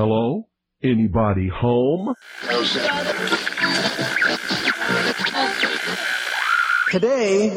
[0.00, 0.48] Hello?
[0.82, 2.14] Anybody home?
[6.90, 7.52] Today,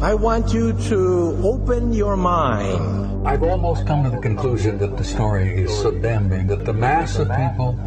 [0.00, 3.15] I want you to open your mind.
[3.24, 7.18] I've almost come to the conclusion that the story is so damning that the mass
[7.18, 7.78] of people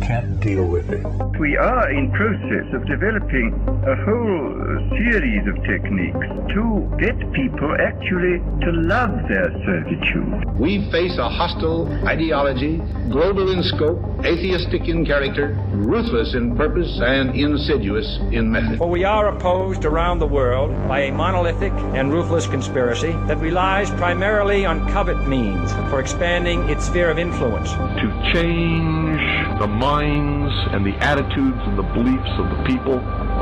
[0.00, 1.04] can't deal with it.
[1.38, 3.54] We are in process of developing
[3.86, 10.58] a whole series of techniques to get people actually to love their servitude.
[10.58, 12.78] We face a hostile ideology,
[13.10, 18.78] global in scope, atheistic in character, ruthless in purpose, and insidious in method.
[18.78, 23.90] For we are opposed around the world by a monolithic and ruthless conspiracy that relies
[23.90, 27.72] primarily on covert means for expanding its sphere of influence.
[27.72, 29.20] To change
[29.58, 33.00] the minds and the attitudes and the beliefs of the people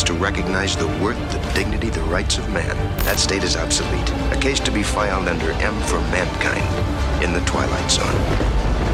[0.00, 4.10] to recognize the worth, the dignity, the rights of man, that state is obsolete.
[4.32, 8.06] A case to be filed under M for Mankind in the Twilight Zone.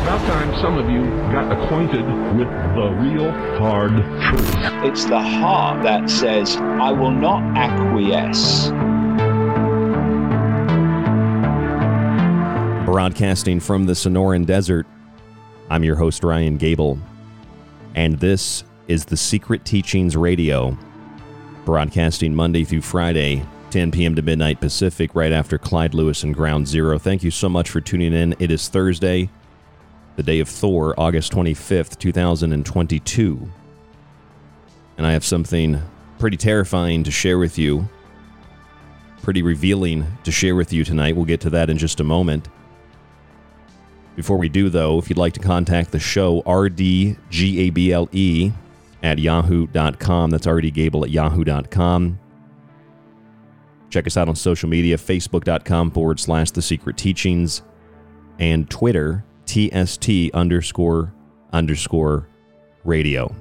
[0.03, 2.05] About time some of you got acquainted
[2.37, 4.55] with the real hard truth.
[4.85, 8.71] It's the heart that says, I will not acquiesce.
[12.85, 14.87] Broadcasting from the Sonoran Desert,
[15.71, 16.99] I'm your host, Ryan Gable,
[17.95, 20.77] and this is the Secret Teachings Radio,
[21.69, 24.15] broadcasting Monday through Friday, 10 p.m.
[24.15, 26.99] to midnight Pacific, right after Clyde Lewis and Ground Zero.
[26.99, 28.35] Thank you so much for tuning in.
[28.39, 29.29] It is Thursday,
[30.17, 33.51] the day of Thor, August 25th, 2022.
[34.97, 35.83] And I have something
[36.19, 37.87] pretty terrifying to share with you,
[39.21, 41.17] pretty revealing to share with you tonight.
[41.17, 42.49] We'll get to that in just a moment.
[44.17, 47.19] Before we do, though, if you'd like to contact the show, rdgable
[49.03, 50.31] at yahoo.com.
[50.31, 52.19] That's already Gable at yahoo.com.
[53.91, 57.63] Check us out on social media, facebook.com forward slash the secret teachings,
[58.39, 61.13] and Twitter, TST underscore
[61.53, 62.29] underscore
[62.85, 63.35] radio.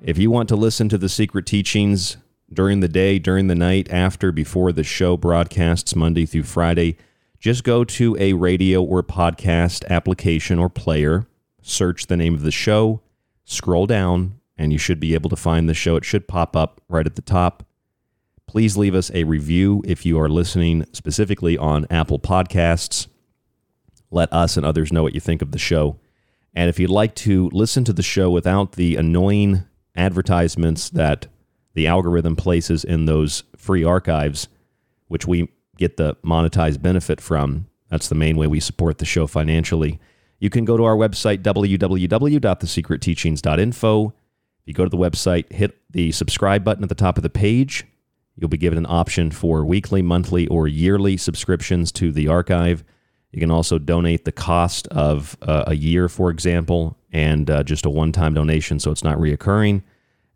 [0.00, 2.16] If you want to listen to the secret teachings
[2.52, 6.96] during the day, during the night, after, before the show broadcasts Monday through Friday,
[7.38, 11.26] just go to a radio or podcast application or player,
[11.60, 13.02] search the name of the show,
[13.44, 15.96] scroll down, and you should be able to find the show.
[15.96, 17.66] It should pop up right at the top.
[18.46, 23.08] Please leave us a review if you are listening specifically on Apple Podcasts.
[24.10, 25.98] Let us and others know what you think of the show.
[26.54, 29.64] And if you'd like to listen to the show without the annoying
[29.96, 31.26] advertisements that
[31.74, 34.48] the algorithm places in those free archives,
[35.08, 37.66] which we get the monetized benefit from.
[37.90, 39.98] That's the main way we support the show financially.
[40.38, 44.14] You can go to our website, www.thesecretteachings.info.
[44.64, 47.28] If you go to the website, hit the subscribe button at the top of the
[47.28, 47.84] page.
[48.34, 52.82] You'll be given an option for weekly, monthly, or yearly subscriptions to the archive.
[53.30, 57.84] You can also donate the cost of uh, a year, for example, and uh, just
[57.84, 59.82] a one time donation so it's not reoccurring.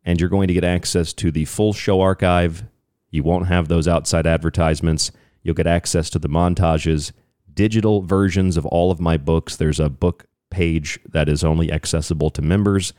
[0.05, 2.65] And you're going to get access to the full show archive.
[3.11, 5.11] You won't have those outside advertisements.
[5.43, 7.13] You'll get access to the montages,
[7.55, 9.57] digital versions of all of my books.
[9.57, 12.93] There's a book page that is only accessible to members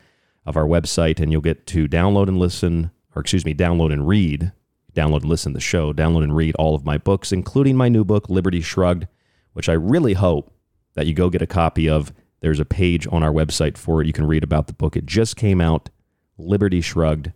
[0.50, 4.08] of our website, and you'll get to download and listen, or excuse me, download and
[4.08, 4.52] read,
[4.96, 7.88] download and listen to the show, download and read all of my books, including my
[7.88, 9.08] new book, Liberty Shrugged,
[9.54, 10.52] which I really hope
[10.96, 12.12] that you go get a copy of.
[12.42, 14.08] There's a page on our website for it.
[14.08, 14.98] You can read about the book.
[14.98, 15.90] It just came out,
[16.38, 17.32] Liberty Shrugged.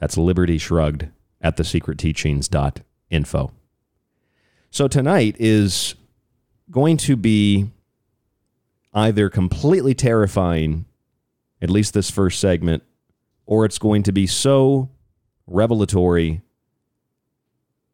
[0.00, 1.08] That's Liberty Shrugged
[1.42, 3.52] at thesecretteachings.info.
[4.70, 5.94] So tonight is
[6.70, 7.70] going to be
[8.94, 10.86] either completely terrifying,
[11.60, 12.82] at least this first segment,
[13.46, 14.90] or it's going to be so
[15.46, 16.42] revelatory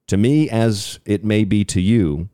[0.07, 2.29] to me as it may be to you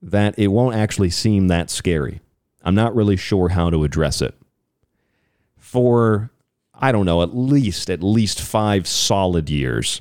[0.00, 2.20] that it won't actually seem that scary.
[2.62, 4.34] I'm not really sure how to address it.
[5.56, 6.30] For
[6.74, 10.00] I don't know, at least at least 5 solid years.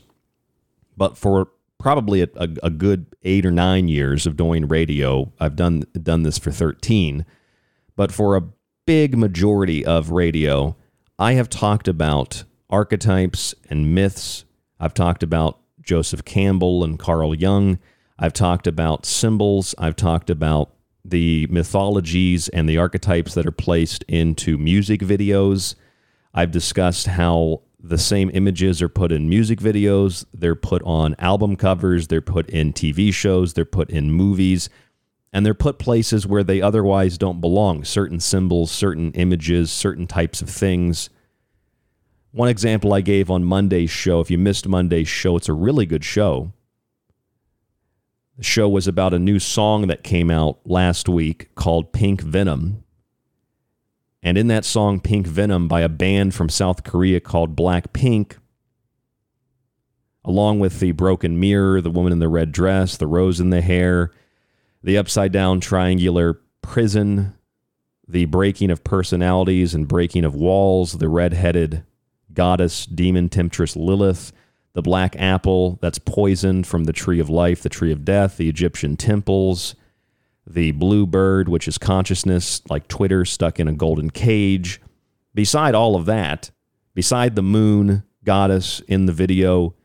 [0.96, 1.50] But for
[1.84, 5.32] probably a, a, a, good eight or nine years of doing radio.
[5.38, 7.26] I've done done this for thirteen,
[7.98, 8.44] but for a
[8.86, 10.76] big majority of radio,
[11.18, 14.46] I have talked about archetypes and myths.
[14.80, 17.80] I've talked about Joseph Campbell and Carl Jung.
[18.20, 19.74] I've talked about symbols.
[19.78, 20.74] I've talked about
[21.06, 25.76] the mythologies and the archetypes that are placed into music videos.
[26.34, 31.58] I've discussed how the same images are put in music videos, they're put on album
[31.58, 34.70] covers, they're put in TV shows, they're put in movies,
[35.34, 37.84] and they're put places where they otherwise don't belong.
[37.84, 41.10] Certain symbols, certain images, certain types of things.
[42.32, 45.88] One example I gave on Monday's show, if you missed Monday's show, it's a really
[45.88, 46.54] good show.
[48.38, 52.84] The show was about a new song that came out last week called Pink Venom.
[54.22, 58.38] And in that song, Pink Venom, by a band from South Korea called Blackpink,
[60.24, 63.62] along with the broken mirror, the woman in the red dress, the rose in the
[63.62, 64.12] hair,
[64.84, 67.34] the upside down triangular prison,
[68.08, 71.84] the breaking of personalities and breaking of walls, the red headed
[72.34, 74.34] goddess, demon temptress Lilith,
[74.74, 78.50] the black apple that's poisoned from the tree of life, the tree of death, the
[78.50, 79.76] Egyptian temples,
[80.46, 84.82] the blue bird, which is consciousness, like Twitter stuck in a golden cage.
[85.34, 86.52] Beside all of that,
[86.94, 89.76] beside the moon goddess in the video,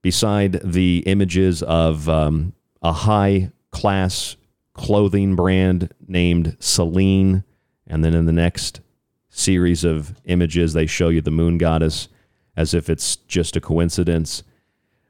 [0.00, 4.36] beside the images of um, a high class
[4.72, 7.44] clothing brand named Celine,
[7.86, 8.80] and then in the next
[9.28, 12.08] series of images, they show you the moon goddess
[12.56, 14.42] as if it's just a coincidence.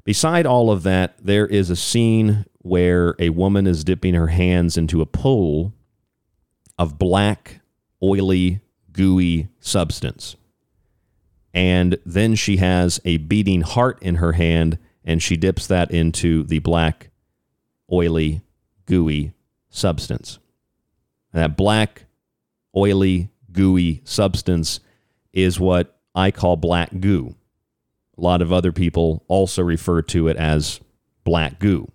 [0.04, 4.76] Beside all of that, there is a scene where a woman is dipping her hands
[4.76, 5.72] into a pool
[6.78, 7.60] of black,
[8.02, 8.60] oily,
[8.92, 10.36] gooey substance.
[11.52, 16.42] And then she has a beating heart in her hand and she dips that into
[16.44, 17.10] the black,
[17.92, 18.42] oily,
[18.86, 19.32] gooey
[19.68, 20.38] substance.
[21.32, 22.04] And that black,
[22.76, 24.80] oily, gooey substance
[25.32, 27.34] is what I call black goo.
[28.16, 30.80] A lot of other people also refer to it as
[31.24, 31.90] black goo.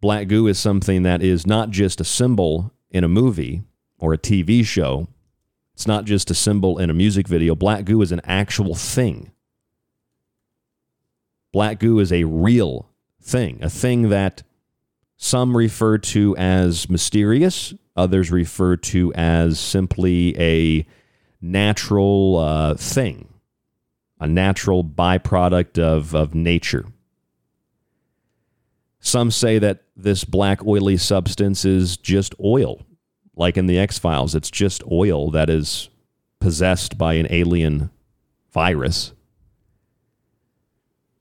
[0.00, 3.62] Black goo is something that is not just a symbol in a movie
[3.98, 5.08] or a TV show.
[5.74, 7.54] It's not just a symbol in a music video.
[7.54, 9.32] Black goo is an actual thing.
[11.52, 12.88] Black goo is a real
[13.22, 14.42] thing, a thing that
[15.18, 20.86] some refer to as mysterious, others refer to as simply a
[21.40, 23.28] natural uh, thing,
[24.20, 26.86] a natural byproduct of, of nature.
[29.00, 32.86] Some say that this black oily substance is just oil,
[33.36, 34.36] like in the X Files.
[34.36, 35.88] It's just oil that is
[36.38, 37.90] possessed by an alien
[38.52, 39.12] virus.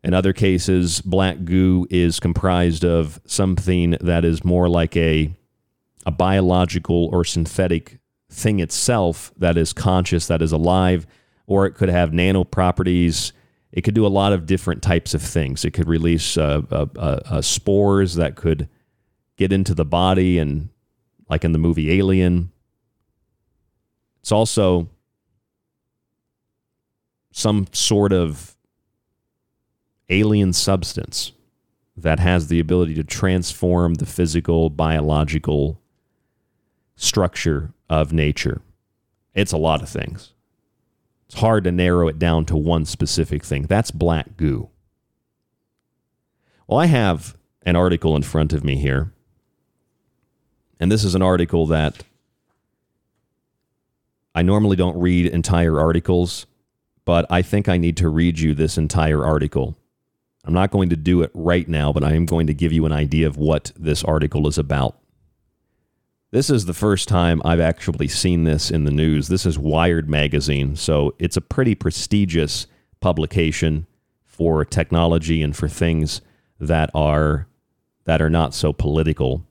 [0.08, 5.32] In other cases, black goo is comprised of something that is more like a,
[6.06, 8.00] a biological or synthetic
[8.32, 11.06] thing itself that is conscious, that is alive,
[11.46, 13.34] or it could have nano properties
[13.78, 15.64] it could do a lot of different types of things.
[15.64, 18.70] It could release uh, uh, uh, uh, spores that could
[19.38, 20.70] get into the body, and
[21.30, 22.52] like in the movie Alien.
[24.22, 24.90] It's also
[27.32, 28.57] some sort of
[30.10, 31.32] alien substance
[31.96, 35.80] that has the ability to transform the physical, biological
[36.96, 38.62] structure of nature.
[39.34, 40.34] It's a lot of things.
[41.26, 43.64] It's hard to narrow it down to one specific thing.
[43.64, 44.70] That's black goo.
[46.68, 49.12] Well, I have an article in front of me here.
[50.80, 52.04] And this is an article that
[54.36, 56.46] I normally don't read entire articles,
[57.06, 59.76] but I think I need to read you this entire article.
[60.48, 62.86] I'm not going to do it right now, but I am going to give you
[62.86, 64.98] an idea of what this article is about.
[66.32, 69.28] This is the first time I've actually seen this in the news.
[69.28, 72.66] This is Wired Magazine, so it's a pretty prestigious
[73.02, 73.88] publication
[74.24, 76.22] for technology and for things
[76.62, 77.50] that are
[78.06, 79.46] that are not so political.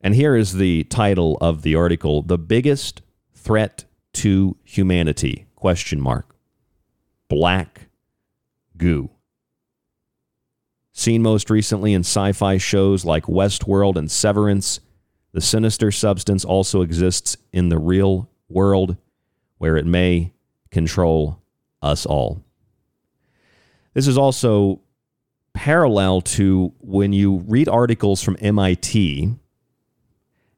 [0.00, 3.02] And here is the title of the article, The Biggest
[3.34, 5.46] Threat to Humanity?
[5.56, 6.36] Question mark.
[7.28, 7.88] Black
[8.76, 9.10] goo.
[10.98, 14.80] Seen most recently in sci-fi shows like Westworld and Severance,
[15.32, 18.96] the sinister substance also exists in the real world
[19.58, 20.32] where it may
[20.70, 21.42] control
[21.82, 22.42] us all.
[23.92, 24.80] This is also
[25.52, 29.34] parallel to when you read articles from MIT,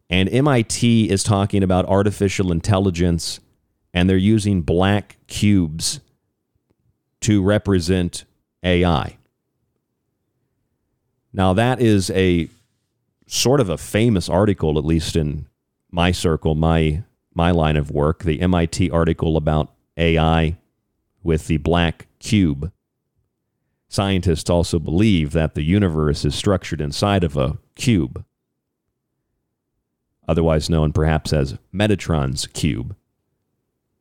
[0.08, 3.40] and MIT is talking about artificial intelligence,
[3.92, 5.98] and they're using black cubes
[7.22, 8.24] to represent
[8.62, 9.17] AI.
[11.38, 12.48] Now, that is a
[13.28, 15.46] sort of a famous article, at least in
[15.88, 20.56] my circle, my my line of work, the MIT article about AI
[21.22, 22.72] with the black cube.
[23.88, 28.24] Scientists also believe that the universe is structured inside of a cube,
[30.26, 32.96] otherwise known perhaps as Metatron's cube.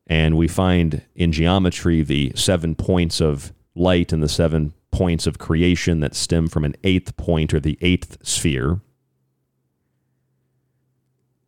[0.08, 5.38] And we find in geometry the seven points of light and the seven points of
[5.38, 8.80] creation that stem from an eighth point or the eighth sphere.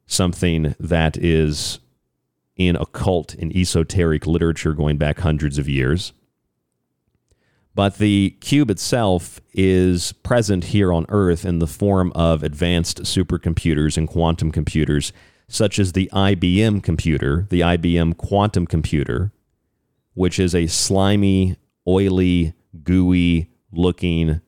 [0.06, 1.80] Something that is
[2.56, 6.12] in occult and esoteric literature going back hundreds of years.
[7.74, 13.96] But the cube itself is present here on Earth in the form of advanced supercomputers
[13.96, 15.12] and quantum computers,
[15.48, 19.32] such as the IBM computer, the IBM quantum computer,
[20.14, 21.56] which is a slimy,
[21.86, 24.40] oily, gooey looking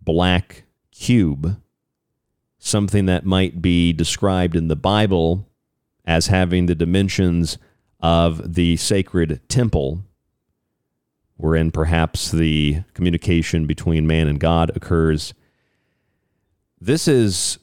[0.00, 1.60] black cube,
[2.58, 5.48] something that might be described in the Bible
[6.04, 7.58] as having the dimensions
[8.00, 10.04] of the sacred temple
[11.40, 15.32] wherein perhaps the communication between man and God occurs.
[16.80, 17.58] This is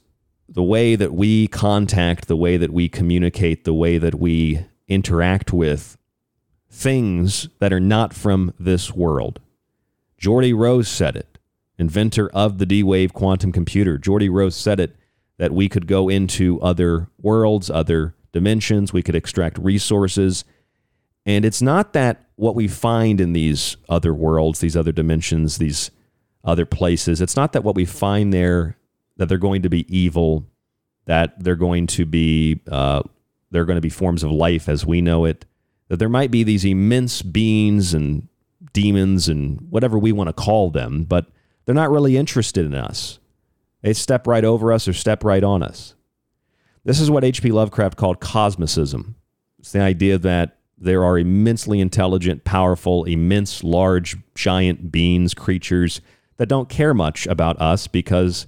[0.49, 5.53] the way that we contact, the way that we communicate, the way that we interact
[5.53, 5.97] with
[6.69, 9.39] things that are not from this world.
[10.17, 11.37] Geordie Rose said it,
[11.77, 13.97] inventor of the D Wave quantum computer.
[13.97, 14.95] Geordie Rose said it
[15.37, 20.43] that we could go into other worlds, other dimensions, we could extract resources.
[21.25, 25.91] And it's not that what we find in these other worlds, these other dimensions, these
[26.43, 28.77] other places, it's not that what we find there
[29.17, 30.47] that they're going to be evil,
[31.05, 33.01] that they're going to be uh,
[33.51, 35.45] they're going to be forms of life as we know it.
[35.89, 38.27] That there might be these immense beings and
[38.77, 41.25] demons and whatever we want to call them, but
[41.65, 43.17] they're not really interested in us.
[43.81, 45.95] They step right over us or step right on us.
[46.83, 47.51] This is what H.P.
[47.51, 49.15] Lovecraft called cosmicism.
[49.57, 55.99] It's the idea that there are immensely intelligent, powerful, immense, large, giant beings, creatures
[56.37, 58.45] that don't care much about us because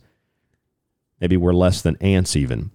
[1.19, 2.69] maybe we're less than ants, even.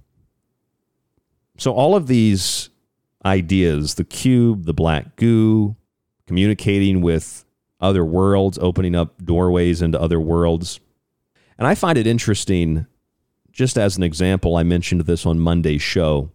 [1.57, 2.69] So, all of these
[3.25, 5.77] ideas the cube, the black goo,
[6.27, 7.44] communicating with
[7.85, 10.81] other worlds, opening up doorways into other worlds.
[11.59, 12.87] And I find it interesting,
[13.53, 16.31] just as an example, I mentioned this on Monday's show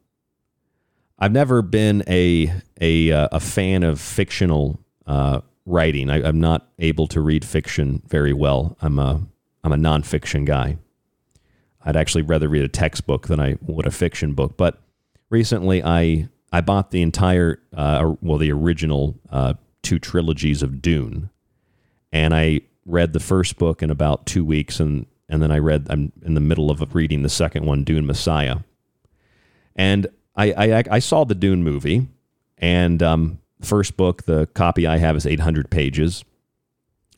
[1.20, 6.10] I've never been a a uh, a fan of fictional uh, writing.
[6.10, 8.78] I, am not able to read fiction very well.
[8.82, 9.22] I'm a
[9.64, 10.78] I'm a nonfiction guy.
[11.84, 14.56] I'd actually rather read a textbook than I would a fiction book.
[14.56, 14.82] But
[15.30, 21.30] recently, I I bought the entire uh, well the original uh, two trilogies of Dune,
[22.12, 25.88] and I read the first book in about two weeks, and and then I read
[25.90, 28.58] I'm in the middle of reading the second one, Dune Messiah,
[29.76, 32.08] and I, I, I saw the Dune movie,
[32.58, 36.24] and um, first book, the copy I have is 800 pages,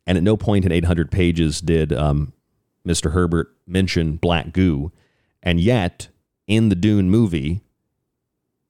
[0.08, 2.34] and at no point in 800 pages did um,
[2.86, 3.12] Mr.
[3.12, 4.92] Herbert mention black goo,
[5.44, 6.08] and yet
[6.48, 7.62] in the Dune movie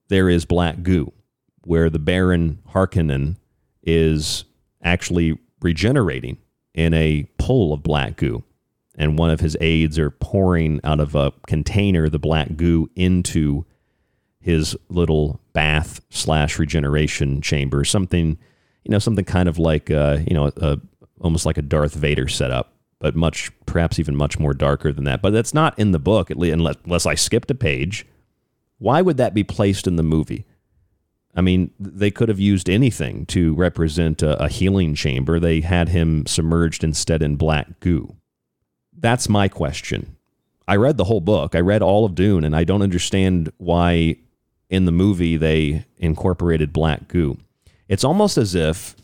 [0.08, 1.12] there is black goo,
[1.64, 3.36] where the Baron Harkonnen
[3.82, 4.44] is
[4.82, 6.38] actually regenerating
[6.74, 8.42] in a pool of black goo.
[8.96, 13.64] and one of his aides are pouring out of a container the black goo into
[14.40, 17.84] his little bath slash regeneration chamber.
[17.84, 18.38] Something,
[18.84, 20.78] you know, something kind of like, uh, you know, a,
[21.20, 25.22] almost like a Darth Vader setup, but much, perhaps even much more darker than that.
[25.22, 28.06] But that's not in the book, at least, unless, unless I skipped a page.
[28.78, 30.44] Why would that be placed in the movie?
[31.34, 35.40] I mean, they could have used anything to represent a, a healing chamber.
[35.40, 38.16] They had him submerged instead in black goo.
[38.96, 40.16] That's my question.
[40.68, 41.54] I read the whole book.
[41.54, 44.16] I read all of Dune, and I don't understand why
[44.68, 47.38] in the movie they incorporated black goo.
[47.88, 48.94] It's almost as if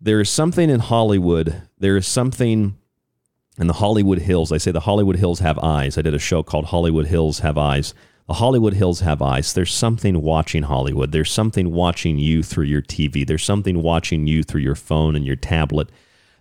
[0.00, 2.76] there is something in Hollywood, there is something
[3.58, 4.52] in the Hollywood Hills.
[4.52, 5.98] I say the Hollywood Hills have eyes.
[5.98, 7.94] I did a show called Hollywood Hills Have Eyes.
[8.28, 9.54] The Hollywood Hills have eyes.
[9.54, 11.12] There's something watching Hollywood.
[11.12, 13.26] There's something watching you through your TV.
[13.26, 15.88] There's something watching you through your phone and your tablet.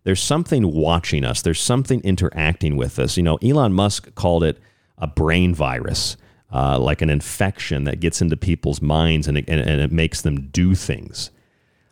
[0.04, 1.42] There's something watching us.
[1.42, 3.16] There's something interacting with us.
[3.16, 4.60] You know, Elon Musk called it
[4.98, 6.18] a brain virus,
[6.52, 10.22] uh, like an infection that gets into people's minds and it, and, and it makes
[10.22, 11.32] them do things.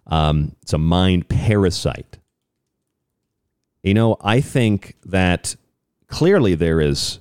[0.07, 2.17] Um, it's a mind parasite.
[3.81, 5.55] You know, I think that
[6.07, 7.19] clearly there is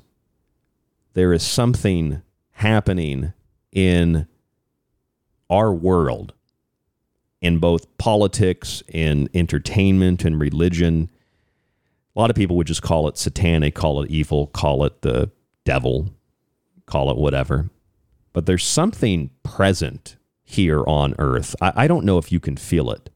[1.12, 2.20] there is something
[2.54, 3.32] happening
[3.72, 4.26] in
[5.50, 6.32] our world
[7.40, 11.10] in both politics in entertainment and religion.
[12.16, 15.30] A lot of people would just call it satanic call it evil call it the
[15.64, 16.14] devil
[16.86, 17.70] call it whatever.
[18.32, 21.54] But there's something present here on earth.
[21.60, 23.10] I, I don't know if you can feel it.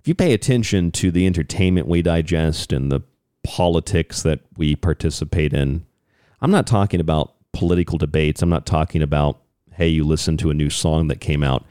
[0.00, 3.02] If you pay attention to the entertainment we digest and the
[3.44, 5.84] politics that we participate in
[6.40, 8.42] i'm not talking about political debates.
[8.42, 9.38] I'm not talking about
[9.74, 11.64] hey, you listen to a new song that came out.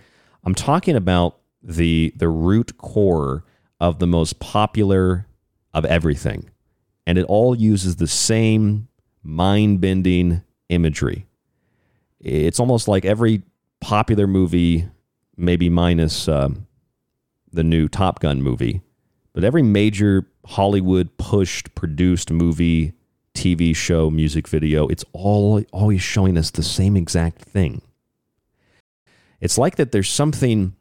[0.43, 3.43] I'm talking about the the root core
[3.79, 5.27] of the most popular
[5.73, 6.50] of everything.
[7.07, 8.88] And it all uses the same
[9.23, 11.25] mind-bending imagery.
[12.19, 13.41] It's almost like every
[13.79, 14.88] popular movie,
[15.36, 16.67] maybe minus um,
[17.51, 18.82] the new Top Gun movie,
[19.34, 22.93] but every major Hollywood pushed produced movie
[23.34, 27.82] TV show, music video, it's all always showing us the same exact thing.
[29.39, 30.76] It's like that there's something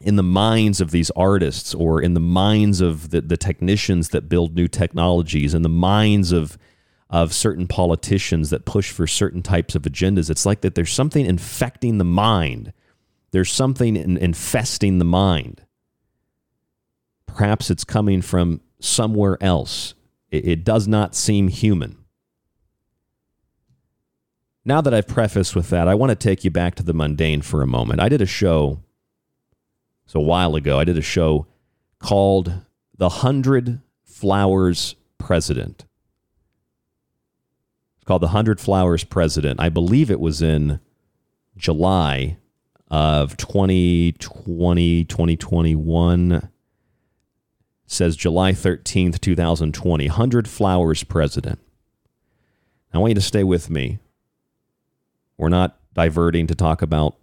[0.00, 4.28] in the minds of these artists or in the minds of the, the technicians that
[4.28, 6.58] build new technologies, in the minds of
[7.10, 10.30] of certain politicians that push for certain types of agendas.
[10.30, 12.72] It's like that there's something infecting the mind.
[13.30, 15.62] There's something in, infesting the mind.
[17.26, 19.93] Perhaps it's coming from somewhere else
[20.34, 21.96] it, it does not seem human.
[24.64, 27.42] Now that I've prefaced with that, I want to take you back to the mundane
[27.42, 28.00] for a moment.
[28.00, 28.80] I did a show,
[30.06, 31.46] so a while ago, I did a show
[31.98, 32.62] called
[32.96, 35.84] The Hundred Flowers President.
[37.96, 39.60] It's called The Hundred Flowers President.
[39.60, 40.80] I believe it was in
[41.56, 42.38] July
[42.90, 46.48] of 2020, 2021
[47.86, 50.08] says July 13th, 2020.
[50.08, 51.58] 100 Flowers President.
[52.92, 53.98] I want you to stay with me.
[55.36, 57.16] We're not diverting to talk about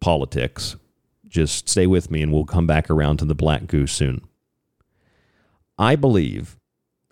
[0.00, 0.76] politics.
[1.26, 4.22] Just stay with me and we'll come back around to the black goose soon.
[5.78, 6.56] I believe,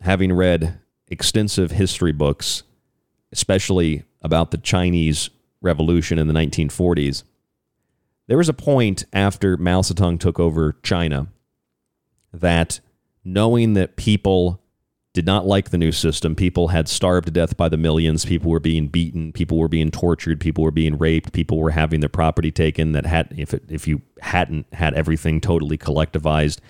[0.00, 2.62] having read extensive history books,
[3.32, 7.22] especially about the Chinese Revolution in the 1940s,
[8.26, 11.28] there was a point after Mao Zedong took over China
[12.32, 12.80] that
[13.26, 14.62] knowing that people
[15.12, 16.36] did not like the new system.
[16.36, 18.24] People had starved to death by the millions.
[18.24, 19.32] People were being beaten.
[19.32, 20.38] People were being tortured.
[20.40, 21.32] People were being raped.
[21.32, 22.92] People were having their property taken.
[22.92, 26.60] That had if it, if you hadn't had everything totally collectivized,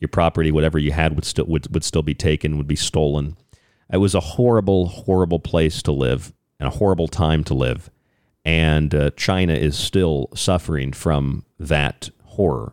[0.00, 3.36] your property, whatever you had, would still would, would still be taken, would be stolen.
[3.92, 7.90] It was a horrible, horrible place to live and a horrible time to live.
[8.44, 12.72] And uh, China is still suffering from that horror.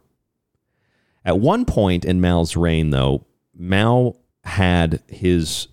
[1.25, 3.26] At one point in Mao's reign, though,
[3.57, 5.67] Mao had his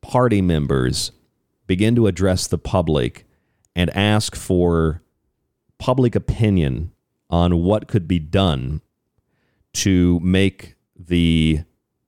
[0.00, 1.12] party members
[1.66, 3.26] begin to address the public
[3.76, 5.02] and ask for
[5.78, 6.92] public opinion
[7.30, 8.82] on what could be done
[9.72, 11.60] to make the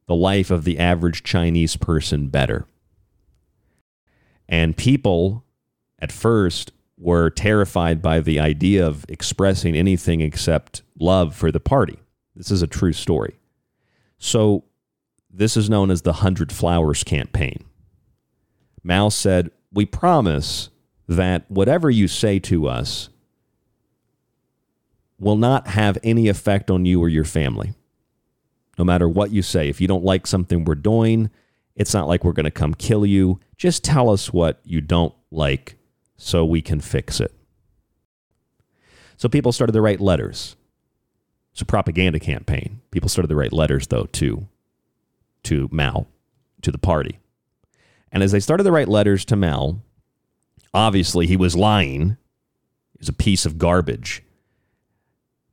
[0.06, 2.66] the life of the average Chinese person better.
[4.48, 5.44] And people
[6.00, 11.98] at first were terrified by the idea of expressing anything except love for the party.
[12.34, 13.38] This is a true story.
[14.18, 14.64] So,
[15.32, 17.64] this is known as the Hundred Flowers Campaign.
[18.84, 20.70] Mao said, We promise
[21.08, 23.10] that whatever you say to us
[25.18, 27.74] will not have any effect on you or your family.
[28.78, 31.30] No matter what you say, if you don't like something we're doing,
[31.76, 33.40] It's not like we're going to come kill you.
[33.56, 35.76] Just tell us what you don't like
[36.16, 37.32] so we can fix it.
[39.16, 40.56] So people started to write letters.
[41.52, 42.80] It's a propaganda campaign.
[42.90, 44.48] People started to write letters, though, to,
[45.44, 46.06] to Mao,
[46.62, 47.18] to the party.
[48.10, 49.80] And as they started to write letters to Mao,
[50.74, 52.16] obviously he was lying.
[52.92, 54.22] He was a piece of garbage.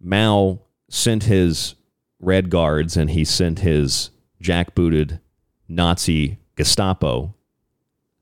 [0.02, 1.76] Mao sent his
[2.20, 5.20] Red Guards and he sent his jackbooted
[5.68, 7.34] Nazi Gestapo.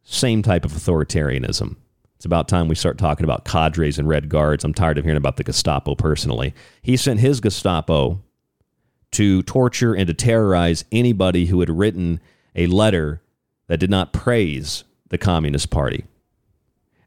[0.04, 1.76] Same type of authoritarianism.
[2.16, 4.64] It's about time we start talking about cadres and Red Guards.
[4.64, 6.54] I'm tired of hearing about the Gestapo personally.
[6.82, 8.24] He sent his Gestapo
[9.12, 12.20] to torture and to terrorize anybody who had written
[12.56, 13.22] a letter
[13.68, 16.06] that did not praise the Communist Party.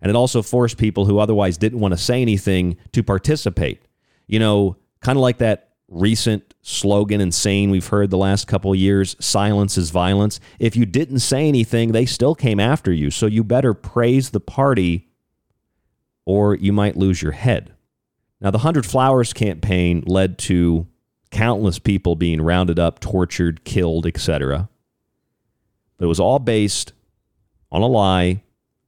[0.01, 3.83] And it also forced people who otherwise didn't want to say anything to participate.
[4.27, 8.75] You know, kind of like that recent slogan and saying we've heard the last couple
[8.75, 10.41] years silence is violence.
[10.59, 13.11] If you didn't say anything, they still came after you.
[13.11, 15.09] So you better praise the party
[16.25, 17.75] or you might lose your head.
[18.41, 20.87] Now, the 100 Flowers campaign led to
[21.31, 24.69] countless people being rounded up, tortured, killed, etc.
[25.97, 26.93] But it was all based
[27.71, 28.43] on a lie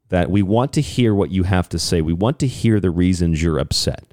[0.08, 2.00] that we want to hear what you have to say.
[2.00, 4.12] We want to hear the reasons you're upset.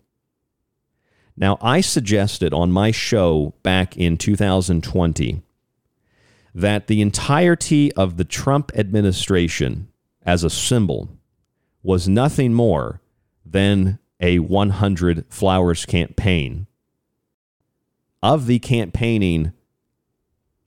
[1.35, 5.41] Now, I suggested on my show back in 2020
[6.53, 9.87] that the entirety of the Trump administration
[10.25, 11.09] as a symbol
[11.81, 13.01] was nothing more
[13.45, 16.67] than a 100 Flowers campaign.
[18.21, 19.53] Of the campaigning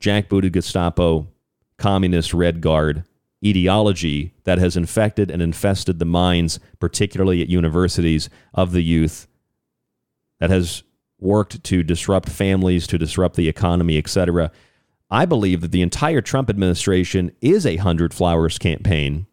[0.01, 1.29] jackbooted Gestapo,
[1.77, 3.05] communist Red Guard
[3.45, 9.27] ideology that has infected and infested the minds, particularly at universities, of the youth
[10.39, 10.83] that has
[11.19, 14.51] worked to disrupt families, to disrupt the economy, etc.
[15.11, 19.27] I believe that the entire Trump administration is a Hundred Flowers campaign,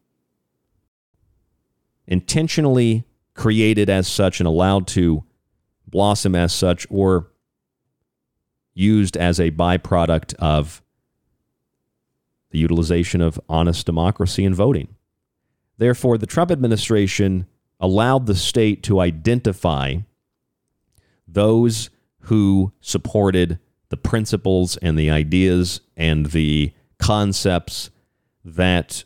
[2.07, 5.23] intentionally created as such and allowed to
[5.87, 7.27] blossom as such, or
[8.79, 10.81] used as a byproduct of
[12.51, 14.95] the utilization of honest democracy and voting.
[15.77, 17.45] Therefore, the Trump administration
[17.79, 19.95] allowed the state to identify
[21.27, 21.89] those
[22.23, 27.89] who supported the principles and the ideas and the concepts
[28.43, 29.03] that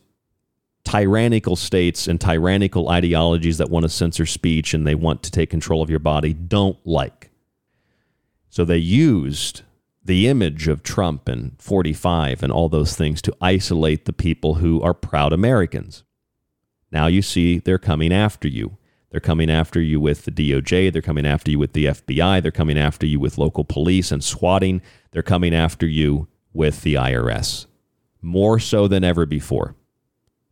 [0.83, 5.49] tyrannical states and tyrannical ideologies that want to censor speech and they want to take
[5.49, 7.29] control of your body don't like.
[8.53, 9.63] So they used
[10.05, 14.79] the image of Trump and 45 and all those things to isolate the people who
[14.83, 16.03] are proud Americans.
[16.91, 18.77] Now you see they're coming after you.
[19.09, 20.93] They're coming after you with the DOJ.
[20.93, 22.43] They're coming after you with the FBI.
[22.43, 24.83] They're coming after you with local police and swatting.
[25.13, 27.65] They're coming after you with the IRS.
[28.21, 29.73] More so than ever before.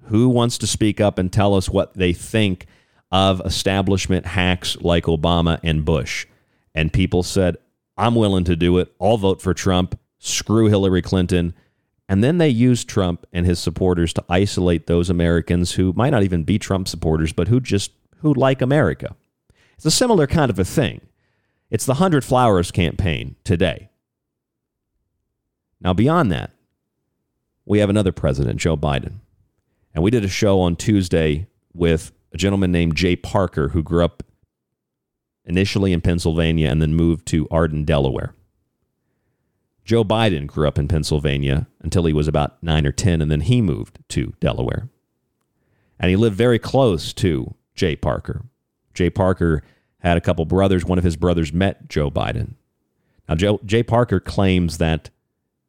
[0.05, 2.65] Who wants to speak up and tell us what they think
[3.11, 6.25] of establishment hacks like Obama and Bush?
[6.73, 7.57] And people said,
[8.01, 8.91] I'm willing to do it.
[8.99, 9.99] I'll vote for Trump.
[10.17, 11.53] Screw Hillary Clinton.
[12.09, 16.23] And then they use Trump and his supporters to isolate those Americans who might not
[16.23, 19.15] even be Trump supporters, but who just who like America.
[19.75, 21.01] It's a similar kind of a thing.
[21.69, 23.89] It's the 100 Flowers campaign today.
[25.79, 26.51] Now, beyond that,
[27.65, 29.19] we have another president, Joe Biden.
[29.93, 34.03] And we did a show on Tuesday with a gentleman named Jay Parker who grew
[34.03, 34.23] up
[35.45, 38.33] initially in Pennsylvania and then moved to Arden, Delaware.
[39.83, 43.41] Joe Biden grew up in Pennsylvania until he was about 9 or 10, and then
[43.41, 44.89] he moved to Delaware.
[45.99, 48.45] And he lived very close to Jay Parker.
[48.93, 49.63] Jay Parker
[49.99, 50.85] had a couple brothers.
[50.85, 52.55] One of his brothers met Joe Biden.
[53.27, 55.09] Now, Joe, Jay Parker claims that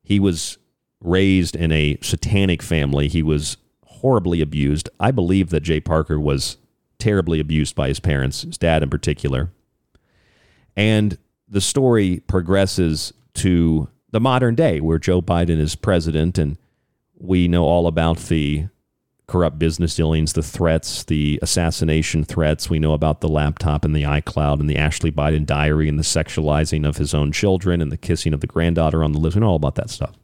[0.03, 0.59] he was
[1.01, 3.09] raised in a satanic family.
[3.09, 3.57] He was
[3.87, 4.89] horribly abused.
[5.01, 6.57] I believe that Jay Parker was
[6.99, 9.51] terribly abused by his parents, his dad in particular.
[10.77, 16.59] And the story progresses to the modern day where Joe Biden is president and
[17.19, 18.67] we know all about the
[19.27, 22.69] corrupt business dealings, the threats, the assassination threats.
[22.69, 26.03] We know about the laptop and the iCloud and the Ashley Biden diary and the
[26.03, 29.21] sexualizing of his own children and the kissing of the granddaughter on the.
[29.21, 30.15] We know all about that stuff.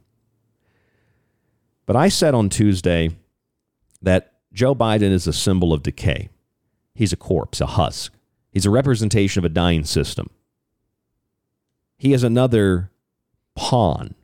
[1.85, 3.09] But I said on Tuesday
[4.01, 6.29] that Joe Biden is a symbol of decay.
[6.93, 8.13] He's a corpse, a husk.
[8.51, 10.29] He's a representation of a dying system.
[11.99, 12.89] He is another
[13.55, 14.15] pawn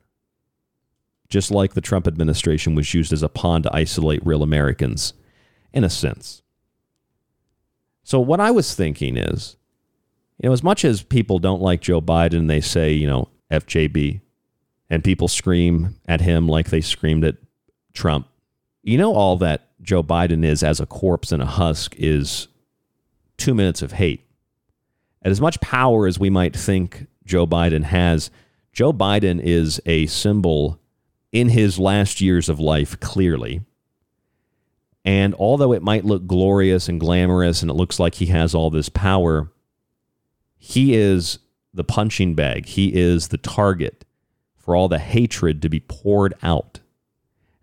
[1.28, 5.12] just like the Trump administration was used as a pawn to isolate real Americans,
[5.72, 6.42] in a sense.
[8.04, 9.56] So, what I was thinking is,
[10.38, 14.20] you know, as much as people don't like Joe Biden, they say, you know, FJB,
[14.88, 17.36] and people scream at him like they screamed at
[17.92, 18.28] Trump,
[18.82, 22.46] you know, all that Joe Biden is as a corpse and a husk is
[23.36, 24.22] two minutes of hate.
[25.22, 28.30] And as much power as we might think Joe Biden has,
[28.72, 30.80] Joe Biden is a symbol
[31.32, 33.60] in his last years of life, clearly.
[35.04, 38.70] And although it might look glorious and glamorous and it looks like he has all
[38.70, 39.52] this power,
[40.56, 41.38] he is
[41.74, 42.66] the punching bag.
[42.66, 44.04] He is the target
[44.56, 46.80] for all the hatred to be poured out.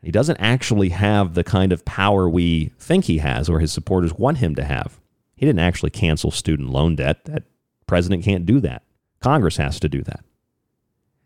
[0.01, 4.13] He doesn't actually have the kind of power we think he has or his supporters
[4.13, 4.99] want him to have.
[5.35, 7.25] He didn't actually cancel student loan debt.
[7.25, 7.43] That
[7.87, 8.83] president can't do that.
[9.23, 10.23] Congress has to do that.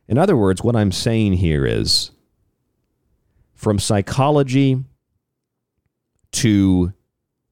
[0.08, 2.12] In other words, what I'm saying here is
[3.56, 4.84] from psychology
[6.34, 6.94] to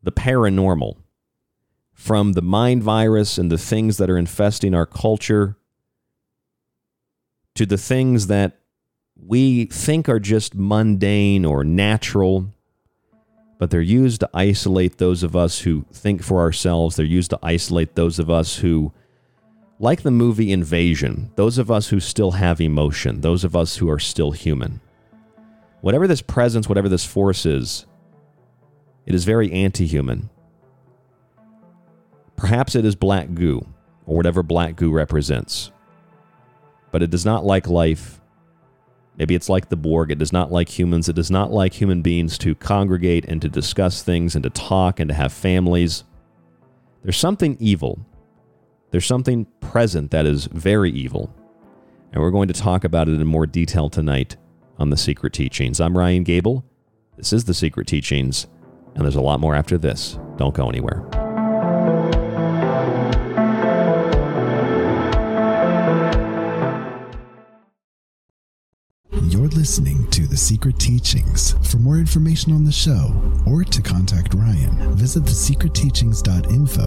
[0.04, 0.98] the paranormal,
[1.94, 5.58] from the mind virus and the things that are infesting our culture
[7.56, 8.60] to the things that
[9.16, 12.54] we think are just mundane or natural,
[13.58, 16.98] but they're used to isolate those of us who think for ourselves.
[16.98, 18.94] They're used to isolate those of us who,
[19.80, 23.90] like the movie Invasion, those of us who still have emotion, those of us who
[23.90, 24.80] are still human.
[25.82, 27.86] Whatever this presence, whatever this force is,
[29.06, 30.30] it is very anti human.
[32.38, 33.66] Perhaps it is black goo,
[34.06, 35.72] or whatever black goo represents.
[36.92, 38.22] But it does not like life.
[39.18, 40.12] Maybe it's like the Borg.
[40.12, 41.08] It does not like humans.
[41.08, 45.00] It does not like human beings to congregate and to discuss things and to talk
[45.00, 46.04] and to have families.
[47.04, 48.00] There's something evil.
[48.96, 51.30] There's something present that is very evil.
[52.14, 54.38] And we're going to talk about it in more detail tonight
[54.80, 55.82] on The Secret Teachings.
[55.82, 56.64] I'm Ryan Gable.
[57.18, 58.48] This is The Secret Teachings.
[58.96, 60.18] And there's a lot more after this.
[60.38, 61.25] Don't go anywhere.
[69.65, 71.56] Listening to The Secret Teachings.
[71.67, 76.86] For more information on the show or to contact Ryan, visit thesecretteachings.info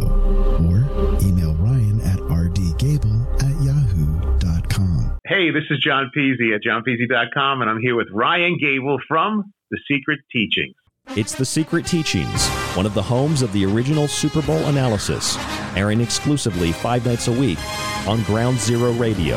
[0.65, 0.87] or
[1.21, 5.19] email Ryan at rdgable at yahoo.com.
[5.27, 9.81] Hey, this is John Peasy at johnpeasy.com, and I'm here with Ryan Gable from The
[9.91, 10.77] Secret Teachings.
[11.17, 15.37] It's The Secret Teachings, one of the homes of the original Super Bowl analysis,
[15.75, 17.59] airing exclusively five nights a week
[18.07, 19.37] on Ground Zero Radio.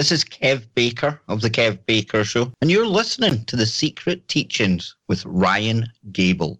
[0.00, 4.26] This is Kev Baker of The Kev Baker Show, and you're listening to The Secret
[4.28, 6.58] Teachings with Ryan Gable.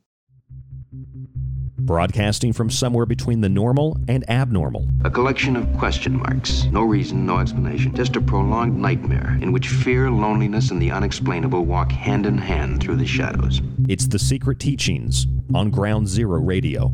[1.79, 4.87] Broadcasting from somewhere between the normal and abnormal.
[5.07, 6.65] A collection of question marks.
[6.65, 7.95] No reason, no explanation.
[7.95, 12.83] Just a prolonged nightmare in which fear, loneliness, and the unexplainable walk hand in hand
[12.83, 13.63] through the shadows.
[13.89, 16.93] It's The Secret Teachings on Ground Zero Radio.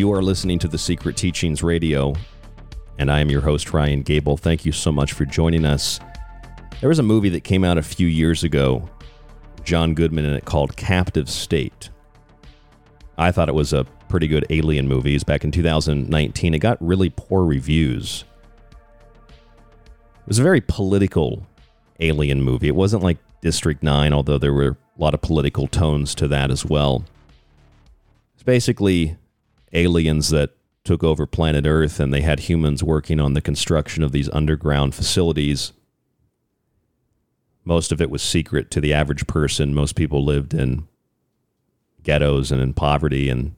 [0.00, 2.14] You are listening to the Secret Teachings Radio,
[2.96, 4.38] and I am your host, Ryan Gable.
[4.38, 6.00] Thank you so much for joining us.
[6.80, 8.88] There was a movie that came out a few years ago,
[9.62, 11.90] John Goodman in it, called Captive State.
[13.18, 15.14] I thought it was a pretty good alien movie.
[15.14, 16.54] It's back in 2019.
[16.54, 18.24] It got really poor reviews.
[19.28, 21.46] It was a very political
[21.98, 22.68] alien movie.
[22.68, 26.50] It wasn't like District 9, although there were a lot of political tones to that
[26.50, 27.04] as well.
[28.32, 29.18] It's basically
[29.72, 30.50] aliens that
[30.84, 34.94] took over planet Earth and they had humans working on the construction of these underground
[34.94, 35.72] facilities.
[37.64, 39.74] Most of it was secret to the average person.
[39.74, 40.88] Most people lived in
[42.02, 43.54] ghettos and in poverty, and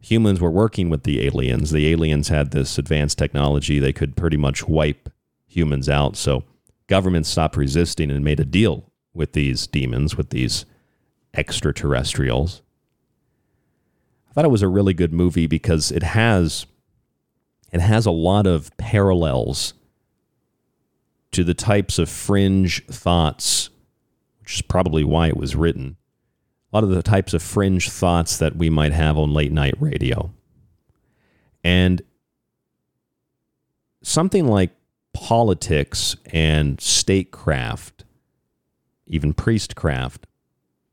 [0.00, 1.70] humans were working with the aliens.
[1.70, 5.08] The aliens had this advanced technology, they could pretty much wipe
[5.46, 6.16] humans out.
[6.16, 6.44] So
[6.86, 10.64] governments stopped resisting and made a deal with these demons, with these
[11.34, 12.62] extraterrestrials.
[14.32, 16.64] I thought it was a really good movie because it has
[17.70, 19.74] it has a lot of parallels
[21.32, 23.68] to the types of fringe thoughts,
[24.40, 25.96] which is probably why it was written.
[26.72, 29.74] A lot of the types of fringe thoughts that we might have on late night
[29.78, 30.32] radio.
[31.62, 32.00] And
[34.00, 34.70] something like
[35.12, 38.04] politics and statecraft,
[39.06, 40.26] even priestcraft,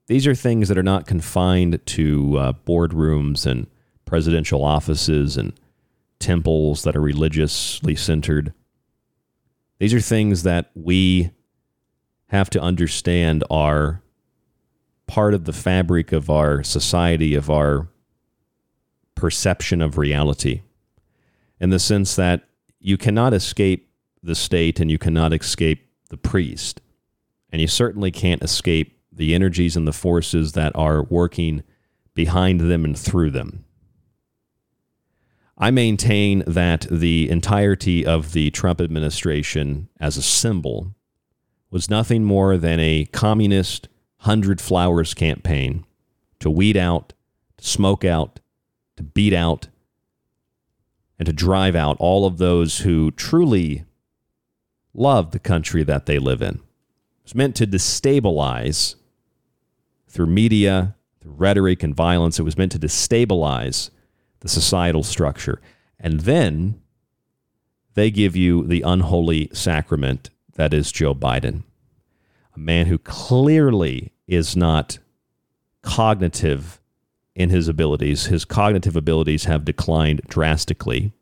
[0.09, 3.67] these are things that are not confined to uh, boardrooms and
[4.05, 5.53] presidential offices and
[6.17, 8.51] temples that are religiously centered.
[9.77, 11.29] These are things that we
[12.29, 14.01] have to understand are
[15.05, 17.87] part of the fabric of our society, of our
[19.13, 20.63] perception of reality,
[21.59, 23.91] in the sense that you cannot escape
[24.23, 26.81] the state and you cannot escape the priest.
[27.51, 31.61] And you certainly can't escape the energies and the forces that are working
[32.15, 33.65] behind them and through them.
[35.57, 40.95] I maintain that the entirety of the Trump administration as a symbol
[41.69, 45.85] was nothing more than a communist hundred flowers campaign
[46.39, 47.11] to weed out,
[47.57, 48.39] to smoke out,
[48.95, 49.67] to beat out,
[51.19, 53.83] and to drive out all of those who truly
[54.93, 56.61] love the country that they live in.
[57.25, 58.95] It's meant to destabilize
[60.09, 62.39] through media, through rhetoric and violence.
[62.39, 63.89] It was meant to destabilize
[64.41, 65.61] the societal structure.
[65.99, 66.81] And then
[67.93, 71.63] they give you the unholy sacrament that is Joe Biden,
[72.55, 74.99] a man who clearly is not
[75.81, 76.79] cognitive
[77.35, 78.25] in his abilities.
[78.25, 81.13] His cognitive abilities have declined drastically.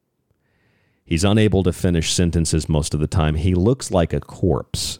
[1.05, 3.35] He's unable to finish sentences most of the time.
[3.35, 4.99] He looks like a corpse.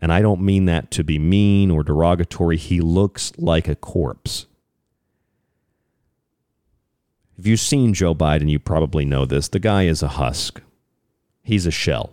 [0.00, 2.56] And I don't mean that to be mean or derogatory.
[2.56, 4.46] He looks like a corpse.
[7.38, 9.48] If you've seen Joe Biden, you probably know this.
[9.48, 10.62] The guy is a husk,
[11.42, 12.12] he's a shell.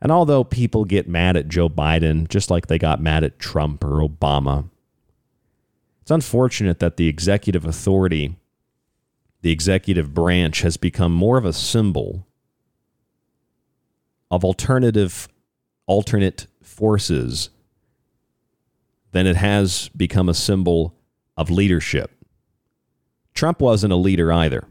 [0.00, 3.82] And although people get mad at Joe Biden, just like they got mad at Trump
[3.82, 4.68] or Obama,
[6.02, 8.36] it's unfortunate that the executive authority,
[9.40, 12.26] the executive branch, has become more of a symbol
[14.30, 15.28] of alternative,
[15.86, 17.50] alternate forces
[19.16, 20.94] then it has become a symbol
[21.38, 22.10] of leadership.
[23.32, 24.68] Trump wasn't a leader either.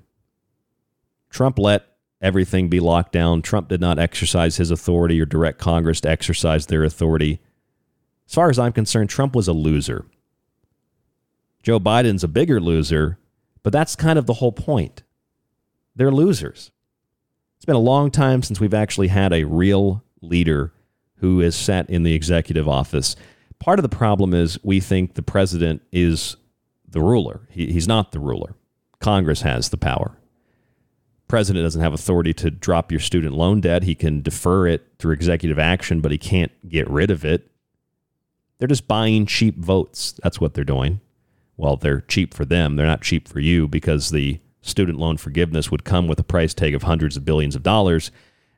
[1.31, 1.87] Trump let
[2.21, 3.41] everything be locked down.
[3.41, 7.41] Trump did not exercise his authority or direct Congress to exercise their authority.
[8.27, 10.05] As far as I'm concerned, Trump was a loser.
[11.63, 13.17] Joe Biden's a bigger loser,
[13.63, 15.01] but that's kind of the whole point.
[15.95, 16.69] They're losers.
[17.57, 20.71] It's been a long time since we've actually had a real leader
[21.17, 23.15] who is sat in the executive office.
[23.59, 26.37] Part of the problem is we think the president is
[26.87, 27.47] the ruler.
[27.49, 28.55] He, he's not the ruler.
[28.99, 30.17] Congress has the power.
[31.27, 33.83] President doesn't have authority to drop your student loan debt.
[33.83, 37.49] He can defer it through executive action, but he can't get rid of it.
[38.57, 40.13] They're just buying cheap votes.
[40.23, 41.01] That's what they're doing.
[41.57, 42.75] Well, they're cheap for them.
[42.75, 46.53] They're not cheap for you because the student loan forgiveness would come with a price
[46.53, 48.11] tag of hundreds of billions of dollars.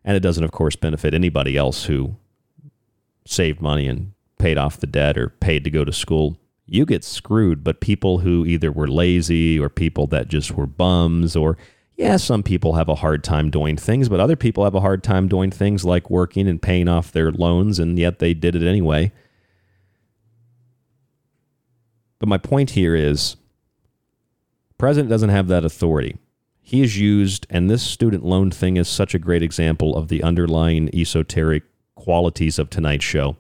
[0.04, 2.18] And it doesn't, of course, benefit anybody else who
[3.30, 7.04] saved money and paid off the debt or paid to go to school, you get
[7.04, 7.64] screwed.
[7.64, 11.58] But people who either were lazy or people that just were bums, or
[11.96, 15.04] yeah, some people have a hard time doing things, but other people have a hard
[15.04, 18.68] time doing things like working and paying off their loans, and yet they did it
[18.68, 19.12] anyway.
[22.20, 23.36] But my point here is
[24.78, 26.18] president doesn't have that authority.
[26.62, 30.22] He is used, and this student loan thing is such a great example of the
[30.22, 31.64] underlying esoteric
[31.98, 33.36] qualities of tonight's show.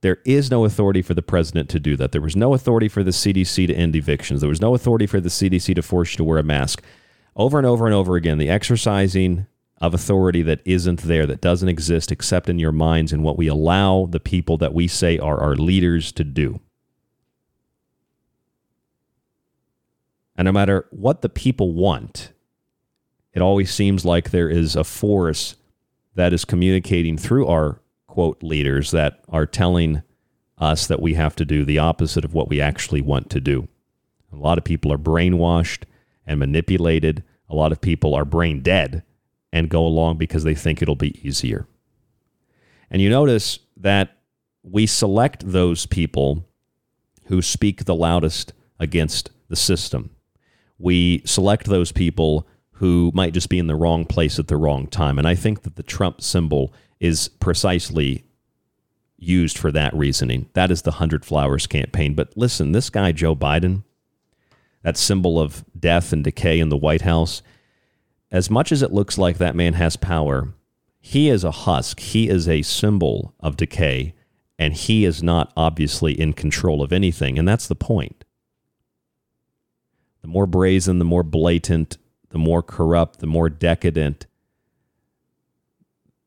[0.00, 2.12] There is no authority for the president to do that.
[2.12, 4.40] There was no authority for the CDC to end evictions.
[4.40, 6.82] There was no authority for the CDC to force you to wear a mask.
[7.36, 9.46] Over and over and over again, the exercising
[9.80, 13.48] of authority that isn't there, that doesn't exist except in your minds and what we
[13.48, 16.60] allow the people that we say are our leaders to do.
[20.36, 22.32] And no matter what the people want,
[23.32, 25.56] it always seems like there is a force
[26.14, 30.02] that is communicating through our quote leaders that are telling
[30.58, 33.68] us that we have to do the opposite of what we actually want to do.
[34.32, 35.84] A lot of people are brainwashed
[36.26, 37.24] and manipulated.
[37.48, 39.02] A lot of people are brain dead
[39.52, 41.66] and go along because they think it'll be easier.
[42.90, 44.18] And you notice that
[44.62, 46.46] we select those people
[47.26, 50.10] who speak the loudest against the system.
[50.78, 52.46] We select those people
[52.82, 55.16] who might just be in the wrong place at the wrong time.
[55.16, 58.24] And I think that the Trump symbol is precisely
[59.16, 60.48] used for that reasoning.
[60.54, 62.14] That is the 100 Flowers campaign.
[62.14, 63.84] But listen, this guy, Joe Biden,
[64.82, 67.40] that symbol of death and decay in the White House,
[68.32, 70.52] as much as it looks like that man has power,
[70.98, 72.00] he is a husk.
[72.00, 74.12] He is a symbol of decay,
[74.58, 77.38] and he is not obviously in control of anything.
[77.38, 78.24] And that's the point.
[80.22, 81.96] The more brazen, the more blatant,
[82.32, 84.26] the more corrupt, the more decadent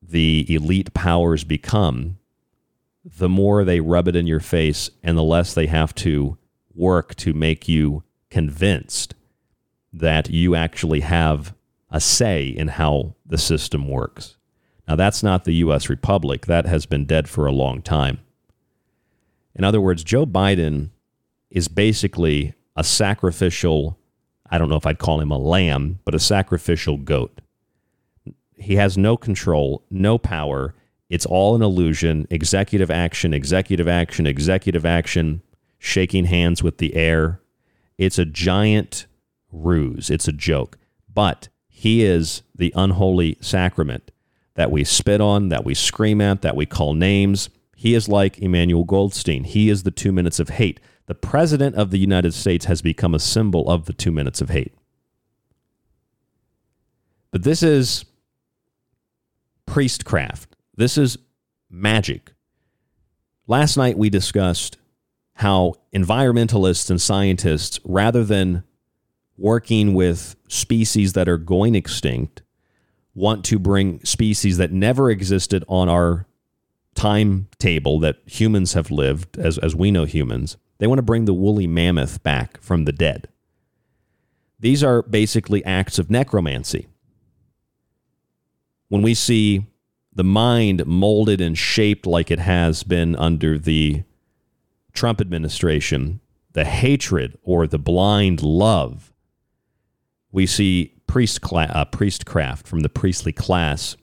[0.02, 2.18] the elite powers become,
[3.04, 6.38] the more they rub it in your face and the less they have to
[6.74, 9.16] work to make you convinced
[9.92, 11.56] that you actually have
[11.90, 14.38] a say in how the system works.
[14.88, 15.90] Now, that's not the U.S.
[15.90, 16.46] Republic.
[16.46, 18.20] That has been dead for a long time.
[19.56, 20.92] In other words, Joe Biden
[21.50, 23.98] is basically a sacrificial,
[24.50, 27.42] I don't know if I'd call him a lamb, but a sacrificial goat.
[28.58, 30.74] He has no control, no power.
[31.10, 32.28] It's all an illusion.
[32.30, 35.42] Executive action, executive action, executive action,
[35.78, 37.42] shaking hands with the air.
[37.98, 39.06] It's a giant
[39.52, 40.10] ruse.
[40.10, 40.78] It's a joke.
[41.14, 44.12] But he is the unholy sacrament
[44.56, 47.50] that we spit on, that we scream at, that we call names.
[47.76, 49.44] He is like Emmanuel Goldstein.
[49.44, 50.80] He is the two minutes of hate.
[51.08, 54.50] The president of the United States has become a symbol of the two minutes of
[54.50, 54.74] hate.
[57.32, 58.06] But this is
[59.66, 60.56] priestcraft.
[60.76, 61.18] This is
[61.70, 62.34] magic.
[63.48, 64.78] Last night we discussed
[65.36, 68.64] how environmentalists and scientists, rather than
[69.38, 72.42] working with species that are going extinct,
[73.14, 76.26] want to bring species that never existed on our
[76.96, 80.58] timetable that humans have lived as, as we know humans.
[80.78, 83.28] They want to bring the woolly mammoth back from the dead.
[84.60, 86.88] These are basically acts of necromancy
[88.90, 89.66] when we see
[90.14, 94.04] the mind molded and shaped like it has been under the
[94.94, 96.22] Trump administration,
[96.54, 99.12] the hatred or the blind love,
[100.32, 103.98] we see priest cla- uh, priestcraft from the priestly class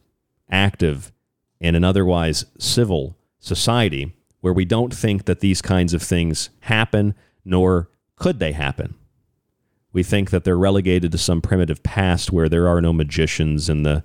[0.51, 1.13] active
[1.61, 7.15] in an otherwise civil society where we don't think that these kinds of things happen,
[7.45, 8.95] nor could they happen.
[9.93, 13.85] We think that they're relegated to some primitive past where there are no magicians in
[13.85, 14.05] the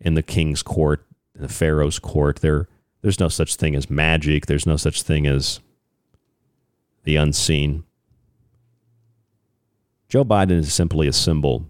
[0.00, 2.40] in the king's court, in the pharaoh's court.
[2.40, 2.68] There,
[3.02, 4.46] there's no such thing as magic.
[4.46, 5.60] There's no such thing as
[7.04, 7.84] the unseen.
[10.08, 11.66] Joe Biden is simply a symbol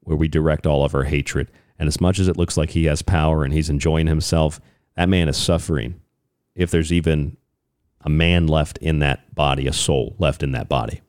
[0.00, 1.50] where we direct all of our hatred.
[1.78, 4.60] And as much as it looks like he has power and he's enjoying himself,
[4.96, 6.01] that man is suffering.
[6.54, 7.36] If there's even
[8.02, 11.00] a man left in that body, a soul left in that body.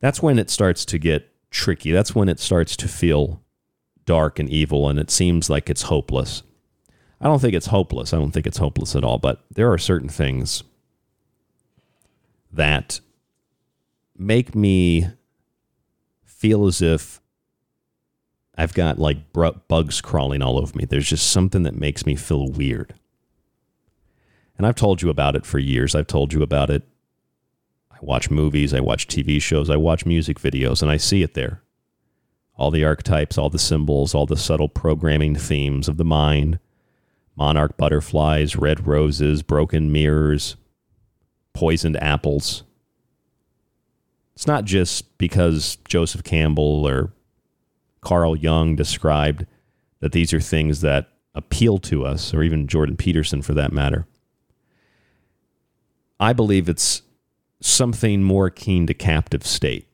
[0.00, 1.92] That's when it starts to get tricky.
[1.92, 3.42] That's when it starts to feel
[4.04, 6.42] dark and evil and it seems like it's hopeless.
[7.20, 8.12] I don't think it's hopeless.
[8.12, 10.64] I don't think it's hopeless at all, but there are certain things
[12.52, 13.00] that
[14.16, 15.08] make me
[16.24, 17.20] feel as if
[18.56, 20.84] I've got like bugs crawling all over me.
[20.84, 22.94] There's just something that makes me feel weird.
[24.56, 25.94] And I've told you about it for years.
[25.94, 26.82] I've told you about it.
[27.90, 31.34] I watch movies, I watch TV shows, I watch music videos, and I see it
[31.34, 31.62] there
[32.54, 36.58] all the archetypes, all the symbols, all the subtle programming themes of the mind
[37.34, 40.56] monarch butterflies, red roses, broken mirrors,
[41.54, 42.62] poisoned apples.
[44.34, 47.12] It's not just because Joseph Campbell or
[48.00, 49.46] Carl Jung described
[50.00, 54.06] that these are things that appeal to us, or even Jordan Peterson for that matter.
[56.22, 57.02] I believe it's
[57.60, 59.88] something more akin to captive state.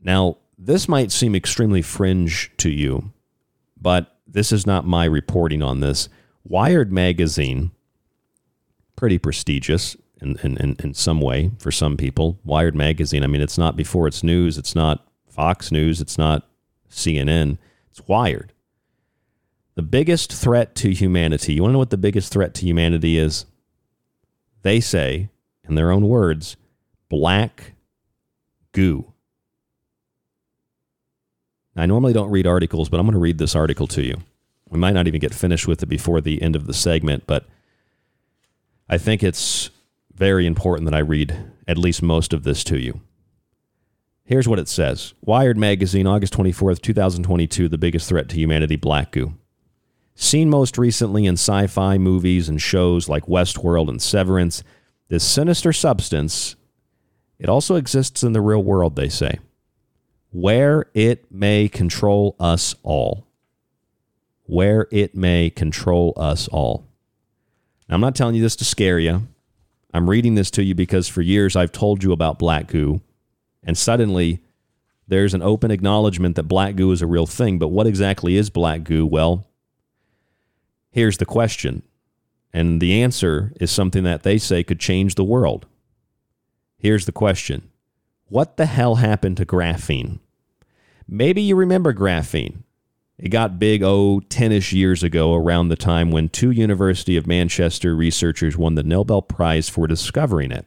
[0.00, 3.12] Now, this might seem extremely fringe to you,
[3.80, 6.08] but this is not my reporting on this.
[6.42, 7.70] Wired magazine
[8.96, 12.40] pretty prestigious in, in, in, in some way for some people.
[12.44, 16.48] Wired Magazine, I mean, it's not before it's news, it's not Fox News, it's not
[16.90, 17.58] CNN,
[17.92, 18.52] it's Wired.
[19.76, 23.18] The biggest threat to humanity, you want to know what the biggest threat to humanity
[23.18, 23.46] is?
[24.62, 25.30] They say,
[25.68, 26.56] in their own words,
[27.08, 27.74] black
[28.72, 29.12] goo.
[31.76, 34.16] I normally don't read articles, but I'm going to read this article to you.
[34.68, 37.46] We might not even get finished with it before the end of the segment, but
[38.88, 39.70] I think it's
[40.12, 43.00] very important that I read at least most of this to you.
[44.24, 49.12] Here's what it says Wired Magazine, August 24th, 2022, the biggest threat to humanity, black
[49.12, 49.34] goo.
[50.20, 54.64] Seen most recently in sci fi movies and shows like Westworld and Severance,
[55.06, 56.56] this sinister substance,
[57.38, 59.38] it also exists in the real world, they say,
[60.30, 63.28] where it may control us all.
[64.42, 66.84] Where it may control us all.
[67.88, 69.28] Now, I'm not telling you this to scare you.
[69.94, 73.02] I'm reading this to you because for years I've told you about black goo,
[73.62, 74.42] and suddenly
[75.06, 77.60] there's an open acknowledgement that black goo is a real thing.
[77.60, 79.06] But what exactly is black goo?
[79.06, 79.44] Well,
[80.98, 81.82] here's the question.
[82.52, 85.66] And the answer is something that they say could change the world.
[86.76, 87.70] Here's the question
[88.26, 90.18] What the hell happened to graphene?
[91.06, 92.64] Maybe you remember graphene.
[93.16, 97.26] It got big, oh, 10 ish years ago, around the time when two University of
[97.26, 100.66] Manchester researchers won the Nobel Prize for discovering it.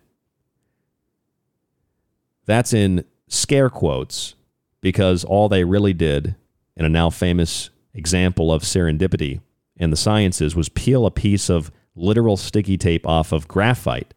[2.46, 4.36] That's in scare quotes
[4.82, 6.36] because all they really did,
[6.76, 9.40] in a now famous example of serendipity
[9.82, 14.14] in the sciences, was peel a piece of literal sticky tape off of graphite,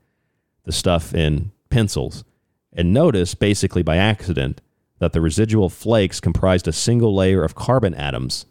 [0.65, 2.23] the stuff in pencils,
[2.73, 4.61] and notice, basically by accident,
[4.99, 8.47] that the residual flakes comprised a single layer of carbon atoms.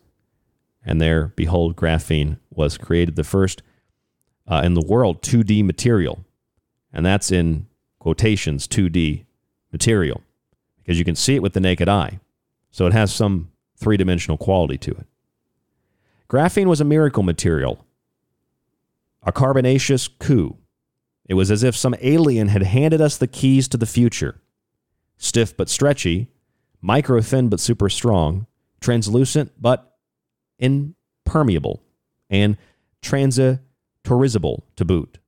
[0.83, 3.61] And there, behold, graphene was created, the first
[4.47, 6.25] uh, in the world 2D material.
[6.91, 7.67] And that's in
[7.99, 9.25] quotations 2D
[9.71, 10.21] material
[10.77, 12.19] because you can see it with the naked eye.
[12.71, 15.07] So it has some three dimensional quality to it.
[16.29, 17.85] Graphene was a miracle material,
[19.23, 20.57] a carbonaceous coup.
[21.27, 24.41] It was as if some alien had handed us the keys to the future.
[25.17, 26.29] Stiff but stretchy,
[26.81, 28.47] micro thin but super strong,
[28.81, 29.97] translucent but
[30.59, 31.83] impermeable,
[32.29, 32.57] and
[33.01, 35.19] transistorizable to boot.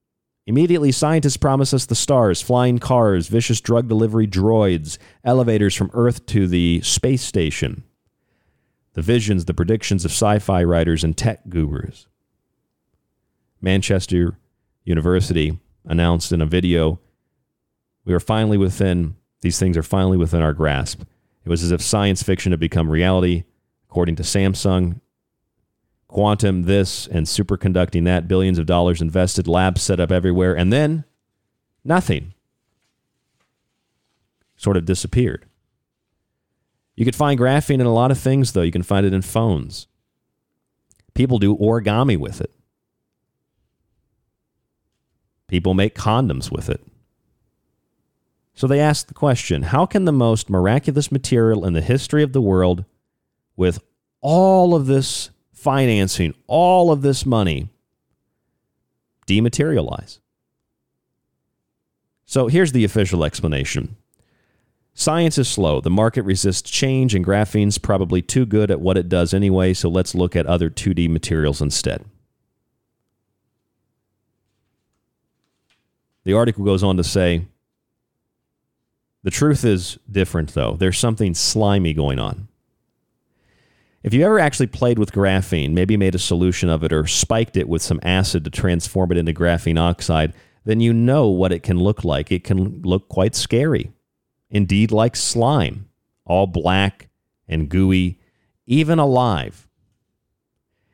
[0.48, 6.26] Immediately, scientists promise us the stars, flying cars, vicious drug delivery droids, elevators from Earth
[6.28, 7.84] to the space station.
[8.96, 12.08] The visions, the predictions of sci fi writers and tech gurus.
[13.62, 14.38] Manchester
[14.84, 17.00] University announced in a video
[18.06, 21.02] we are finally within, these things are finally within our grasp.
[21.44, 23.44] It was as if science fiction had become reality.
[23.90, 25.02] According to Samsung,
[26.08, 31.04] quantum this and superconducting that, billions of dollars invested, labs set up everywhere, and then
[31.84, 32.34] nothing.
[34.58, 35.46] Sort of disappeared.
[36.96, 38.62] You could find graphene in a lot of things, though.
[38.62, 39.88] You can find it in phones.
[41.14, 42.52] People do origami with it.
[45.48, 46.82] People make condoms with it.
[48.54, 52.34] So they ask the question how can the most miraculous material in the history of
[52.34, 52.86] the world,
[53.58, 53.80] with
[54.22, 57.70] all of this financing, all of this money,
[59.28, 60.20] dematerialize?
[62.26, 63.98] So here's the official explanation.
[64.98, 65.82] Science is slow.
[65.82, 69.90] The market resists change, and graphene's probably too good at what it does anyway, so
[69.90, 72.06] let's look at other 2D materials instead.
[76.24, 77.46] The article goes on to say
[79.24, 80.78] the truth is different, though.
[80.80, 82.48] There's something slimy going on.
[84.02, 87.58] If you ever actually played with graphene, maybe made a solution of it or spiked
[87.58, 90.34] it with some acid to transform it into graphene oxide,
[90.64, 92.32] then you know what it can look like.
[92.32, 93.92] It can look quite scary.
[94.50, 95.90] Indeed, like slime,
[96.26, 97.10] all black
[97.48, 98.20] and gooey,
[98.66, 99.68] even alive.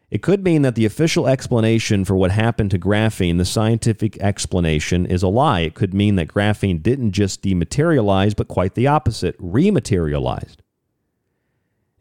[0.09, 5.05] It could mean that the official explanation for what happened to graphene, the scientific explanation,
[5.05, 5.61] is a lie.
[5.61, 10.57] It could mean that graphene didn't just dematerialize, but quite the opposite, rematerialized.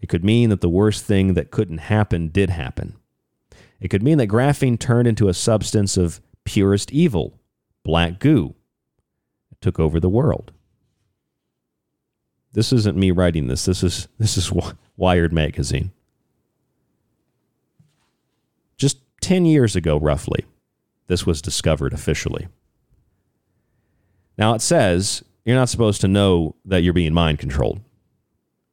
[0.00, 2.96] It could mean that the worst thing that couldn't happen did happen.
[3.80, 7.38] It could mean that graphene turned into a substance of purest evil,
[7.84, 8.56] black goo.
[9.52, 10.50] It took over the world.
[12.52, 13.64] This isn't me writing this.
[13.64, 14.52] This is this is
[14.96, 15.92] Wired magazine.
[18.76, 20.44] Just 10 years ago, roughly,
[21.06, 22.48] this was discovered officially.
[24.36, 27.80] Now, it says you're not supposed to know that you're being mind controlled.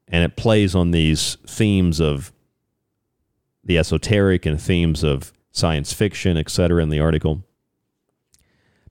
[0.08, 2.32] And it plays on these themes of
[3.64, 7.44] the esoteric and themes of science fiction, etc., in the article.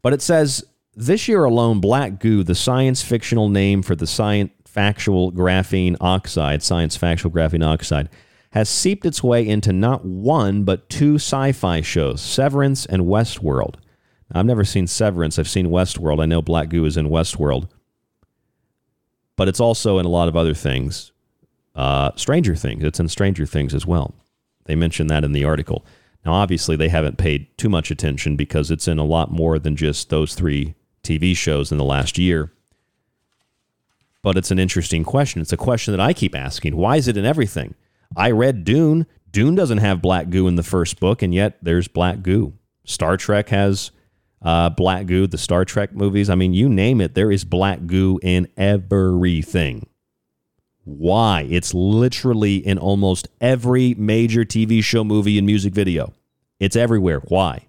[0.02, 0.64] But it says
[0.94, 6.62] this year alone, black goo, the science fictional name for the science factual graphene oxide,
[6.62, 8.10] science factual graphene oxide,
[8.50, 13.76] has seeped its way into not one but two sci-fi shows, Severance and Westworld.
[14.30, 15.38] I've never seen Severance.
[15.38, 16.20] I've seen Westworld.
[16.20, 17.70] I know Black Goo is in Westworld,
[19.34, 21.10] but it's also in a lot of other things.
[21.74, 22.84] Uh, Stranger Things.
[22.84, 24.14] It's in Stranger Things as well.
[24.64, 25.86] They mention that in the article.
[26.24, 29.76] Now, obviously, they haven't paid too much attention because it's in a lot more than
[29.76, 32.52] just those three TV shows in the last year.
[34.26, 35.40] But it's an interesting question.
[35.40, 36.76] It's a question that I keep asking.
[36.76, 37.76] Why is it in everything?
[38.16, 39.06] I read Dune.
[39.30, 42.52] Dune doesn't have black goo in the first book, and yet there's black goo.
[42.84, 43.92] Star Trek has
[44.42, 46.28] uh, black goo, the Star Trek movies.
[46.28, 49.86] I mean, you name it, there is black goo in everything.
[50.82, 51.46] Why?
[51.48, 56.12] It's literally in almost every major TV show, movie, and music video.
[56.58, 57.20] It's everywhere.
[57.28, 57.68] Why?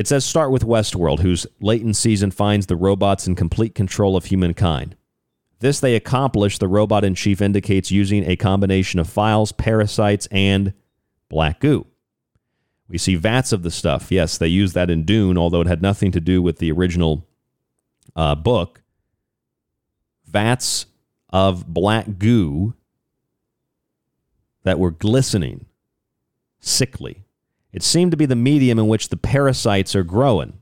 [0.00, 4.24] It says start with Westworld, whose latent season finds the robots in complete control of
[4.24, 4.96] humankind.
[5.58, 10.72] This they accomplish, the robot in chief indicates, using a combination of files, parasites, and
[11.28, 11.86] black goo.
[12.88, 14.10] We see vats of the stuff.
[14.10, 17.28] Yes, they used that in Dune, although it had nothing to do with the original
[18.16, 18.80] uh, book.
[20.24, 20.86] Vats
[21.28, 22.72] of black goo
[24.62, 25.66] that were glistening,
[26.58, 27.26] sickly.
[27.72, 30.54] It seemed to be the medium in which the parasites are growing.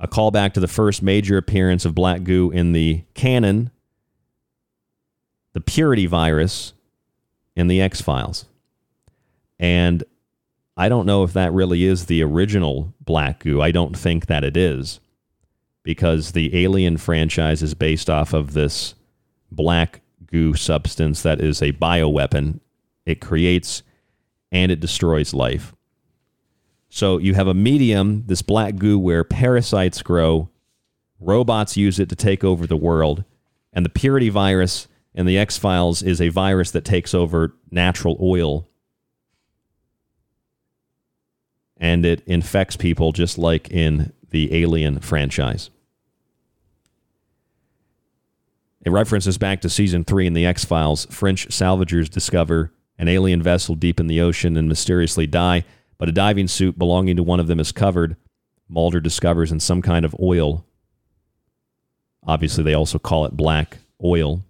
[0.00, 3.70] A callback to the first major appearance of black goo in the canon,
[5.52, 6.72] the purity virus
[7.54, 8.46] in the X Files.
[9.60, 10.02] And
[10.76, 13.60] I don't know if that really is the original black goo.
[13.60, 14.98] I don't think that it is
[15.84, 18.94] because the Alien franchise is based off of this
[19.52, 22.60] black goo substance that is a bioweapon.
[23.04, 23.82] It creates
[24.52, 25.74] and it destroys life.
[26.88, 30.50] So you have a medium, this black goo, where parasites grow,
[31.18, 33.24] robots use it to take over the world,
[33.72, 38.16] and the purity virus in the X Files is a virus that takes over natural
[38.20, 38.68] oil
[41.82, 45.68] and it infects people just like in the Alien franchise.
[48.84, 51.06] It references back to season three in the X Files.
[51.06, 52.72] French salvagers discover
[53.02, 55.64] an alien vessel deep in the ocean and mysteriously die
[55.98, 58.16] but a diving suit belonging to one of them is covered.
[58.68, 60.64] Mulder discovers in some kind of oil.
[62.26, 64.42] Obviously, they also call it black oil.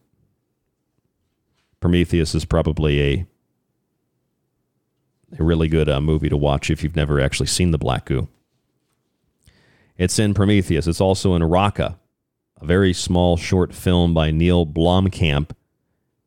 [1.79, 3.25] Prometheus is probably a
[5.37, 8.27] a really good uh, movie to watch if you've never actually seen the Black Goo.
[9.97, 10.87] It's in Prometheus.
[10.87, 11.97] It's also in Rakka,
[12.59, 15.51] a very small short film by Neill Blomkamp,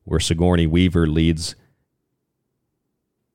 [0.04, 1.54] where Sigourney Weaver leads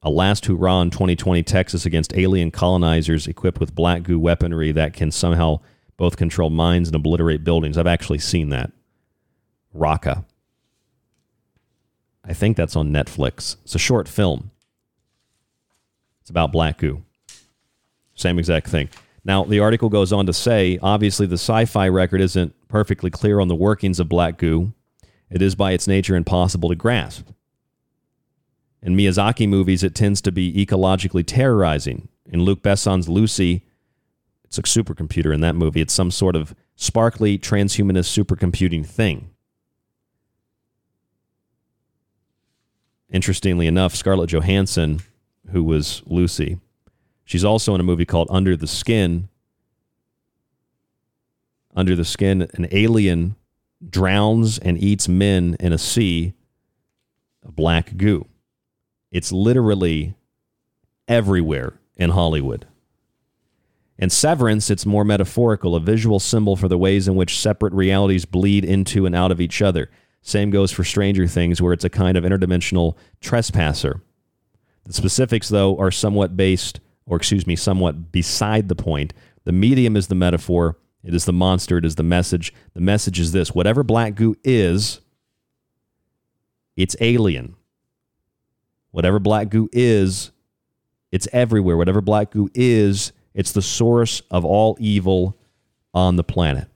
[0.02, 4.94] a last hurrah in 2020 Texas against alien colonizers equipped with black goo weaponry that
[4.94, 5.60] can somehow
[5.98, 7.78] both control minds and obliterate buildings.
[7.78, 8.72] I've actually seen that.
[9.76, 10.24] Rakka.
[12.24, 13.58] I think that's on Netflix.
[13.64, 14.52] It's a short film.
[16.28, 17.04] It's about black goo.
[18.14, 18.90] Same exact thing.
[19.24, 23.40] Now, the article goes on to say obviously, the sci fi record isn't perfectly clear
[23.40, 24.74] on the workings of black goo.
[25.30, 27.30] It is by its nature impossible to grasp.
[28.82, 32.10] In Miyazaki movies, it tends to be ecologically terrorizing.
[32.26, 33.64] In Luc Besson's Lucy,
[34.44, 35.80] it's a supercomputer in that movie.
[35.80, 39.30] It's some sort of sparkly transhumanist supercomputing thing.
[43.10, 45.00] Interestingly enough, Scarlett Johansson,
[45.52, 46.60] who was Lucy,
[47.26, 49.30] she's also in a movie called Under the Skin.
[51.76, 53.36] Under the Skin, an alien
[53.88, 56.34] drowns and eats men in a sea
[57.44, 58.26] of black goo.
[59.12, 60.16] It's literally
[61.08, 62.66] everywhere in Hollywood.
[63.98, 68.26] In Severance, it's more metaphorical, a visual symbol for the ways in which separate realities
[68.26, 69.90] bleed into and out of each other.
[70.22, 74.02] Same goes for Stranger Things, where it's a kind of interdimensional trespasser.
[74.88, 79.14] The specifics, though, are somewhat based, or excuse me, somewhat beside the point.
[79.44, 82.54] The medium is the metaphor, it is the monster, it is the message.
[82.74, 85.02] The message is this whatever black goo is,
[86.78, 87.56] it's alien.
[88.92, 90.32] Whatever black goo is,
[91.12, 91.76] it's everywhere.
[91.76, 95.38] Whatever black goo is, it's the source of all evil
[95.94, 96.68] on the planet.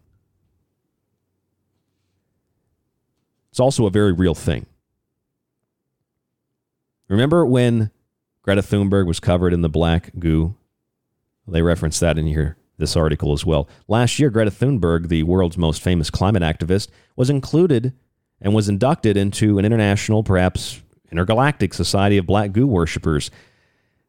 [3.51, 4.65] It's also a very real thing.
[7.07, 7.91] Remember when
[8.43, 10.55] Greta Thunberg was covered in the black goo?
[11.47, 13.69] They reference that in here this article as well.
[13.87, 17.93] Last year, Greta Thunberg, the world's most famous climate activist, was included
[18.41, 20.81] and was inducted into an international, perhaps
[21.11, 23.31] intergalactic society of black goo worshippers.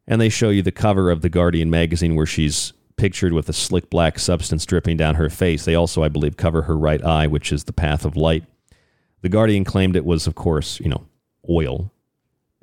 [0.07, 3.53] And they show you the cover of the Guardian magazine where she's pictured with a
[3.53, 5.63] slick black substance dripping down her face.
[5.65, 8.43] They also, I believe, cover her right eye, which is the path of light.
[9.21, 11.05] The Guardian claimed it was, of course, you know,
[11.49, 11.92] oil,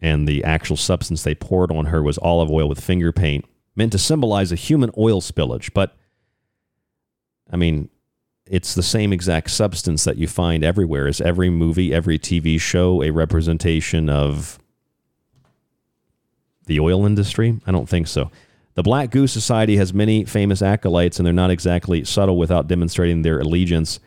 [0.00, 3.44] and the actual substance they poured on her was olive oil with finger paint,
[3.76, 5.72] meant to symbolize a human oil spillage.
[5.74, 5.94] But,
[7.50, 7.90] I mean,
[8.46, 11.06] it's the same exact substance that you find everywhere.
[11.06, 14.58] Is every movie, every TV show a representation of
[16.66, 17.60] the oil industry?
[17.66, 18.30] I don't think so.
[18.74, 23.22] The Black Goose Society has many famous acolytes, and they're not exactly subtle without demonstrating
[23.22, 24.00] their allegiance.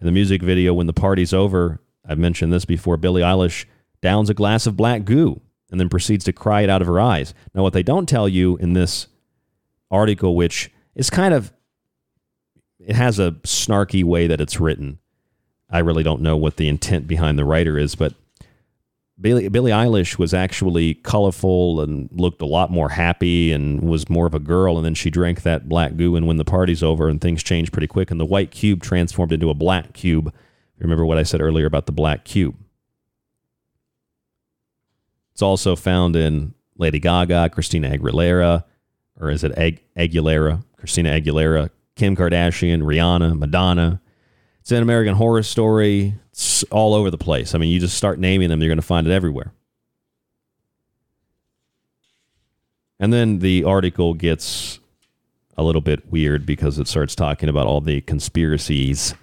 [0.00, 2.96] In the music video, when the party's over, I've mentioned this before.
[2.96, 3.64] Billie Eilish
[4.02, 5.40] downs a glass of black goo
[5.70, 7.34] and then proceeds to cry it out of her eyes.
[7.54, 9.06] Now, what they don't tell you in this
[9.90, 11.52] article, which is kind of,
[12.78, 14.98] it has a snarky way that it's written.
[15.70, 18.14] I really don't know what the intent behind the writer is, but
[19.20, 24.26] Billie, Billie Eilish was actually colorful and looked a lot more happy and was more
[24.26, 24.76] of a girl.
[24.76, 27.72] And then she drank that black goo, and when the party's over, and things changed
[27.72, 30.32] pretty quick, and the white cube transformed into a black cube
[30.80, 32.56] Remember what I said earlier about the black cube.
[35.40, 38.62] It's also found in Lady Gaga, Christina Aguilera,
[39.18, 40.62] or is it Ag- Aguilera?
[40.76, 44.02] Christina Aguilera, Kim Kardashian, Rihanna, Madonna.
[44.60, 46.14] It's in American Horror Story.
[46.28, 47.54] It's all over the place.
[47.54, 49.54] I mean, you just start naming them, you're going to find it everywhere.
[52.98, 54.78] And then the article gets
[55.56, 59.14] a little bit weird because it starts talking about all the conspiracies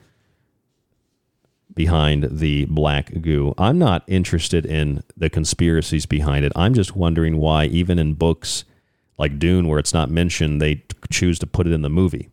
[1.78, 3.54] behind the black goo.
[3.58, 6.52] I'm not interested in the conspiracies behind it.
[6.56, 8.66] I'm just wondering why, even in books
[9.18, 12.30] like Dune, where it's not mentioned, they choose to put it in the movie.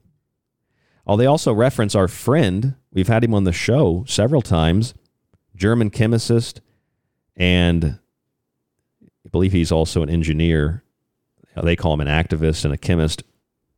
[1.06, 2.74] Oh, they also reference our friend.
[2.92, 4.94] We've had him on the show several times,
[5.54, 6.60] German chemist,
[7.36, 7.98] and
[9.04, 10.82] I believe he's also an engineer.
[11.62, 13.22] They call him an activist and a chemist.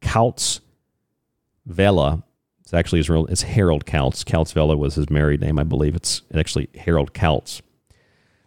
[0.01, 0.61] Kautz
[1.67, 2.23] Vella
[2.67, 3.27] it's actually his real.
[3.27, 4.53] It's Harald Kautz.
[4.53, 5.95] Vella was his married name, I believe.
[5.95, 7.63] It's actually Harald Kautz.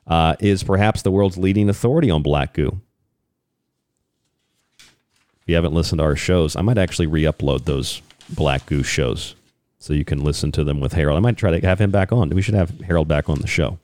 [0.06, 2.82] Uh, is perhaps the world's leading authority on black goo.
[4.78, 9.36] If you haven't listened to our shows, I might actually re-upload those black goo shows
[9.78, 11.16] so you can listen to them with Harald.
[11.16, 12.30] I might try to have him back on.
[12.32, 13.80] We should have Harald back on the show.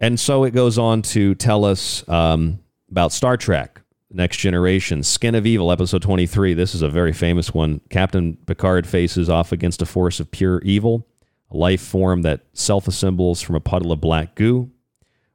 [0.00, 2.58] And so it goes on to tell us um,
[2.90, 3.75] about Star Trek.
[4.10, 6.54] Next Generation, Skin of Evil, episode 23.
[6.54, 7.80] This is a very famous one.
[7.90, 11.08] Captain Picard faces off against a force of pure evil,
[11.50, 14.70] a life form that self assembles from a puddle of black goo.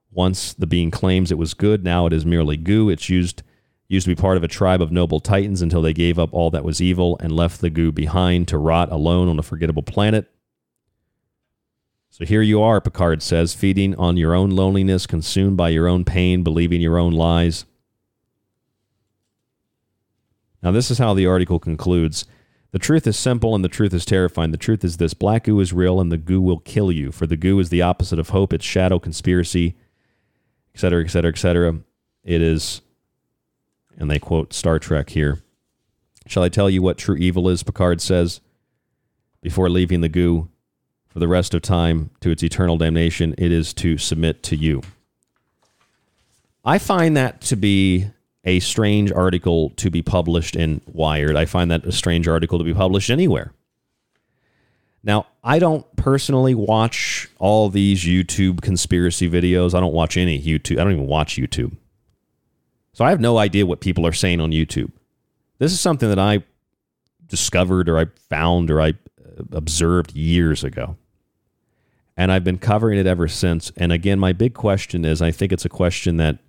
[0.10, 2.90] Once the being claims it was good, now it is merely goo.
[2.90, 3.44] It's used
[3.90, 6.50] used to be part of a tribe of noble titans until they gave up all
[6.50, 10.32] that was evil and left the goo behind to rot alone on a forgettable planet.
[12.10, 16.06] So here you are, Picard says, feeding on your own loneliness, consumed by your own
[16.06, 17.66] pain, believing your own lies.
[20.62, 22.26] Now, this is how the article concludes.
[22.72, 24.52] The truth is simple and the truth is terrifying.
[24.52, 27.12] The truth is this black goo is real and the goo will kill you.
[27.12, 29.76] For the goo is the opposite of hope, it's shadow, conspiracy,
[30.74, 31.80] etc., etc., etc.
[32.24, 32.82] It is,
[33.98, 35.42] and they quote Star Trek here
[36.28, 37.64] Shall I tell you what true evil is?
[37.64, 38.42] Picard says
[39.42, 40.50] before leaving the goo
[41.10, 43.36] for the rest of time to its eternal damnation.
[43.38, 44.82] It is to submit to you.
[46.64, 48.12] I find that to be
[48.44, 51.36] a strange article to be published in Wired.
[51.36, 53.54] I find that a strange article to be published anywhere.
[55.04, 59.74] Now, I don't personally watch all these YouTube conspiracy videos.
[59.74, 60.80] I don't watch any YouTube.
[60.80, 61.76] I don't even watch YouTube.
[62.94, 64.92] So I have no idea what people are saying on YouTube.
[65.58, 66.44] This is something that I
[67.28, 70.98] discovered or I found or I uh, observed years ago.
[72.18, 73.72] And I've been covering it ever since.
[73.78, 76.40] And again, my big question is I think it's a question that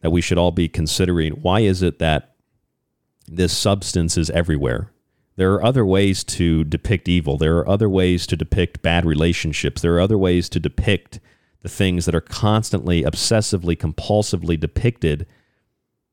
[0.00, 1.32] that we should all be considering.
[1.34, 2.34] Why is it that
[3.26, 4.90] this substance is everywhere?
[5.36, 7.38] There are other ways to depict evil.
[7.38, 9.80] There are other ways to depict bad relationships.
[9.80, 11.20] There are other ways to depict
[11.62, 15.26] the things that are constantly, obsessively, compulsively depicted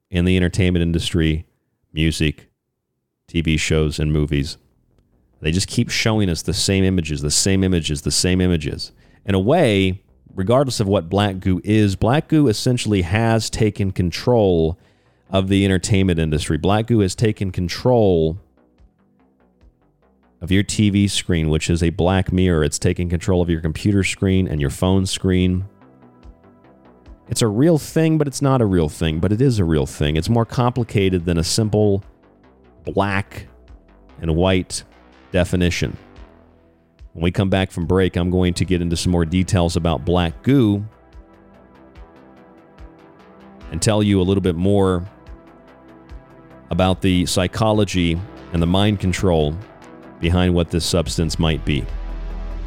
[0.09, 1.45] in the entertainment industry,
[1.91, 2.49] music,
[3.27, 4.57] TV shows, and movies.
[5.41, 8.91] They just keep showing us the same images, the same images, the same images.
[9.25, 10.03] In a way,
[10.37, 14.77] regardless of what Black Goo is, Black Goo essentially has taken control
[15.31, 16.57] of the entertainment industry.
[16.57, 18.37] Black Goo has taken control
[20.39, 22.63] of your TV screen, which is a black mirror.
[22.63, 25.65] It's taking control of your computer screen and your phone screen.
[27.27, 29.87] It's a real thing, but it's not a real thing, but it is a real
[29.87, 30.15] thing.
[30.15, 32.03] It's more complicated than a simple
[32.85, 33.47] black
[34.21, 34.83] and white
[35.31, 35.97] definition.
[37.17, 40.05] When we come back from break, I'm going to get into some more details about
[40.05, 40.85] black goo
[43.71, 45.03] and tell you a little bit more
[46.69, 48.21] about the psychology
[48.53, 49.57] and the mind control
[50.19, 51.83] behind what this substance might be.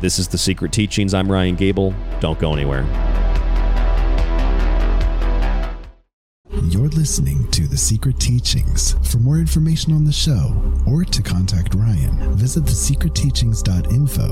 [0.01, 1.15] This is The Secret Teachings.
[1.15, 1.95] I'm Ryan Gable.
[2.19, 2.83] Don't go anywhere.
[6.53, 8.97] You're listening to The Secret Teachings.
[9.09, 14.25] For more information on the show or to contact Ryan, visit thesecretteachings.info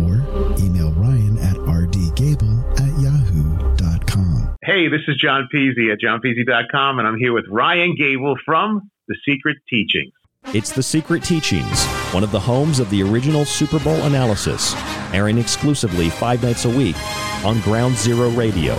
[0.00, 0.24] or
[0.58, 4.56] email Ryan at rdgable at yahoo.com.
[4.62, 9.16] Hey, this is John Peasy at johnpeasy.com, and I'm here with Ryan Gable from The
[9.28, 10.14] Secret Teachings.
[10.54, 11.84] It's The Secret Teachings,
[12.14, 14.74] one of the homes of the original Super Bowl analysis,
[15.12, 16.96] airing exclusively five nights a week
[17.44, 18.78] on Ground Zero Radio.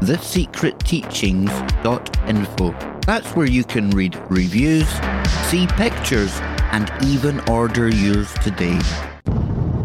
[0.00, 2.74] www.thesecretteachings.info.
[3.06, 4.88] That's where you can read reviews,
[5.48, 6.32] see pictures,
[6.72, 8.80] and even order yours today.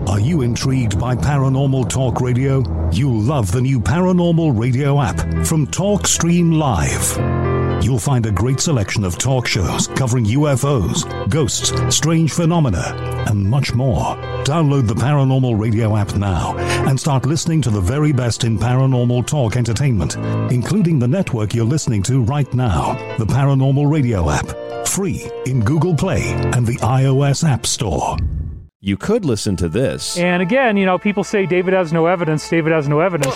[0.07, 2.64] Are you intrigued by Paranormal Talk Radio?
[2.91, 7.51] You'll love the new Paranormal Radio app from TalkStream Live.
[7.82, 13.73] You'll find a great selection of talk shows covering UFOs, ghosts, strange phenomena, and much
[13.73, 14.15] more.
[14.43, 16.55] Download the Paranormal Radio app now
[16.88, 20.15] and start listening to the very best in paranormal talk entertainment,
[20.51, 24.88] including the network you're listening to right now, the Paranormal Radio app.
[24.88, 28.17] Free in Google Play and the iOS App Store.
[28.79, 30.17] You could listen to this.
[30.17, 32.47] And again, you know, people say David has no evidence.
[32.49, 33.36] David has no evidence.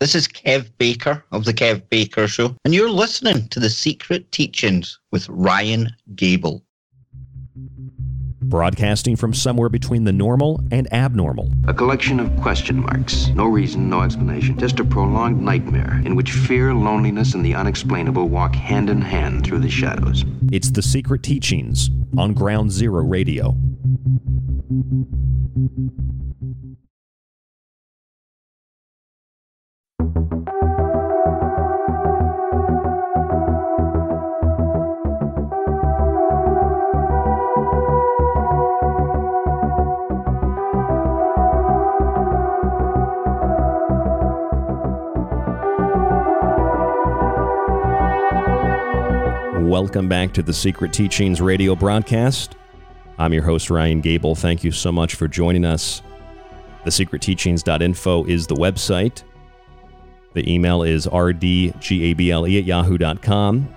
[0.00, 4.30] This is Kev Baker of The Kev Baker Show, and you're listening to The Secret
[4.30, 6.62] Teachings with Ryan Gable.
[8.42, 11.50] Broadcasting from somewhere between the normal and abnormal.
[11.66, 13.26] A collection of question marks.
[13.34, 14.56] No reason, no explanation.
[14.56, 19.44] Just a prolonged nightmare in which fear, loneliness, and the unexplainable walk hand in hand
[19.44, 20.24] through the shadows.
[20.52, 23.56] It's The Secret Teachings on Ground Zero Radio.
[49.88, 52.56] Welcome back to the Secret Teachings radio broadcast.
[53.16, 54.34] I'm your host, Ryan Gable.
[54.34, 56.02] Thank you so much for joining us.
[56.84, 59.22] TheSecretTeachings.info is the website.
[60.34, 63.74] The email is rdgable at yahoo.com.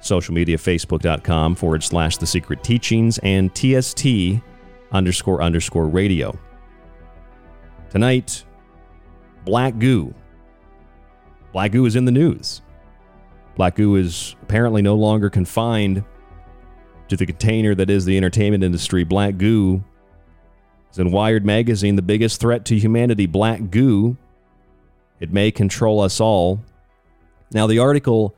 [0.00, 4.06] Social media, facebook.com forward slash The Secret Teachings and TST
[4.90, 6.34] underscore underscore radio.
[7.90, 8.42] Tonight,
[9.44, 10.14] black goo.
[11.52, 12.62] Black goo is in the news.
[13.56, 16.04] Black goo is apparently no longer confined
[17.08, 19.04] to the container that is the entertainment industry.
[19.04, 19.84] Black goo
[20.90, 23.26] is in Wired magazine, the biggest threat to humanity.
[23.26, 24.16] Black goo.
[25.20, 26.60] It may control us all.
[27.52, 28.34] Now, the article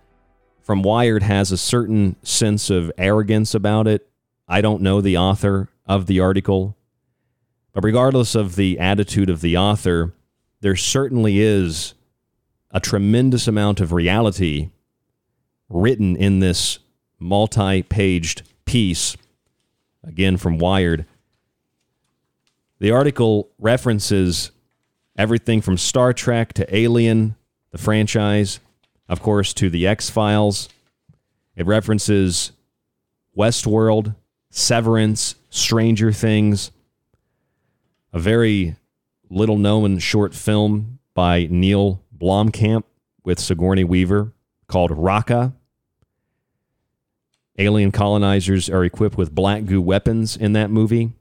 [0.63, 4.09] from Wired has a certain sense of arrogance about it.
[4.47, 6.77] I don't know the author of the article.
[7.73, 10.15] But regardless of the attitude of the author,
[10.61, 11.95] there certainly is
[12.71, 14.71] a tremendous amount of reality
[15.69, 16.79] written in this
[17.19, 19.17] multi paged piece,
[20.05, 21.07] again from Wired.
[22.79, 24.51] The article references
[25.17, 27.37] everything from Star Trek to Alien,
[27.71, 28.61] the franchise,
[29.09, 30.69] of course, to The X Files.
[31.57, 32.53] It references
[33.37, 34.15] Westworld,
[34.51, 36.71] Severance, Stranger Things,
[38.13, 38.77] a very
[39.31, 42.85] little known short film by Neill Blomkamp
[43.25, 44.33] with Sigourney Weaver
[44.67, 45.53] called Rakka.
[47.59, 51.13] Alien colonizers are equipped with black goo weapons in that movie.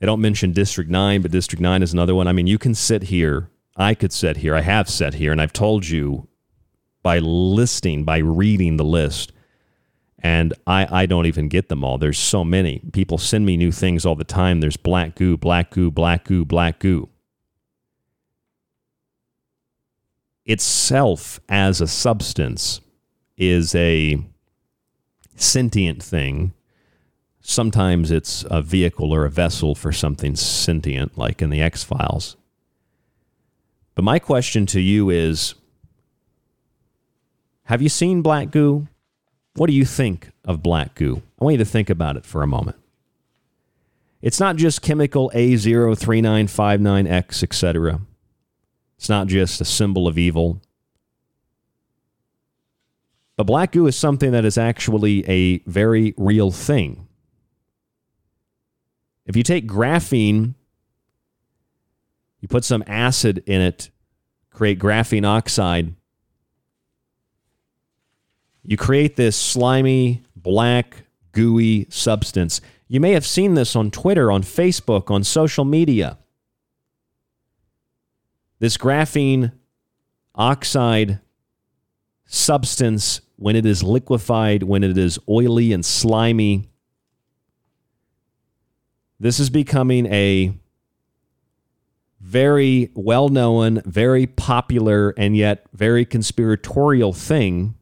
[0.00, 2.26] They don't mention District 9, but District 9 is another one.
[2.26, 3.50] I mean, you can sit here.
[3.76, 4.54] I could sit here.
[4.54, 6.28] I have sat here, and I've told you
[7.02, 9.32] by listing, by reading the list,
[10.18, 11.98] and I, I don't even get them all.
[11.98, 12.80] There's so many.
[12.92, 14.60] People send me new things all the time.
[14.60, 17.10] There's black goo, black goo, black goo, black goo.
[20.46, 22.80] Itself as a substance
[23.36, 24.22] is a
[25.36, 26.52] sentient thing.
[27.40, 32.36] Sometimes it's a vehicle or a vessel for something sentient, like in the X Files.
[33.94, 35.54] But my question to you is
[37.64, 38.88] Have you seen black goo?
[39.54, 41.22] What do you think of black goo?
[41.40, 42.76] I want you to think about it for a moment.
[44.20, 48.00] It's not just chemical A03959X, etc.
[48.96, 50.62] It's not just a symbol of evil.
[53.36, 57.08] But black goo is something that is actually a very real thing.
[59.26, 60.54] If you take graphene,
[62.40, 63.90] you put some acid in it,
[64.50, 65.94] create graphene oxide,
[68.62, 72.60] you create this slimy, black, gooey substance.
[72.88, 76.18] You may have seen this on Twitter, on Facebook, on social media.
[78.58, 79.52] This graphene
[80.34, 81.20] oxide
[82.26, 86.70] substance, when it is liquefied, when it is oily and slimy,
[89.20, 90.58] this is becoming a
[92.20, 97.74] very well known, very popular, and yet very conspiratorial thing.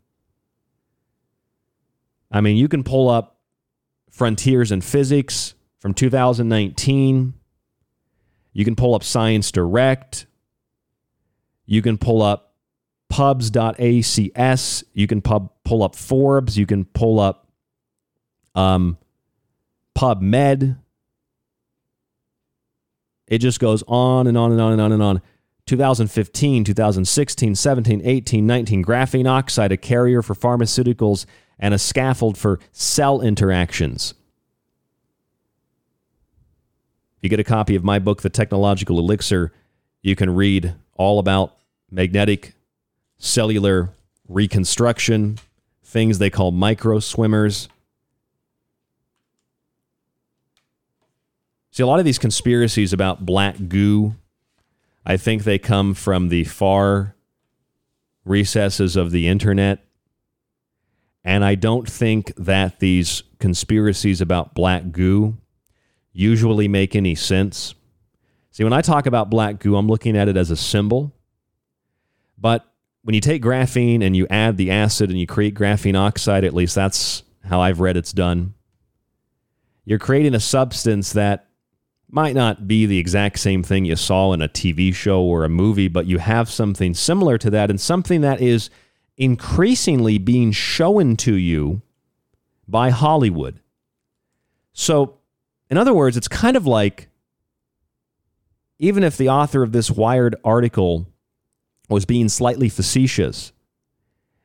[2.31, 3.39] I mean, you can pull up
[4.11, 7.35] Frontiers in Physics from 2019.
[8.53, 10.27] You can pull up Science Direct.
[11.73, 12.53] You can pull up
[13.09, 14.85] pubs.acs.
[14.93, 16.59] You can pub, pull up Forbes.
[16.59, 17.49] You can pull up
[18.55, 18.99] um,
[19.97, 20.77] PubMed.
[23.27, 25.23] It just goes on and on and on and on and on.
[25.64, 31.25] 2015, 2016, 17, 18, 19, graphene oxide, a carrier for pharmaceuticals
[31.59, 34.12] and a scaffold for cell interactions.
[37.16, 39.55] If you get a copy of my book, The Technological Elixir,
[40.03, 41.57] you can read all about
[41.93, 42.55] magnetic
[43.18, 43.90] cellular
[44.26, 45.38] reconstruction,
[45.84, 47.68] things they call micro swimmers.
[51.70, 54.14] See, a lot of these conspiracies about black goo,
[55.07, 57.14] I think they come from the far
[58.24, 59.84] recesses of the internet.
[61.24, 65.36] And I don't think that these conspiracies about black goo
[66.12, 67.74] usually make any sense.
[68.51, 71.12] See, when I talk about black goo, I'm looking at it as a symbol.
[72.43, 72.66] But
[73.03, 76.53] when you take graphene and you add the acid and you create graphene oxide, at
[76.53, 78.55] least that's how I've read it's done,
[79.84, 81.47] you're creating a substance that
[82.11, 85.49] might not be the exact same thing you saw in a TV show or a
[85.49, 88.68] movie, but you have something similar to that and something that is
[89.16, 91.80] increasingly being shown to you
[92.68, 93.61] by Hollywood.
[94.72, 95.18] So,
[95.70, 97.09] in other words, it's kind of like
[98.78, 101.12] even if the author of this Wired article
[101.93, 103.53] was being slightly facetious,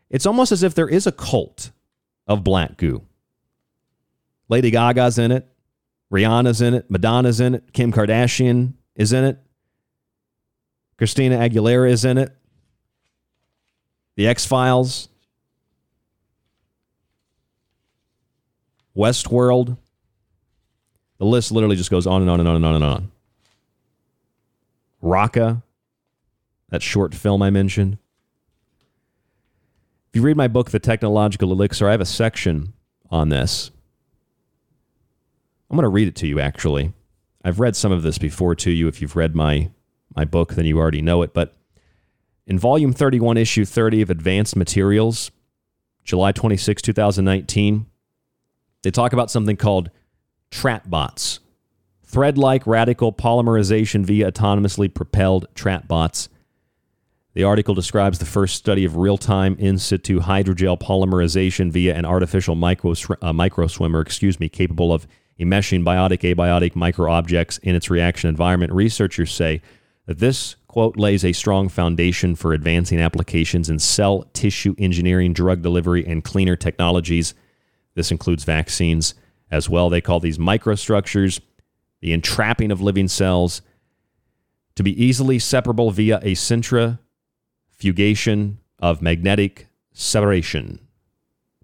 [0.09, 1.71] It's almost as if there is a cult
[2.27, 3.03] of black goo.
[4.49, 5.47] Lady Gaga's in it,
[6.11, 9.37] Rihanna's in it, Madonna's in it, Kim Kardashian is in it,
[10.97, 12.35] Christina Aguilera is in it,
[14.15, 15.09] The X Files,
[18.95, 19.77] Westworld.
[21.19, 23.11] The list literally just goes on and on and on and on and on.
[25.03, 25.61] Rakka,
[26.70, 27.97] that short film I mentioned.
[30.09, 32.74] If you read my book, The Technological Elixir, I have a section
[33.09, 33.72] on this.
[35.70, 36.93] I'm going to read it to you, actually.
[37.43, 38.88] I've read some of this before to you.
[38.88, 39.70] If you've read my,
[40.15, 41.34] my book, then you already know it.
[41.34, 41.53] But
[42.45, 45.32] in volume 31, issue 30 of Advanced Materials,
[46.03, 47.86] July 26, 2019,
[48.84, 49.91] they talk about something called
[50.49, 51.39] trap bots
[52.07, 56.30] thread like radical polymerization via autonomously propelled trap bots.
[57.38, 62.03] The article describes the first study of real time in situ hydrogel polymerization via an
[62.03, 65.05] artificial micro, uh, micro swimmer, excuse me, capable of
[65.39, 68.73] enmeshing biotic abiotic micro objects in its reaction environment.
[68.73, 69.61] Researchers say
[70.07, 75.61] that this quote lays a strong foundation for advancing applications in cell tissue engineering, drug
[75.61, 77.35] delivery, and cleaner technologies.
[77.93, 79.13] This includes vaccines
[79.51, 79.91] as well.
[79.91, 81.39] They call these microstructures
[82.01, 83.61] the entrapping of living cells
[84.73, 86.33] to be easily separable via a
[87.78, 90.80] centrifugation of magnetic separation.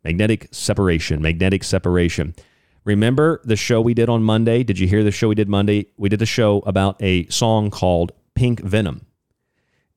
[0.04, 2.36] Magnetic separation, magnetic separation.
[2.84, 4.64] Remember the show we did on Monday?
[4.64, 5.88] Did you hear the show we did Monday?
[5.98, 9.06] We did a show about a song called Pink Venom.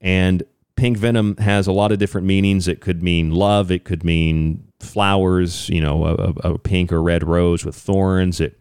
[0.01, 0.45] And
[0.77, 2.69] pink venom has a lot of different meanings.
[2.69, 7.25] It could mean love, it could mean flowers, you know, a, a pink or red
[7.25, 8.41] rose with thorns.
[8.41, 8.61] It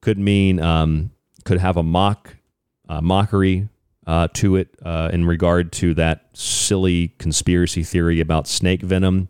[0.00, 1.10] could mean um,
[1.44, 2.36] could have a mock
[2.88, 3.68] uh, mockery
[4.06, 9.28] uh, to it uh, in regard to that silly conspiracy theory about snake venom.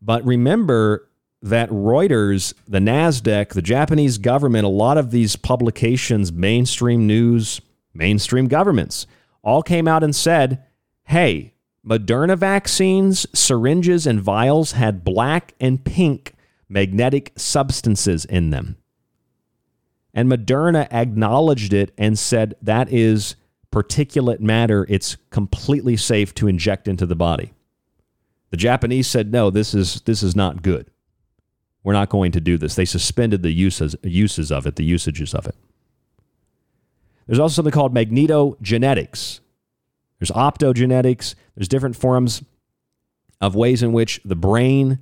[0.00, 1.08] But remember
[1.42, 7.60] that Reuters, the Nasdaq, the Japanese government, a lot of these publications, mainstream news,
[7.94, 9.06] mainstream governments,
[9.42, 10.62] all came out and said,
[11.04, 11.54] "Hey,
[11.86, 16.34] Moderna vaccines, syringes, and vials had black and pink
[16.68, 18.76] magnetic substances in them.
[20.12, 23.36] And Moderna acknowledged it and said that is
[23.76, 24.86] particulate matter.
[24.88, 27.52] It's completely safe to inject into the body.
[28.48, 30.90] The Japanese said, no, this is, this is not good.
[31.84, 32.74] We're not going to do this.
[32.74, 35.54] They suspended the uses, uses of it, the usages of it.
[37.26, 39.40] There's also something called magnetogenetics.
[40.18, 41.34] There's optogenetics.
[41.54, 42.42] There's different forms
[43.42, 45.00] of ways in which the brain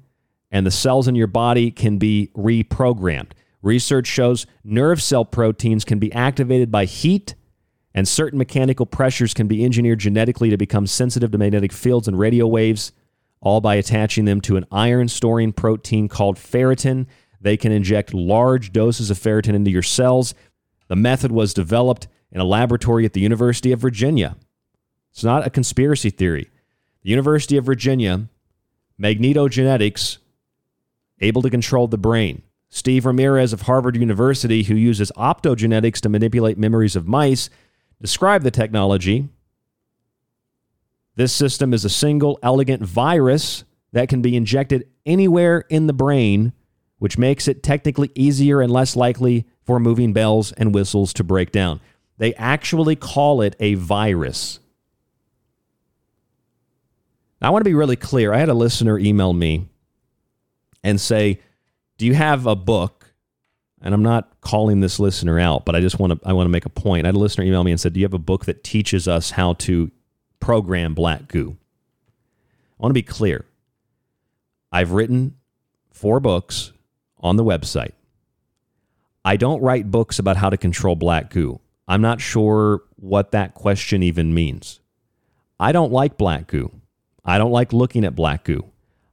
[0.50, 3.30] and the cells in your body can be reprogrammed.
[3.62, 7.36] Research shows nerve cell proteins can be activated by heat,
[7.94, 12.18] and certain mechanical pressures can be engineered genetically to become sensitive to magnetic fields and
[12.18, 12.92] radio waves,
[13.40, 17.06] all by attaching them to an iron storing protein called ferritin.
[17.40, 20.34] They can inject large doses of ferritin into your cells.
[20.88, 24.36] The method was developed in a laboratory at the University of Virginia.
[25.12, 26.50] It's not a conspiracy theory.
[27.02, 28.28] The University of Virginia,
[29.00, 30.18] magnetogenetics,
[31.20, 32.42] able to control the brain.
[32.70, 37.48] Steve Ramirez of Harvard University, who uses optogenetics to manipulate memories of mice,
[38.04, 39.30] described the technology.
[41.14, 46.52] This system is a single elegant virus that can be injected anywhere in the brain,
[46.98, 51.50] which makes it technically easier and less likely for moving bells and whistles to break
[51.50, 51.80] down.
[52.18, 54.60] They actually call it a virus.
[57.40, 58.34] I want to be really clear.
[58.34, 59.70] I had a listener email me
[60.82, 61.40] and say,
[61.96, 63.03] "Do you have a book?"
[63.84, 66.50] And I'm not calling this listener out, but I just want to I want to
[66.50, 67.04] make a point.
[67.04, 69.06] I had a listener email me and said, "Do you have a book that teaches
[69.06, 69.90] us how to
[70.40, 71.56] program black goo?"
[72.78, 73.44] I want to be clear.
[74.72, 75.36] I've written
[75.92, 76.72] four books
[77.20, 77.92] on the website.
[79.22, 81.60] I don't write books about how to control black goo.
[81.86, 84.80] I'm not sure what that question even means.
[85.60, 86.72] I don't like black goo.
[87.22, 88.64] I don't like looking at black goo.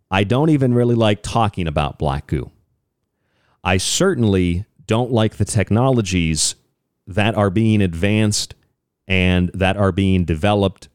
[0.09, 2.51] I don't even really like talking about black goo.
[3.63, 6.55] I certainly don't like the technologies
[7.07, 8.55] that are being advanced
[9.07, 10.89] and that are being developed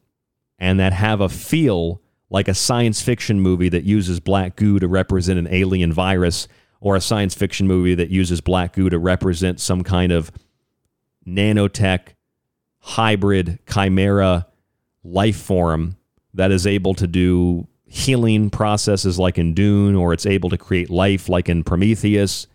[0.59, 4.87] and that have a feel like a science fiction movie that uses black goo to
[4.87, 6.47] represent an alien virus
[6.81, 10.31] or a science fiction movie that uses black goo to represent some kind of
[11.25, 12.09] nanotech
[12.79, 14.47] hybrid chimera
[15.03, 15.97] life form
[16.33, 20.89] that is able to do healing processes like in Dune, or it's able to create
[20.89, 22.47] life like in Prometheus.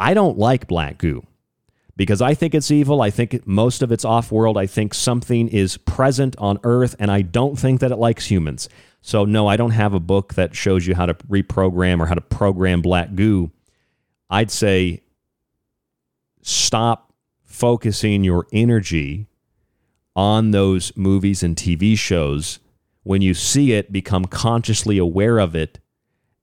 [0.00, 1.26] I don't like black goo
[1.94, 3.02] because I think it's evil.
[3.02, 4.56] I think most of it's off world.
[4.56, 8.70] I think something is present on Earth, and I don't think that it likes humans.
[9.02, 12.14] So, no, I don't have a book that shows you how to reprogram or how
[12.14, 13.50] to program black goo.
[14.30, 15.02] I'd say
[16.40, 17.12] stop
[17.44, 19.26] focusing your energy
[20.16, 22.58] on those movies and TV shows.
[23.02, 25.78] When you see it, become consciously aware of it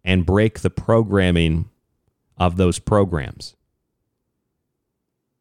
[0.03, 1.71] and break the programming
[2.38, 3.55] of those programs.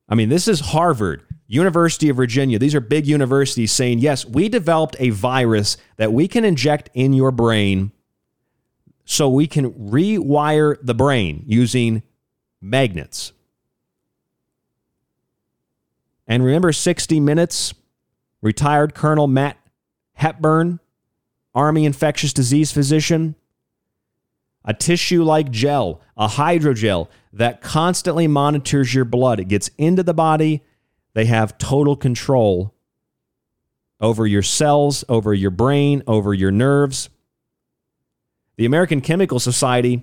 [0.09, 2.59] I mean, this is Harvard, University of Virginia.
[2.59, 7.13] These are big universities saying, yes, we developed a virus that we can inject in
[7.13, 7.93] your brain
[9.05, 12.03] so we can rewire the brain using
[12.61, 13.33] magnets.
[16.27, 17.75] And remember 60 Minutes?
[18.43, 19.57] Retired Colonel Matt
[20.15, 20.81] Hepburn,
[21.55, 23.35] Army infectious disease physician.
[24.67, 29.39] A tissue like gel, a hydrogel that constantly monitors your blood.
[29.39, 30.63] It gets into the body.
[31.15, 32.75] They have total control
[34.01, 37.09] over your cells, over your brain, over your nerves.
[38.57, 40.03] The American Chemical Society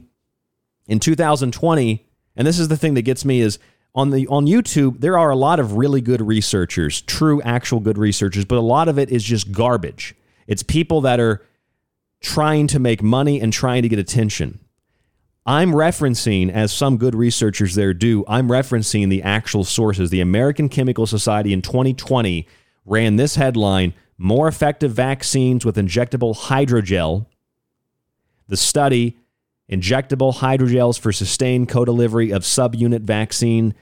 [0.88, 3.60] in 2020, and this is the thing that gets me is
[3.95, 7.98] on the on YouTube, there are a lot of really good researchers, true actual good
[7.98, 10.15] researchers, but a lot of it is just garbage.
[10.48, 11.44] It's people that are
[12.24, 14.60] trying to make money and trying to get attention.
[15.45, 20.10] I'm referencing, as some good researchers there do, I'm referencing the actual sources.
[20.10, 22.48] The American Chemical Society in 2020
[22.86, 27.26] ran this headline More effective vaccines with injectable hydrogel.
[28.48, 29.18] The study
[29.70, 33.74] injectable hydrogels for sustained co-delivery of subunit vaccine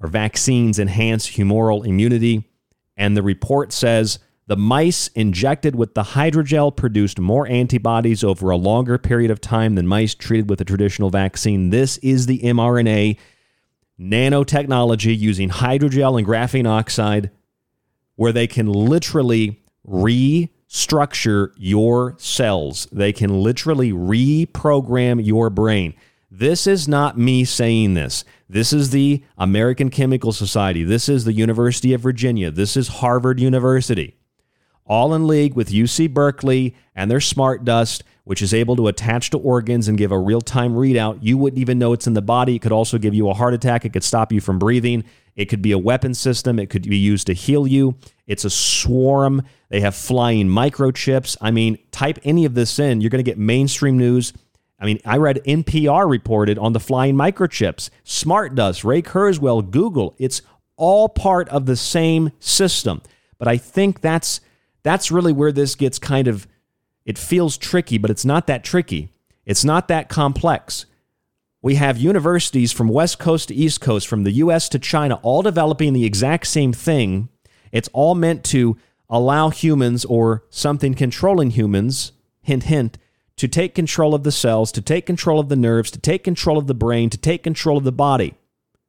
[0.00, 2.48] or vaccines enhance humoral immunity
[2.96, 8.56] and the report says the mice injected with the hydrogel produced more antibodies over a
[8.56, 13.16] longer period of time than mice treated with a traditional vaccine this is the mRNA
[13.98, 17.30] nanotechnology using hydrogel and graphene oxide
[18.16, 22.86] where they can literally restructure your cells.
[22.92, 25.94] They can literally reprogram your brain.
[26.30, 28.24] This is not me saying this.
[28.48, 30.84] This is the American Chemical Society.
[30.84, 32.50] This is the University of Virginia.
[32.50, 34.16] This is Harvard University.
[34.86, 39.30] All in league with UC Berkeley and their smart dust, which is able to attach
[39.30, 41.18] to organs and give a real time readout.
[41.22, 42.56] You wouldn't even know it's in the body.
[42.56, 43.84] It could also give you a heart attack.
[43.84, 45.04] It could stop you from breathing.
[45.36, 46.58] It could be a weapon system.
[46.58, 47.96] It could be used to heal you.
[48.26, 49.42] It's a swarm.
[49.68, 51.36] They have flying microchips.
[51.40, 54.32] I mean, type any of this in, you're going to get mainstream news.
[54.78, 60.14] I mean, I read NPR reported on the flying microchips, Smart Dust, Ray Kurzweil, Google.
[60.18, 60.42] It's
[60.76, 63.00] all part of the same system.
[63.38, 64.40] But I think that's
[64.84, 66.46] that's really where this gets kind of
[67.04, 69.10] it feels tricky, but it's not that tricky.
[69.44, 70.86] It's not that complex.
[71.60, 75.42] We have universities from West Coast to East Coast, from the US to China, all
[75.42, 77.28] developing the exact same thing.
[77.72, 78.76] It's all meant to
[79.08, 82.12] allow humans or something controlling humans,
[82.42, 82.98] hint, hint,
[83.36, 86.56] to take control of the cells, to take control of the nerves, to take control
[86.56, 88.34] of the brain, to take control of the body,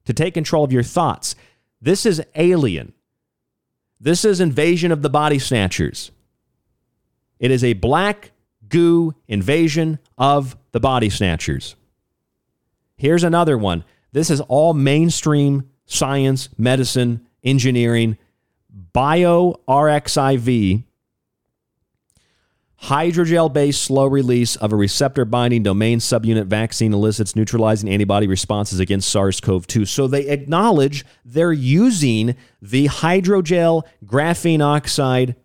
[0.05, 1.35] to take control of your thoughts.
[1.81, 2.93] This is alien.
[3.99, 6.11] This is invasion of the body snatchers.
[7.39, 8.31] It is a black
[8.67, 11.75] goo invasion of the body snatchers.
[12.97, 13.83] Here's another one.
[14.11, 18.17] This is all mainstream science, medicine, engineering,
[18.93, 20.83] BioRxiv,
[22.85, 28.79] hydrogel based slow release of a receptor binding domain subunit vaccine elicits neutralizing antibody responses
[28.79, 29.85] against SARS CoV 2.
[29.85, 35.35] So they acknowledge they're using the hydrogel graphene oxide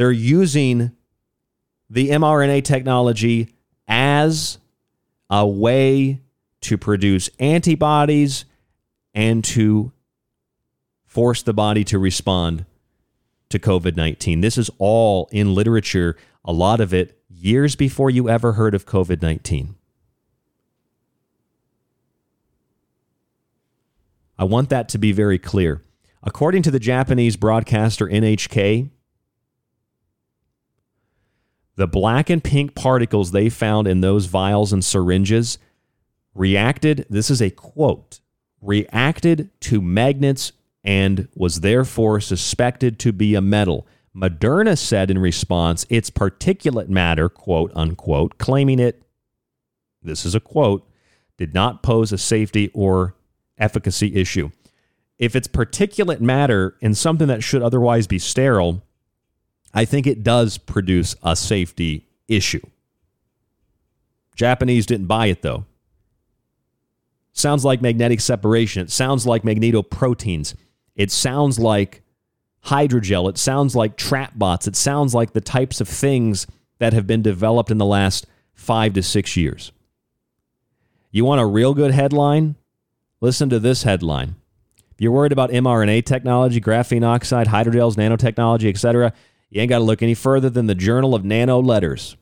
[0.00, 0.92] they're using
[1.90, 3.54] the mRNA technology
[3.86, 4.56] as
[5.28, 6.22] a way
[6.62, 8.46] to produce antibodies
[9.12, 9.92] and to
[11.04, 12.64] force the body to respond
[13.50, 14.40] to COVID 19.
[14.40, 18.86] This is all in literature, a lot of it years before you ever heard of
[18.86, 19.76] COVID 19.
[24.38, 25.82] I want that to be very clear.
[26.22, 28.90] According to the Japanese broadcaster NHK,
[31.76, 35.58] the black and pink particles they found in those vials and syringes
[36.34, 38.20] reacted, this is a quote,
[38.60, 40.52] reacted to magnets
[40.82, 43.86] and was therefore suspected to be a metal.
[44.16, 49.02] Moderna said in response, it's particulate matter, quote unquote, claiming it,
[50.02, 50.88] this is a quote,
[51.36, 53.14] did not pose a safety or
[53.58, 54.50] efficacy issue.
[55.18, 58.82] If it's particulate matter in something that should otherwise be sterile,
[59.74, 62.62] I think it does produce a safety issue.
[64.34, 65.66] Japanese didn't buy it though.
[67.32, 68.82] sounds like magnetic separation.
[68.82, 70.54] It sounds like magnetoproteins.
[70.96, 72.02] It sounds like
[72.66, 73.28] hydrogel.
[73.30, 74.66] It sounds like trap bots.
[74.66, 76.46] It sounds like the types of things
[76.78, 79.72] that have been developed in the last five to six years.
[81.10, 82.56] You want a real good headline?
[83.20, 84.36] Listen to this headline.
[84.92, 89.12] If you're worried about mRNA technology, graphene oxide, hydrogels, nanotechnology, etc.,
[89.50, 92.16] you ain't got to look any further than the Journal of Nano Letters.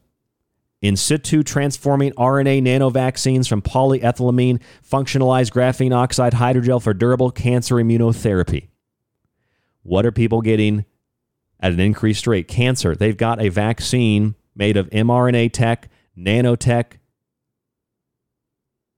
[0.80, 8.68] In situ transforming RNA nanovaccines from polyethylamine functionalized graphene oxide hydrogel for durable cancer immunotherapy.
[9.82, 10.84] What are people getting
[11.58, 12.46] at an increased rate?
[12.46, 12.94] Cancer.
[12.94, 16.98] They've got a vaccine made of mRNA tech, nanotech,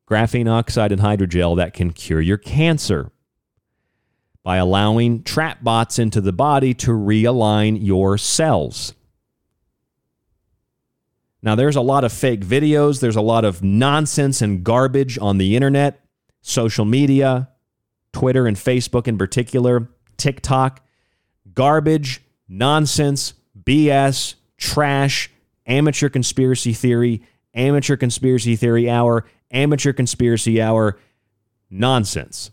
[0.08, 3.10] graphene oxide, and hydrogel that can cure your cancer
[4.42, 8.94] by allowing trap bots into the body to realign your cells.
[11.42, 15.38] Now, there's a lot of fake videos, there's a lot of nonsense and garbage on
[15.38, 16.04] the internet,
[16.42, 17.48] social media,
[18.12, 20.84] Twitter and Facebook in particular, TikTok.
[21.54, 25.30] Garbage, nonsense, BS, trash,
[25.66, 27.22] amateur conspiracy theory,
[27.54, 30.98] amateur conspiracy theory hour, amateur conspiracy hour,
[31.70, 32.50] nonsense.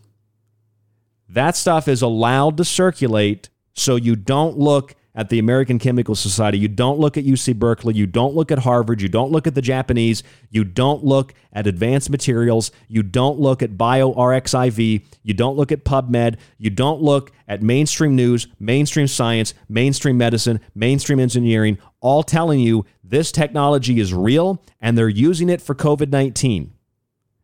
[1.30, 6.60] That stuff is allowed to circulate so you don't look at the American Chemical Society.
[6.60, 7.96] You don't look at UC Berkeley.
[7.96, 9.02] You don't look at Harvard.
[9.02, 10.22] You don't look at the Japanese.
[10.52, 12.72] You don't look at advanced materials.
[12.88, 15.04] You don't look at BioRxiv.
[15.24, 16.38] You don't look at PubMed.
[16.60, 22.86] You don't look at mainstream news, mainstream science, mainstream medicine, mainstream engineering, all telling you
[23.04, 26.74] this technology is real and they're using it for COVID 19.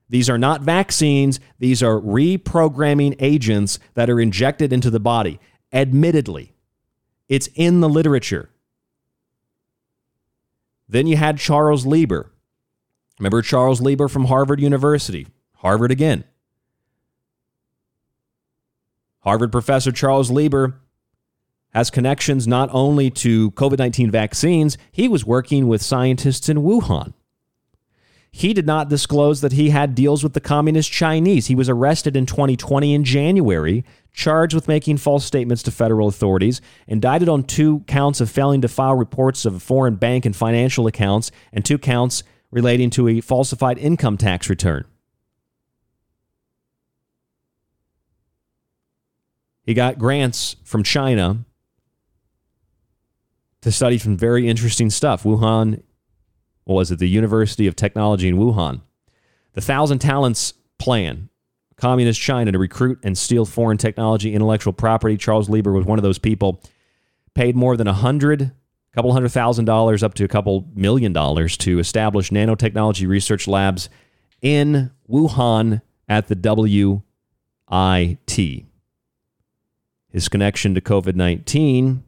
[0.10, 5.40] These are not vaccines, these are reprogramming agents that are injected into the body.
[5.72, 6.53] Admittedly,
[7.28, 8.50] it's in the literature.
[10.88, 12.32] Then you had Charles Lieber.
[13.20, 15.28] Remember Charles Lieber from Harvard University?
[15.56, 16.24] Harvard again.
[19.20, 20.76] Harvard professor Charles Lieber
[21.74, 27.14] has connections not only to COVID 19 vaccines, he was working with scientists in Wuhan.
[28.36, 31.46] He did not disclose that he had deals with the communist Chinese.
[31.46, 36.60] He was arrested in 2020 in January, charged with making false statements to federal authorities,
[36.88, 41.30] indicted on two counts of failing to file reports of foreign bank and financial accounts,
[41.54, 44.84] and two counts relating to a falsified income tax return.
[49.62, 51.46] He got grants from China
[53.62, 55.22] to study some very interesting stuff.
[55.22, 55.84] Wuhan
[56.66, 58.82] what was it, the University of Technology in Wuhan.
[59.54, 61.30] The Thousand Talents Plan,
[61.76, 65.18] Communist China to recruit and steal foreign technology, intellectual property.
[65.18, 66.62] Charles Lieber was one of those people.
[67.34, 68.52] Paid more than a hundred, a
[68.94, 73.90] couple hundred thousand dollars, up to a couple million dollars to establish nanotechnology research labs
[74.42, 77.02] in Wuhan at the
[77.70, 78.66] WIT.
[80.10, 82.04] His connection to COVID 19,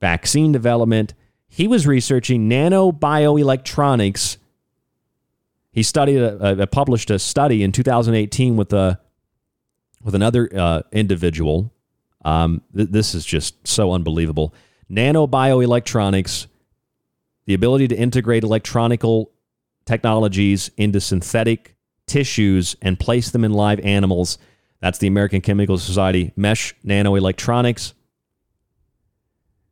[0.00, 1.14] vaccine development,
[1.54, 4.38] he was researching nanobioelectronics.
[5.70, 8.98] He studied, a, a, published a study in 2018 with a
[10.02, 11.72] with another uh, individual.
[12.24, 14.52] Um, th- this is just so unbelievable.
[14.90, 16.48] Nanobioelectronics,
[17.46, 19.30] the ability to integrate electronical
[19.86, 21.76] technologies into synthetic
[22.08, 24.38] tissues and place them in live animals.
[24.80, 26.32] That's the American Chemical Society.
[26.34, 27.92] Mesh nanoelectronics.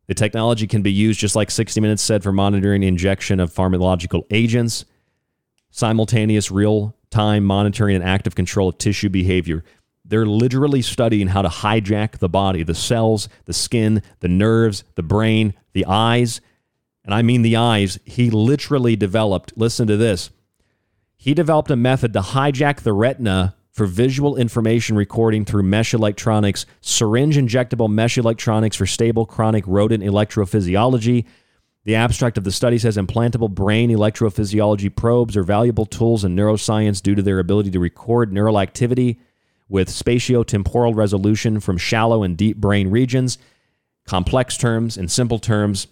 [0.06, 4.24] The technology can be used, just like 60 Minutes said, for monitoring injection of pharmacological
[4.30, 4.84] agents,
[5.70, 9.64] simultaneous real time monitoring and active control of tissue behavior.
[10.04, 15.02] They're literally studying how to hijack the body, the cells, the skin, the nerves, the
[15.02, 16.40] brain, the eyes.
[17.04, 17.98] And I mean the eyes.
[18.04, 20.30] He literally developed, listen to this.
[21.16, 26.66] He developed a method to hijack the retina for visual information recording through mesh electronics,
[26.82, 31.24] syringe injectable mesh electronics for stable chronic rodent electrophysiology.
[31.84, 37.02] The abstract of the study says implantable brain electrophysiology probes are valuable tools in neuroscience
[37.02, 39.18] due to their ability to record neural activity
[39.68, 43.38] with spatiotemporal resolution from shallow and deep brain regions.
[44.06, 45.86] Complex terms and simple terms,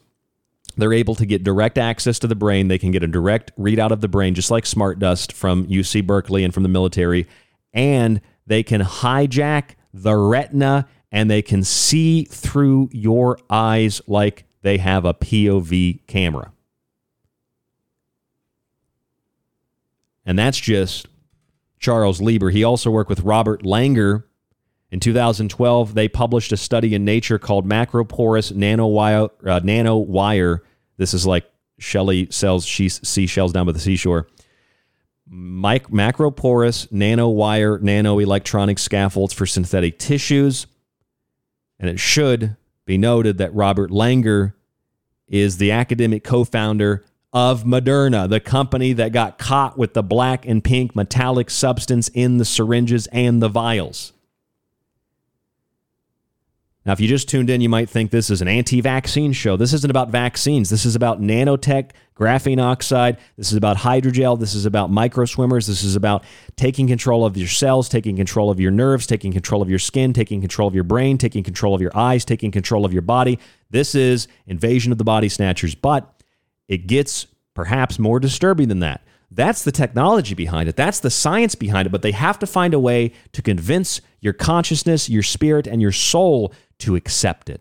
[0.77, 2.69] they're able to get direct access to the brain.
[2.69, 6.07] They can get a direct readout of the brain, just like Smart Dust from UC
[6.07, 7.27] Berkeley and from the military
[7.73, 14.79] and they can hijack the retina and they can see through your eyes like they
[14.79, 16.53] have a POV camera.
[20.25, 21.09] And that's just
[21.79, 22.51] Charles Lieber.
[22.51, 24.25] He also worked with Robert Langer.
[24.93, 29.31] In 2012, they published a study in Nature called Macroporous Nanowire.
[29.45, 30.59] Uh, nanowire.
[30.99, 34.29] This is like Shelley sells seashells down by the seashore
[35.31, 40.67] mic- macroporous nanowire nanoelectronic scaffolds for synthetic tissues.
[41.79, 44.55] And it should be noted that Robert Langer
[45.29, 50.45] is the academic co founder of Moderna, the company that got caught with the black
[50.47, 54.13] and pink metallic substance in the syringes and the vials.
[56.87, 59.57] Now, if you just tuned in, you might think this is an anti vaccine show.
[59.57, 60.71] This isn't about vaccines.
[60.71, 63.19] This is about nanotech, graphene oxide.
[63.37, 64.41] This is about hydrogel.
[64.41, 65.67] This is about micro swimmers.
[65.67, 66.25] This is about
[66.57, 70.15] taking control of your cells, taking control of your nerves, taking control of your skin,
[70.15, 73.39] taking control of your brain, taking control of your eyes, taking control of your body.
[73.69, 76.23] This is invasion of the body snatchers, but
[76.67, 79.03] it gets perhaps more disturbing than that.
[79.31, 80.77] That's the technology behind it.
[80.77, 81.91] That's the science behind it.
[81.91, 85.93] But they have to find a way to convince your consciousness, your spirit, and your
[85.93, 87.61] soul to accept it.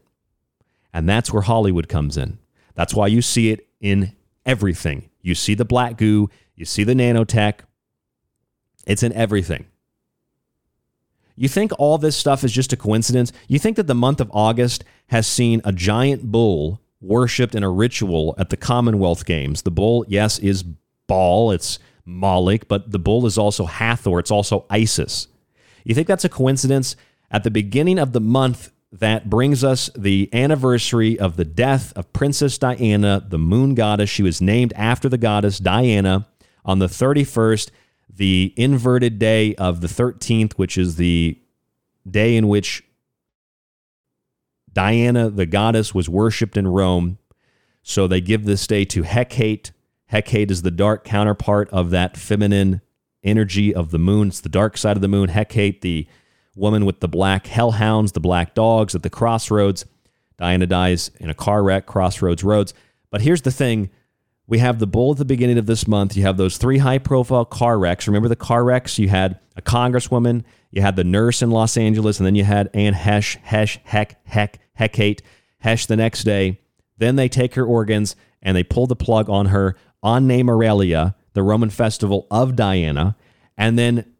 [0.94, 2.40] And that's where Hollywood comes in.
[2.76, 4.16] That's why you see it in
[4.46, 5.10] everything.
[5.22, 7.60] You see the black goo, you see the nanotech,
[8.88, 9.66] it's in everything.
[11.36, 13.32] You think all this stuff is just a coincidence?
[13.48, 17.70] You think that the month of August has seen a giant bull worshipped in a
[17.70, 19.62] ritual at the Commonwealth Games?
[19.62, 20.64] The bull, yes, is
[21.08, 25.28] Baal, it's Moloch, but the bull is also Hathor, it's also Isis.
[25.86, 26.96] You think that's a coincidence?
[27.32, 32.12] At the beginning of the month, that brings us the anniversary of the death of
[32.12, 34.10] Princess Diana, the moon goddess.
[34.10, 36.28] She was named after the goddess Diana
[36.66, 37.70] on the 31st,
[38.10, 41.40] the inverted day of the 13th, which is the
[42.10, 42.84] day in which
[44.74, 47.20] Diana, the goddess, was worshipped in Rome.
[47.84, 49.72] So they give this day to Hecate.
[50.08, 52.82] Hecate is the dark counterpart of that feminine
[53.24, 54.30] energy of the moon.
[54.30, 55.30] It's the dark side of the moon.
[55.30, 56.08] Hecate, the
[56.60, 59.86] woman with the black hellhounds, the black dogs at the crossroads.
[60.38, 62.74] Diana dies in a car wreck, Crossroads Roads.
[63.12, 63.90] But here's the thing
[64.48, 66.18] we have the bull at the beginning of this month.
[66.18, 68.08] You have those three high profile car wrecks.
[68.08, 68.98] Remember the car wrecks?
[68.98, 72.70] You had a congresswoman, you had the nurse in Los Angeles, and then you had
[72.74, 75.22] Anne Heche, Hesh, Heck, Heck, Hecate,
[75.60, 76.60] Hesh the next day.
[76.98, 81.44] Then they take her organs and they pull the plug on her on Nemoralia, the
[81.44, 83.16] Roman festival of Diana.
[83.58, 84.14] And then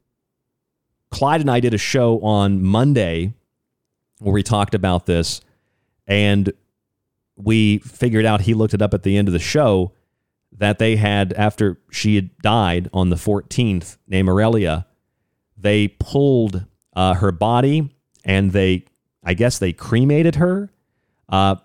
[1.12, 3.34] Clyde and I did a show on Monday
[4.20, 5.42] where we talked about this,
[6.08, 6.52] and
[7.36, 9.94] we figured out he looked it up at the end of the show
[10.52, 14.86] that they had after she had died on the 14th, Nemoralia,
[15.58, 17.94] they pulled uh, her body
[18.26, 18.86] and they,
[19.24, 20.70] I guess, they cremated her.
[21.30, 21.56] Uh,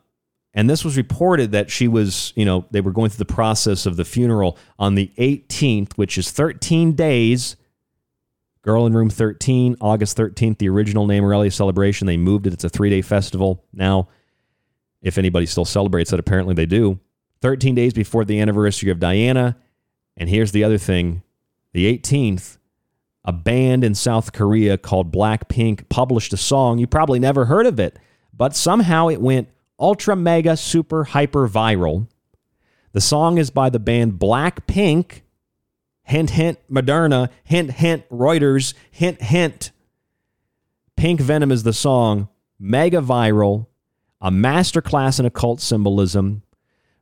[0.53, 3.87] and this was reported that she was, you know, they were going through the process
[3.87, 7.57] of the funeral on the 18th, which is 13 days
[8.65, 12.07] Girl in Room 13, August 13th, the original name Nemoralia celebration.
[12.07, 12.55] They moved it.
[12.55, 14.09] It's a three day festival now.
[15.03, 16.99] If anybody still celebrates it, apparently they do.
[17.43, 19.59] 13 days before the anniversary of Diana.
[20.17, 21.23] And here's the other thing
[21.75, 22.57] the 18th,
[23.23, 26.79] a band in South Korea called Blackpink published a song.
[26.79, 27.99] You probably never heard of it,
[28.33, 32.09] but somehow it went ultra mega super hyper viral.
[32.93, 35.21] The song is by the band Blackpink
[36.05, 37.31] Hint, hint, Moderna.
[37.45, 38.75] Hint, hint, Reuters.
[38.91, 39.73] Hint, hint.
[40.97, 42.29] Pink Venom is the song.
[42.59, 43.67] Mega viral.
[44.21, 46.43] A masterclass in occult symbolism.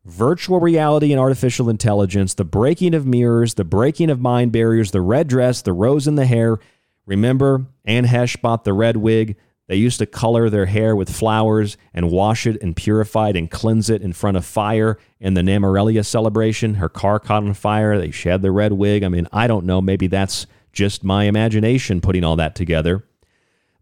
[0.04, 2.34] Virtual reality and artificial intelligence.
[2.34, 3.54] The breaking of mirrors.
[3.54, 4.90] The breaking of mind barriers.
[4.92, 5.62] The red dress.
[5.62, 6.58] The rose in the hair.
[7.04, 9.36] Remember, Anne Heche bought the red wig.
[9.68, 13.50] They used to color their hair with flowers and wash it and purify it and
[13.50, 16.74] cleanse it in front of fire in the Nemoralia celebration.
[16.74, 17.98] Her car caught on fire.
[17.98, 19.04] They shed the red wig.
[19.04, 19.80] I mean, I don't know.
[19.80, 23.04] Maybe that's just my imagination putting all that together.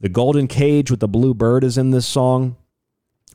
[0.00, 2.56] The golden cage with the blue bird is in this song.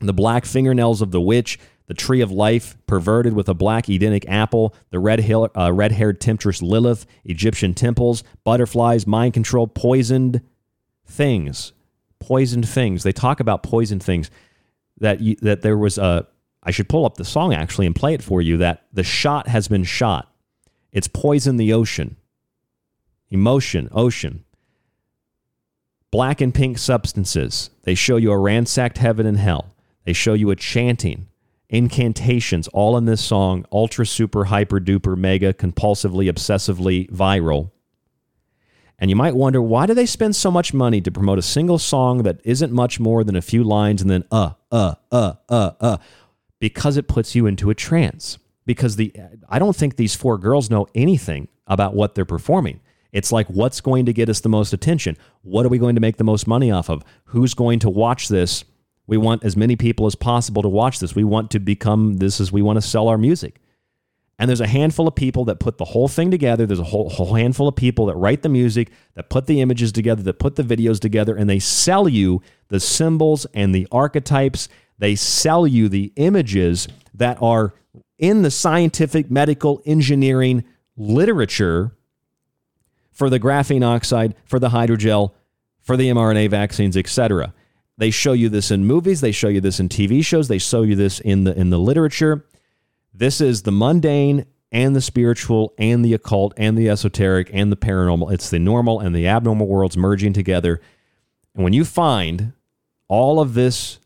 [0.01, 1.57] The black fingernails of the witch,
[1.87, 6.19] the tree of life, perverted with a black Edenic apple, the red uh, red haired
[6.19, 10.41] temptress Lilith, Egyptian temples, butterflies, mind control, poisoned
[11.05, 11.71] things
[12.19, 13.03] poisoned things.
[13.03, 14.29] They talk about poisoned things.
[14.99, 16.27] That you, that there was a.
[16.63, 18.57] I should pull up the song actually and play it for you.
[18.57, 20.31] That the shot has been shot.
[20.91, 22.15] It's poison the ocean.
[23.29, 24.45] Emotion, ocean.
[26.11, 27.69] Black and pink substances.
[27.83, 29.75] They show you a ransacked heaven and hell.
[30.05, 31.27] They show you a chanting,
[31.67, 37.71] incantations, all in this song, ultra super hyper duper mega compulsively obsessively viral.
[38.97, 41.77] And you might wonder why do they spend so much money to promote a single
[41.79, 45.71] song that isn't much more than a few lines and then uh uh uh uh
[45.81, 45.97] uh
[46.59, 48.37] because it puts you into a trance.
[48.65, 49.13] Because the
[49.49, 52.79] I don't think these four girls know anything about what they're performing.
[53.11, 55.17] It's like what's going to get us the most attention?
[55.41, 57.03] What are we going to make the most money off of?
[57.25, 58.63] Who's going to watch this?
[59.07, 61.15] We want as many people as possible to watch this.
[61.15, 63.59] We want to become this as we want to sell our music.
[64.37, 66.65] And there's a handful of people that put the whole thing together.
[66.65, 69.93] There's a whole, whole handful of people that write the music, that put the images
[69.93, 74.67] together, that put the videos together, and they sell you the symbols and the archetypes.
[74.97, 77.73] They sell you the images that are
[78.17, 80.65] in the scientific, medical, engineering
[80.97, 81.95] literature
[83.11, 85.31] for the graphene oxide, for the hydrogel,
[85.81, 87.53] for the mRNA vaccines, etc.
[87.97, 90.81] They show you this in movies, they show you this in TV shows, they show
[90.81, 92.45] you this in the in the literature.
[93.17, 97.77] This is the mundane and the spiritual and the occult and the esoteric and the
[97.77, 98.33] paranormal.
[98.33, 100.81] It's the normal and the abnormal worlds merging together.
[101.53, 102.51] And when you find
[103.07, 103.99] all of this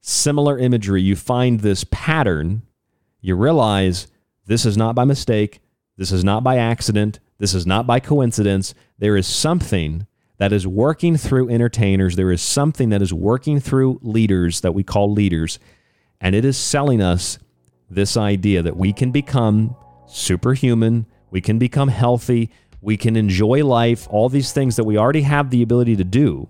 [0.00, 2.62] similar imagery, you find this pattern,
[3.20, 4.08] you realize
[4.46, 5.60] this is not by mistake,
[5.96, 8.74] this is not by accident, this is not by coincidence.
[8.98, 10.08] There is something
[10.38, 14.82] that is working through entertainers, there is something that is working through leaders that we
[14.82, 15.60] call leaders,
[16.20, 17.38] and it is selling us
[17.90, 19.74] this idea that we can become
[20.06, 22.50] superhuman, we can become healthy,
[22.80, 26.48] we can enjoy life, all these things that we already have the ability to do.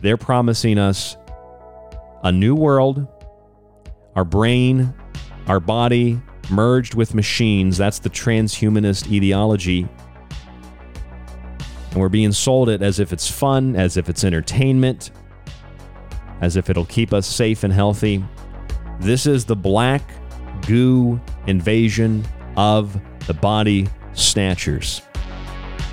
[0.00, 1.16] They're promising us
[2.22, 3.06] a new world,
[4.14, 4.94] our brain,
[5.46, 6.20] our body
[6.50, 7.76] merged with machines.
[7.76, 9.88] That's the transhumanist ideology.
[11.90, 15.10] And we're being sold it as if it's fun, as if it's entertainment,
[16.40, 18.24] as if it'll keep us safe and healthy.
[19.00, 20.02] This is the black
[20.66, 22.24] goo invasion
[22.56, 25.02] of the body snatchers.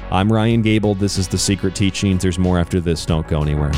[0.10, 0.96] I'm Ryan Gable.
[0.96, 2.24] This is The Secret Teachings.
[2.24, 3.06] There's more after this.
[3.06, 3.72] Don't go anywhere.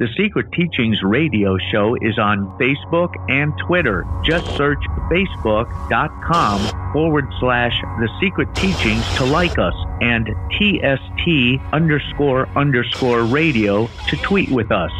[0.00, 4.06] The Secret Teachings radio show is on Facebook and Twitter.
[4.24, 4.82] Just search
[5.12, 14.16] facebook.com forward slash The Secret Teachings to like us and TST underscore underscore radio to
[14.16, 14.90] tweet with us.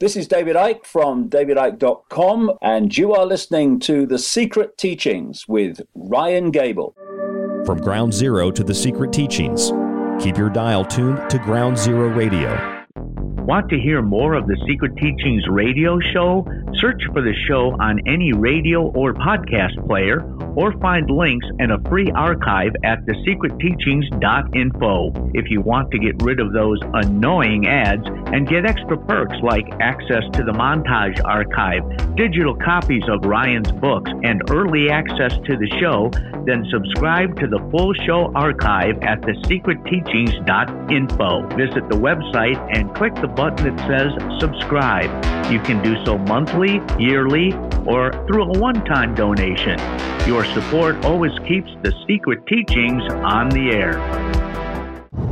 [0.00, 5.80] This is David Icke from davidicke.com, and you are listening to The Secret Teachings with
[5.94, 6.96] Ryan Gable.
[7.64, 9.70] From Ground Zero to The Secret Teachings,
[10.20, 12.77] keep your dial tuned to Ground Zero Radio.
[13.48, 16.46] Want to hear more of the Secret Teachings radio show?
[16.74, 20.22] Search for the show on any radio or podcast player
[20.54, 25.30] or find links and a free archive at thesecretteachings.info.
[25.32, 29.64] If you want to get rid of those annoying ads and get extra perks like
[29.80, 31.80] access to the montage archive,
[32.16, 36.10] digital copies of Ryan's books, and early access to the show,
[36.44, 41.46] then subscribe to the full show archive at thesecretteachings.info.
[41.56, 45.08] Visit the website and click the button that says subscribe.
[45.52, 47.52] You can do so monthly, yearly,
[47.86, 49.78] or through a one time donation.
[50.26, 53.98] Your support always keeps the secret teachings on the air.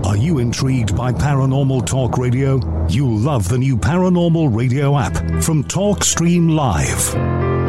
[0.04, 2.60] Are you intrigued by Paranormal Talk Radio?
[2.88, 7.55] You'll love the new Paranormal Radio app from TalkStream Live.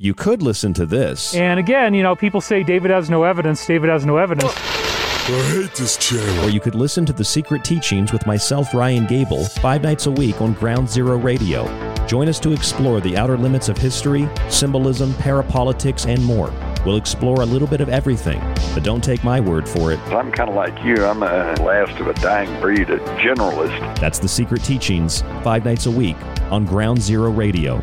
[0.00, 1.34] You could listen to this.
[1.34, 4.54] And again, you know, people say David has no evidence, David has no evidence.
[4.54, 6.44] I hate this channel.
[6.44, 10.12] Or you could listen to The Secret Teachings with myself, Ryan Gable, five nights a
[10.12, 11.66] week on Ground Zero Radio.
[12.06, 16.52] Join us to explore the outer limits of history, symbolism, parapolitics, and more.
[16.86, 18.38] We'll explore a little bit of everything,
[18.74, 19.98] but don't take my word for it.
[20.12, 21.04] I'm kind of like you.
[21.04, 23.98] I'm a last of a dying breed, a generalist.
[23.98, 26.16] That's The Secret Teachings, five nights a week
[26.52, 27.82] on Ground Zero Radio.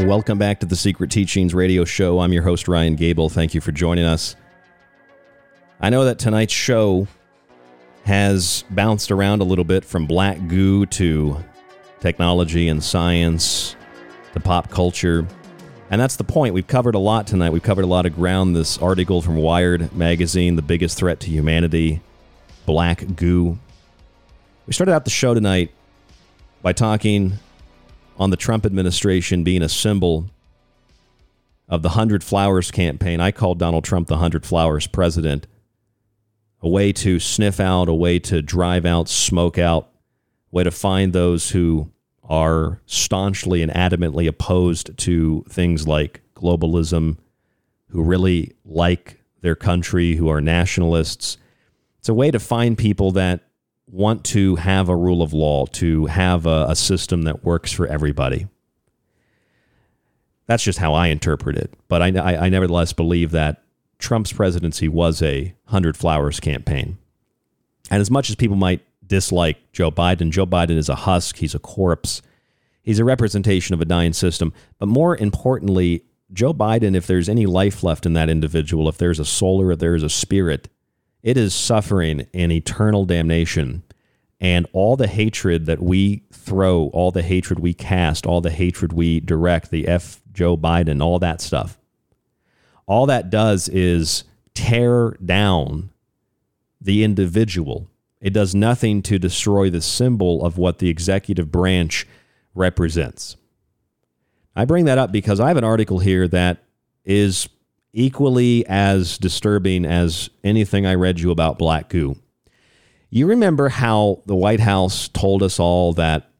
[0.00, 2.18] Welcome back to the Secret Teachings radio show.
[2.18, 3.28] I'm your host, Ryan Gable.
[3.28, 4.34] Thank you for joining us.
[5.80, 7.06] I know that tonight's show
[8.04, 11.42] has bounced around a little bit from black goo to
[12.00, 13.76] technology and science
[14.32, 15.28] to pop culture.
[15.90, 16.54] And that's the point.
[16.54, 17.50] We've covered a lot tonight.
[17.50, 18.56] We've covered a lot of ground.
[18.56, 22.00] This article from Wired magazine, The Biggest Threat to Humanity,
[22.66, 23.60] Black Goo.
[24.66, 25.70] We started out the show tonight
[26.62, 27.38] by talking
[28.18, 30.26] on the Trump administration being a symbol
[31.68, 33.20] of the 100 Flowers campaign.
[33.20, 35.46] I called Donald Trump the 100 Flowers president.
[36.60, 39.90] A way to sniff out, a way to drive out, smoke out,
[40.52, 41.90] a way to find those who
[42.22, 47.18] are staunchly and adamantly opposed to things like globalism,
[47.90, 51.36] who really like their country, who are nationalists.
[51.98, 53.40] It's a way to find people that
[53.94, 57.86] want to have a rule of law, to have a, a system that works for
[57.86, 58.48] everybody.
[60.46, 61.72] That's just how I interpret it.
[61.86, 63.62] But I, I, I nevertheless believe that
[63.98, 66.98] Trump's presidency was a hundred flowers campaign.
[67.88, 71.54] And as much as people might dislike Joe Biden, Joe Biden is a husk, he's
[71.54, 72.20] a corpse,
[72.82, 74.52] he's a representation of a dying system.
[74.80, 76.02] But more importantly,
[76.32, 79.70] Joe Biden, if there's any life left in that individual, if there's a soul or
[79.70, 80.68] if there's a spirit,
[81.22, 83.83] it is suffering and eternal damnation.
[84.44, 88.92] And all the hatred that we throw, all the hatred we cast, all the hatred
[88.92, 91.78] we direct, the F Joe Biden, all that stuff,
[92.84, 95.88] all that does is tear down
[96.78, 97.88] the individual.
[98.20, 102.06] It does nothing to destroy the symbol of what the executive branch
[102.54, 103.38] represents.
[104.54, 106.64] I bring that up because I have an article here that
[107.06, 107.48] is
[107.94, 112.16] equally as disturbing as anything I read you about black goo.
[113.14, 116.32] You remember how the White House told us all that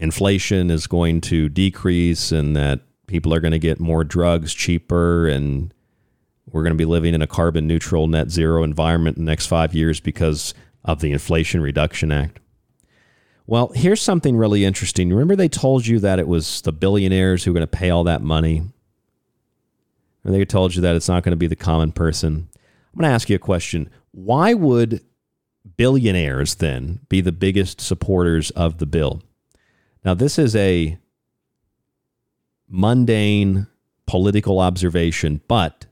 [0.00, 5.28] inflation is going to decrease and that people are going to get more drugs cheaper
[5.28, 5.72] and
[6.50, 9.46] we're going to be living in a carbon neutral net zero environment in the next
[9.46, 10.54] 5 years because
[10.84, 12.40] of the Inflation Reduction Act.
[13.46, 15.08] Well, here's something really interesting.
[15.10, 18.02] Remember they told you that it was the billionaires who were going to pay all
[18.02, 18.62] that money?
[20.24, 22.48] or they told you that it's not going to be the common person.
[22.56, 23.88] I'm going to ask you a question.
[24.10, 25.00] Why would
[25.76, 29.22] billionaires then be the biggest supporters of the bill?
[30.04, 30.98] Now, this is a
[32.68, 33.66] mundane
[34.06, 35.86] political observation, but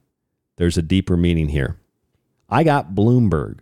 [0.57, 1.77] there's a deeper meaning here.
[2.49, 3.59] I got Bloomberg.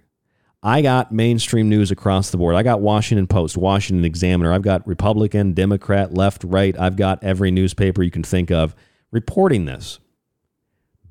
[0.64, 2.56] I got mainstream news across the board.
[2.56, 4.54] I got Washington Post, Washington Examiner.
[4.54, 6.78] I've got Republican, Democrat, left, right.
[6.78, 8.76] I've got every newspaper you can think of
[9.10, 10.00] reporting this.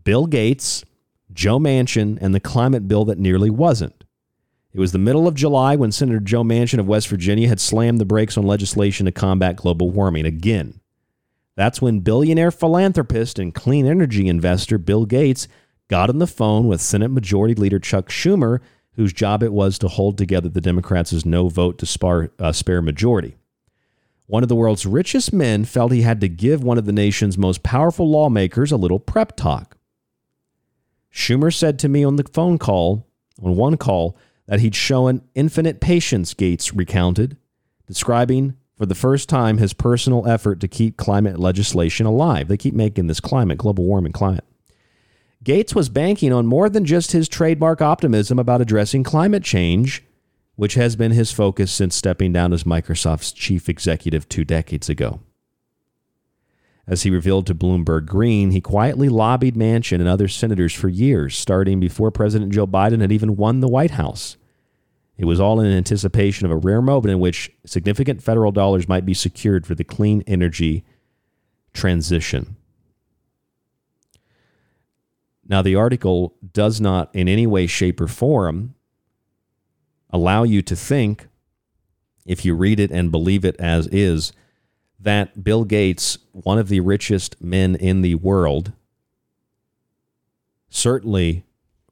[0.05, 0.85] Bill Gates,
[1.33, 4.00] Joe Manchin, and the climate bill that nearly wasn't.
[4.73, 7.99] It was the middle of July when Senator Joe Manchin of West Virginia had slammed
[7.99, 10.81] the brakes on legislation to combat global warming again.
[11.57, 15.49] That's when billionaire philanthropist and clean energy investor Bill Gates
[15.89, 18.61] got on the phone with Senate Majority Leader Chuck Schumer,
[18.95, 22.81] whose job it was to hold together the Democrats' no vote to spar, uh, spare
[22.81, 23.37] majority.
[24.27, 27.37] One of the world's richest men felt he had to give one of the nation's
[27.37, 29.77] most powerful lawmakers a little prep talk.
[31.13, 33.09] Schumer said to me on the phone call,
[33.43, 34.17] on one call,
[34.51, 37.37] that he'd shown infinite patience, Gates recounted,
[37.87, 42.49] describing for the first time his personal effort to keep climate legislation alive.
[42.49, 44.43] They keep making this climate, global warming climate.
[45.45, 50.03] Gates was banking on more than just his trademark optimism about addressing climate change,
[50.57, 55.21] which has been his focus since stepping down as Microsoft's chief executive two decades ago.
[56.89, 61.37] As he revealed to Bloomberg Green, he quietly lobbied Manchin and other senators for years,
[61.37, 64.37] starting before President Joe Biden had even won the White House.
[65.21, 69.05] It was all in anticipation of a rare moment in which significant federal dollars might
[69.05, 70.83] be secured for the clean energy
[71.75, 72.57] transition.
[75.47, 78.75] Now, the article does not in any way, shape, or form
[80.09, 81.29] allow you to think,
[82.25, 84.33] if you read it and believe it as is,
[84.99, 88.73] that Bill Gates, one of the richest men in the world,
[90.71, 91.45] certainly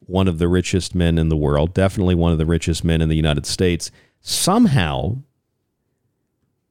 [0.09, 3.09] one of the richest men in the world, definitely one of the richest men in
[3.09, 5.18] the United States, somehow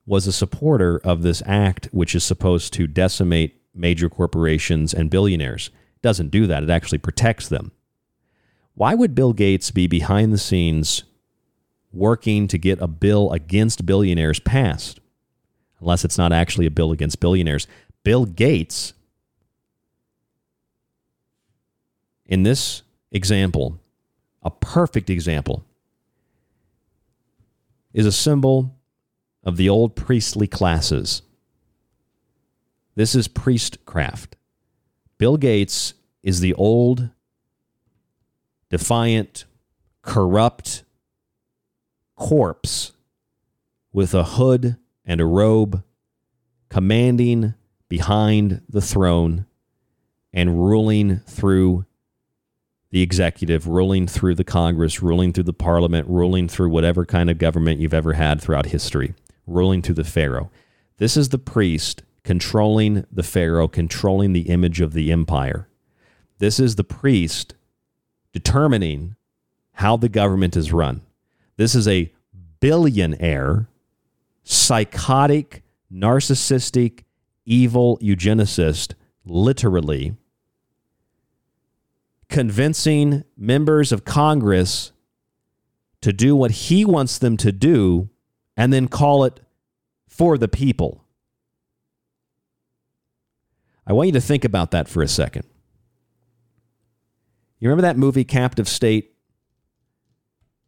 [0.05, 5.69] was a supporter of this act, which is supposed to decimate major corporations and billionaires.
[5.95, 7.71] It doesn't do that, it actually protects them.
[8.73, 11.03] Why would Bill Gates be behind the scenes
[11.93, 14.99] working to get a bill against billionaires passed?
[15.79, 17.67] unless it's not actually a bill against billionaires.
[18.03, 18.93] Bill Gates,
[22.25, 23.79] in this example,
[24.43, 25.65] a perfect example,
[27.93, 28.75] is a symbol
[29.43, 31.21] of the old priestly classes.
[32.95, 34.35] This is priestcraft.
[35.17, 35.93] Bill Gates
[36.23, 37.09] is the old,
[38.69, 39.45] defiant,
[40.01, 40.83] corrupt
[42.15, 42.91] corpse
[43.93, 45.83] with a hood and a robe,
[46.69, 47.53] commanding
[47.87, 49.45] behind the throne
[50.33, 51.85] and ruling through
[52.97, 57.37] the executive, ruling through the Congress, ruling through the parliament, ruling through whatever kind of
[57.37, 59.13] government you've ever had throughout history,
[59.45, 60.49] ruling through the Pharaoh.
[60.97, 65.67] This is the priest controlling the Pharaoh, controlling the image of the empire.
[66.39, 67.53] This is the priest
[68.33, 69.15] determining
[69.73, 71.01] how the government is run.
[71.55, 72.11] This is a
[72.59, 73.69] billionaire,
[74.43, 75.61] psychotic,
[75.93, 77.03] narcissistic,
[77.45, 80.15] evil eugenicist, literally
[82.29, 84.91] convincing members of Congress
[86.01, 88.09] to do what he wants them to do
[88.55, 89.39] and then call it
[90.07, 91.03] for the people.
[93.85, 95.45] I want you to think about that for a second.
[97.59, 99.13] You remember that movie, Captive State?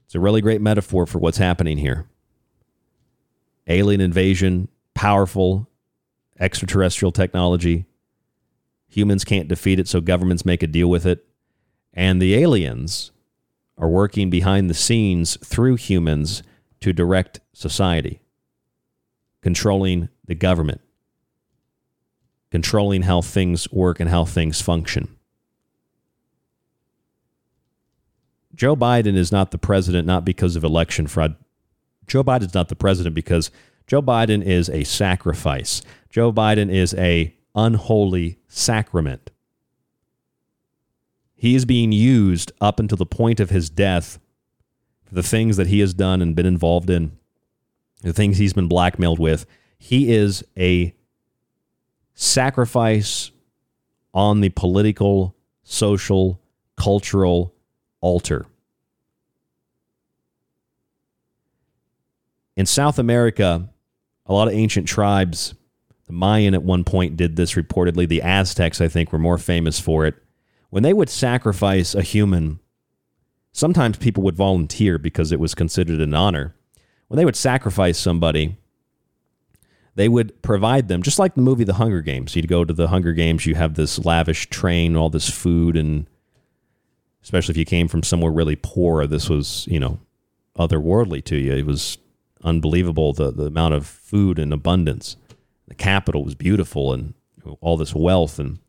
[0.06, 2.08] It's a really great metaphor for what's happening here.
[3.68, 5.70] Alien invasion, powerful
[6.40, 7.86] extraterrestrial technology.
[8.88, 11.29] Humans can't defeat it, so governments make a deal with it.
[11.94, 13.12] And the aliens
[13.78, 16.44] are working behind the scenes through humans
[16.82, 18.22] to direct society,
[19.42, 20.82] controlling the government,
[22.52, 25.16] controlling how things work and how things function.
[28.54, 31.36] Joe Biden is not the president not because of election fraud.
[32.08, 33.52] Joe Biden is not the president because
[33.88, 35.82] Joe Biden is a sacrifice.
[36.10, 39.32] Joe Biden is a unholy sacrament.
[41.40, 44.20] He is being used up until the point of his death
[45.06, 47.14] for the things that he has done and been involved in,
[48.02, 49.46] the things he's been blackmailed with.
[49.78, 50.94] He is a
[52.14, 53.32] sacrifice
[54.14, 55.34] on the political,
[55.64, 56.42] social,
[56.76, 57.56] cultural
[58.02, 58.46] altar.
[62.58, 63.70] In South America,
[64.26, 65.56] a lot of ancient tribes,
[66.06, 68.10] the Mayan at one point did this reportedly.
[68.10, 70.22] The Aztecs, I think, were more famous for it
[70.70, 72.60] when they would sacrifice a human,
[73.52, 76.56] sometimes people would volunteer because it was considered an honor.
[77.08, 78.58] When they would sacrifice somebody,
[79.96, 82.36] they would provide them, just like the movie The Hunger Games.
[82.36, 86.08] You'd go to the Hunger Games, you have this lavish train, all this food, and
[87.24, 90.00] especially if you came from somewhere really poor, this was, you know,
[90.58, 91.54] otherworldly to you.
[91.54, 91.98] It was
[92.44, 95.18] unbelievable the, the amount of food and abundance.
[95.68, 97.14] The capital was beautiful and
[97.60, 98.40] all this wealth.
[98.40, 98.60] And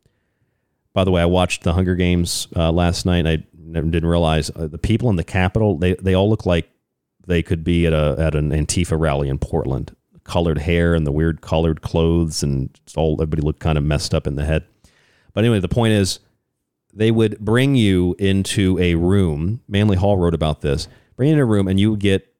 [0.93, 3.25] by the way, I watched the Hunger Games uh, last night.
[3.25, 3.37] And I
[3.71, 5.77] didn't realize uh, the people in the Capitol.
[5.77, 6.69] They they all look like
[7.25, 9.95] they could be at a at an Antifa rally in Portland.
[10.23, 14.27] Colored hair and the weird colored clothes, and all everybody looked kind of messed up
[14.27, 14.65] in the head.
[15.33, 16.19] But anyway, the point is,
[16.93, 19.61] they would bring you into a room.
[19.67, 20.87] Manly Hall wrote about this.
[21.15, 22.33] Bring you in a room, and you would get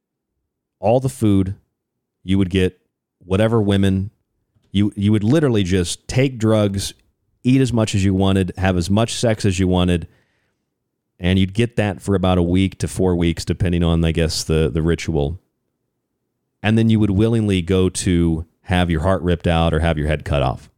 [0.79, 1.55] all the food.
[2.23, 2.79] You would get
[3.19, 4.11] whatever women.
[4.71, 6.93] You you would literally just take drugs
[7.43, 10.07] eat as much as you wanted, have as much sex as you wanted,
[11.19, 14.43] and you'd get that for about a week to four weeks, depending on, I guess,
[14.43, 15.39] the the ritual.
[16.63, 20.07] And then you would willingly go to have your heart ripped out or have your
[20.07, 20.69] head cut off.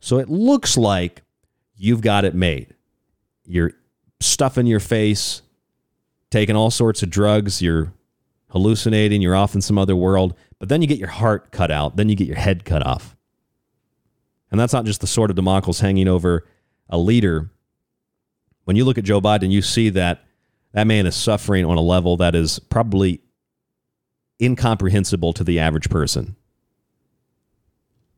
[0.00, 1.22] So it looks like
[1.76, 2.74] you've got it made.
[3.44, 3.72] You're
[4.20, 5.42] stuffing your face,
[6.30, 7.92] taking all sorts of drugs, you're
[8.50, 11.96] hallucinating, you're off in some other world, but then you get your heart cut out,
[11.96, 13.16] then you get your head cut off.
[14.50, 16.46] And that's not just the sword of Damocles hanging over
[16.88, 17.50] a leader.
[18.64, 20.24] When you look at Joe Biden, you see that
[20.72, 23.20] that man is suffering on a level that is probably
[24.40, 26.36] incomprehensible to the average person.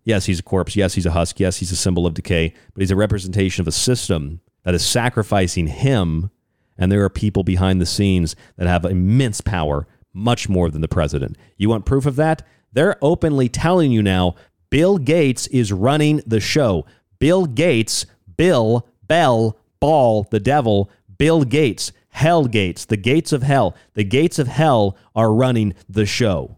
[0.05, 0.77] Yes, he's a corpse.
[0.77, 1.39] Yes, he's a husk.
[1.41, 4.85] Yes, he's a symbol of decay, but he's a representation of a system that is
[4.85, 6.31] sacrificing him.
[6.79, 10.89] And there are people behind the scenes that have immense power, much more than the
[10.89, 11.37] president.
[11.57, 12.47] You want proof of that?
[12.73, 14.37] They're openly telling you now
[14.71, 16.87] Bill Gates is running the show.
[17.19, 18.07] Bill Gates,
[18.37, 23.77] Bill, Bell, Ball, the devil, Bill Gates, Hell Gates, the gates of hell.
[23.95, 26.57] The gates of hell are running the show.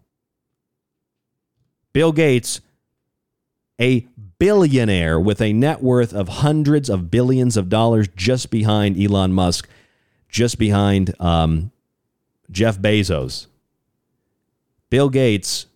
[1.93, 2.61] Bill Gates,
[3.81, 4.07] a
[4.39, 9.69] billionaire with a net worth of hundreds of billions of dollars just behind Elon Musk,
[10.29, 11.71] just behind um,
[12.51, 13.47] Jeff Bezos.
[14.89, 15.67] Bill Gates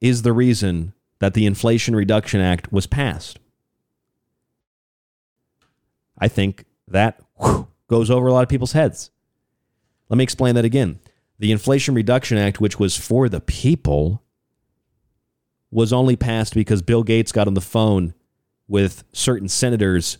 [0.00, 0.92] is the reason
[1.26, 3.40] that the Inflation Reduction Act was passed.
[6.16, 9.10] I think that whew, goes over a lot of people's heads.
[10.08, 11.00] Let me explain that again.
[11.40, 14.22] The Inflation Reduction Act, which was for the people,
[15.72, 18.14] was only passed because Bill Gates got on the phone
[18.68, 20.18] with certain senators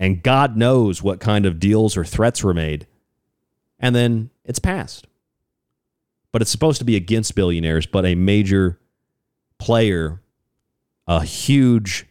[0.00, 2.86] and God knows what kind of deals or threats were made.
[3.78, 5.06] And then it's passed.
[6.32, 8.80] But it's supposed to be against billionaires, but a major
[9.58, 10.20] player,
[11.06, 12.06] a huge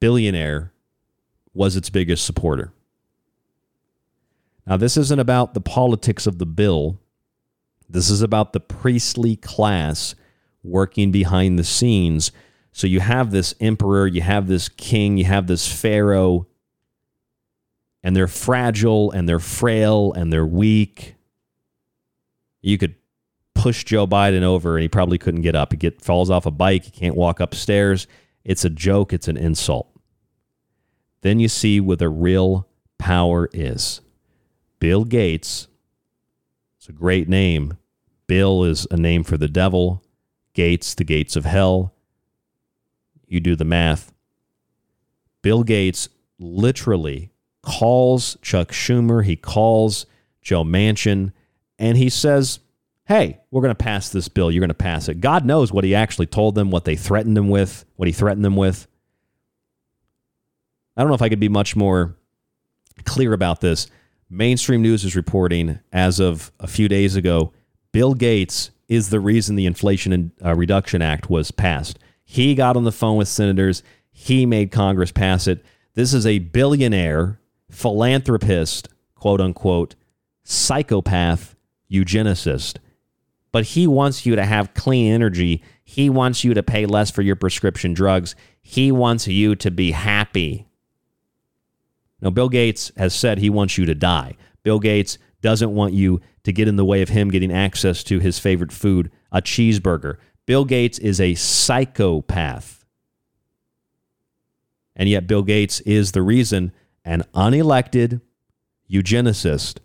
[0.00, 0.72] billionaire,
[1.52, 2.72] was its biggest supporter.
[4.66, 7.00] Now, this isn't about the politics of the bill.
[7.88, 10.14] This is about the priestly class
[10.62, 12.30] working behind the scenes.
[12.72, 16.46] So you have this emperor, you have this king, you have this pharaoh,
[18.02, 21.16] and they're fragile and they're frail and they're weak.
[22.62, 22.94] You could
[23.60, 25.72] push Joe Biden over and he probably couldn't get up.
[25.72, 28.06] He get falls off a bike, he can't walk upstairs.
[28.44, 29.88] It's a joke, it's an insult.
[31.20, 32.66] Then you see where the real
[32.98, 34.00] power is.
[34.78, 35.68] Bill Gates,
[36.78, 37.76] it's a great name.
[38.26, 40.02] Bill is a name for the devil,
[40.54, 41.94] Gates, the gates of hell.
[43.26, 44.12] You do the math.
[45.42, 46.08] Bill Gates
[46.38, 47.30] literally
[47.62, 50.06] calls Chuck Schumer, he calls
[50.40, 51.32] Joe Manchin,
[51.78, 52.60] and he says,
[53.10, 54.52] Hey, we're going to pass this bill.
[54.52, 55.20] You're going to pass it.
[55.20, 58.44] God knows what he actually told them, what they threatened him with, what he threatened
[58.44, 58.86] them with.
[60.96, 62.14] I don't know if I could be much more
[63.02, 63.88] clear about this.
[64.30, 67.52] Mainstream news is reporting as of a few days ago
[67.90, 71.98] Bill Gates is the reason the Inflation uh, Reduction Act was passed.
[72.24, 73.82] He got on the phone with senators,
[74.12, 75.64] he made Congress pass it.
[75.94, 77.40] This is a billionaire,
[77.72, 79.96] philanthropist, quote unquote,
[80.44, 81.56] psychopath,
[81.90, 82.76] eugenicist.
[83.52, 85.62] But he wants you to have clean energy.
[85.82, 88.34] He wants you to pay less for your prescription drugs.
[88.62, 90.68] He wants you to be happy.
[92.20, 94.36] Now, Bill Gates has said he wants you to die.
[94.62, 98.18] Bill Gates doesn't want you to get in the way of him getting access to
[98.18, 100.16] his favorite food, a cheeseburger.
[100.46, 102.84] Bill Gates is a psychopath.
[104.94, 106.72] And yet, Bill Gates is the reason
[107.04, 108.20] an unelected
[108.90, 109.78] eugenicist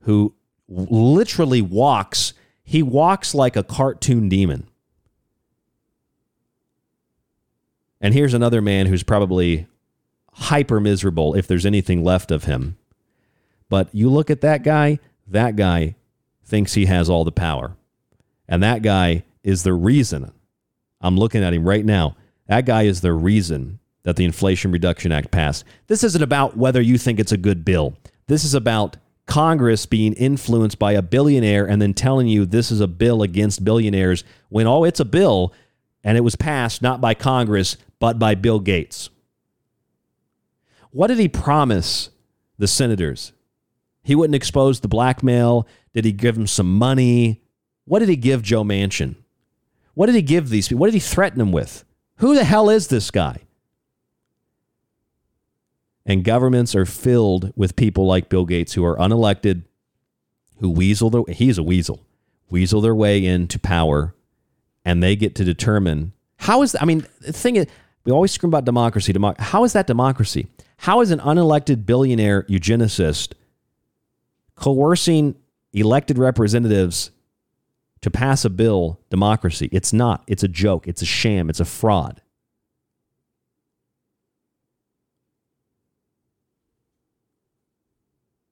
[0.00, 0.34] who
[0.68, 2.32] literally walks,
[2.72, 4.66] he walks like a cartoon demon.
[8.00, 9.66] And here's another man who's probably
[10.32, 12.78] hyper miserable if there's anything left of him.
[13.68, 15.96] But you look at that guy, that guy
[16.46, 17.76] thinks he has all the power.
[18.48, 20.32] And that guy is the reason.
[21.02, 22.16] I'm looking at him right now.
[22.46, 25.66] That guy is the reason that the Inflation Reduction Act passed.
[25.88, 27.98] This isn't about whether you think it's a good bill.
[28.28, 28.96] This is about
[29.32, 33.64] Congress being influenced by a billionaire and then telling you this is a bill against
[33.64, 35.54] billionaires when, oh, it's a bill
[36.04, 39.08] and it was passed not by Congress, but by Bill Gates.
[40.90, 42.10] What did he promise
[42.58, 43.32] the senators?
[44.02, 45.66] He wouldn't expose the blackmail.
[45.94, 47.40] Did he give them some money?
[47.86, 49.14] What did he give Joe Manchin?
[49.94, 50.80] What did he give these people?
[50.80, 51.86] What did he threaten them with?
[52.16, 53.38] Who the hell is this guy?
[56.04, 59.62] And governments are filled with people like Bill Gates who are unelected,
[60.58, 62.04] who weasel their he's a weasel,
[62.50, 64.14] weasel their way into power,
[64.84, 67.66] and they get to determine how is I mean the thing is
[68.04, 69.12] we always scream about democracy.
[69.12, 70.48] Demo- how is that democracy?
[70.78, 73.34] How is an unelected billionaire eugenicist
[74.56, 75.36] coercing
[75.72, 77.12] elected representatives
[78.00, 79.68] to pass a bill democracy?
[79.70, 80.24] It's not.
[80.26, 80.88] It's a joke.
[80.88, 81.48] It's a sham.
[81.48, 82.21] It's a fraud.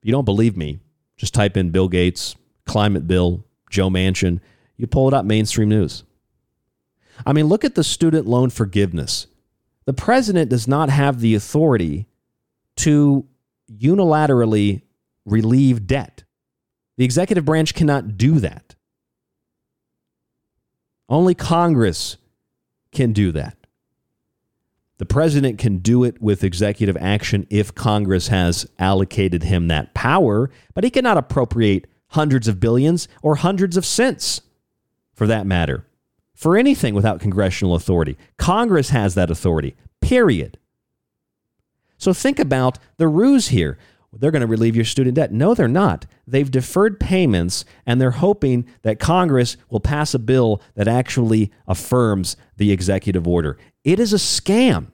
[0.00, 0.80] If you don't believe me,
[1.16, 2.34] just type in Bill Gates,
[2.66, 4.40] climate bill, Joe Manchin.
[4.76, 6.04] You pull it up, mainstream news.
[7.26, 9.26] I mean, look at the student loan forgiveness.
[9.84, 12.06] The president does not have the authority
[12.76, 13.26] to
[13.70, 14.82] unilaterally
[15.26, 16.24] relieve debt.
[16.96, 18.74] The executive branch cannot do that.
[21.08, 22.16] Only Congress
[22.92, 23.56] can do that.
[25.00, 30.50] The president can do it with executive action if Congress has allocated him that power,
[30.74, 34.42] but he cannot appropriate hundreds of billions or hundreds of cents,
[35.14, 35.86] for that matter,
[36.34, 38.18] for anything without congressional authority.
[38.36, 40.58] Congress has that authority, period.
[41.96, 43.78] So think about the ruse here.
[44.12, 45.32] They're going to relieve your student debt.
[45.32, 46.04] No, they're not.
[46.26, 52.36] They've deferred payments and they're hoping that Congress will pass a bill that actually affirms
[52.56, 53.56] the executive order.
[53.84, 54.88] It is a scam.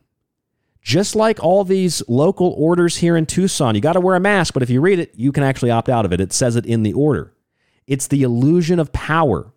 [0.81, 4.55] Just like all these local orders here in Tucson, you got to wear a mask,
[4.55, 6.21] but if you read it, you can actually opt out of it.
[6.21, 7.33] It says it in the order.
[7.89, 9.53] It's the illusion of power.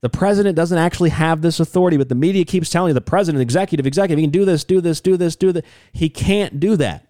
[0.00, 3.42] The president doesn't actually have this authority, but the media keeps telling you the president,
[3.42, 5.64] executive, executive, he can do this, do this, do this, do that.
[5.92, 7.08] He can't do that.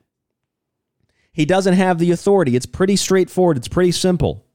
[1.32, 2.54] He doesn't have the authority.
[2.54, 4.46] It's pretty straightforward, it's pretty simple.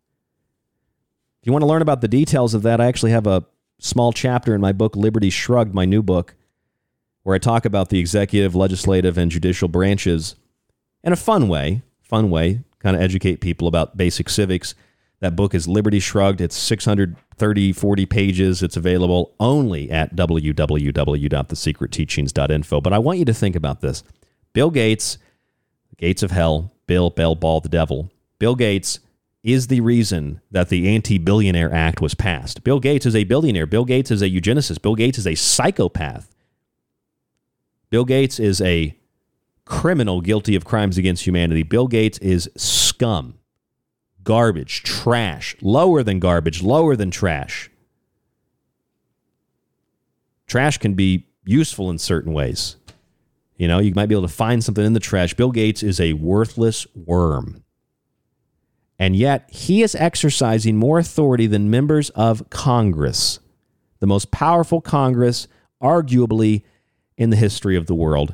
[1.41, 3.45] If you want to learn about the details of that, I actually have a
[3.79, 6.35] small chapter in my book, Liberty Shrugged, my new book,
[7.23, 10.35] where I talk about the executive, legislative, and judicial branches
[11.03, 14.75] in a fun way, fun way, kind of educate people about basic civics.
[15.19, 16.41] That book is Liberty Shrugged.
[16.41, 18.61] It's 630, 40 pages.
[18.61, 22.81] It's available only at www.thesecretteachings.info.
[22.81, 24.03] But I want you to think about this.
[24.53, 25.17] Bill Gates,
[25.97, 28.11] gates of hell, Bill, Bell, Ball, the devil.
[28.39, 28.99] Bill Gates
[29.47, 32.65] is the reason that the Anti Billionaire Act was passed.
[32.65, 33.65] Bill Gates is a billionaire.
[33.65, 34.81] Bill Gates is a eugenicist.
[34.81, 36.35] Bill Gates is a psychopath.
[37.89, 38.93] Bill Gates is a
[39.63, 41.63] criminal guilty of crimes against humanity.
[41.63, 43.35] Bill Gates is scum,
[44.21, 47.71] garbage, trash, lower than garbage, lower than trash.
[50.45, 52.75] Trash can be useful in certain ways.
[53.55, 55.33] You know, you might be able to find something in the trash.
[55.35, 57.63] Bill Gates is a worthless worm.
[58.99, 63.39] And yet, he is exercising more authority than members of Congress,
[63.99, 65.47] the most powerful Congress,
[65.81, 66.63] arguably,
[67.17, 68.33] in the history of the world.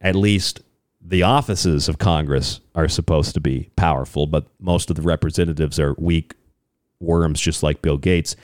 [0.00, 0.60] At least
[1.00, 5.94] the offices of Congress are supposed to be powerful, but most of the representatives are
[5.98, 6.34] weak
[7.00, 8.36] worms, just like Bill Gates.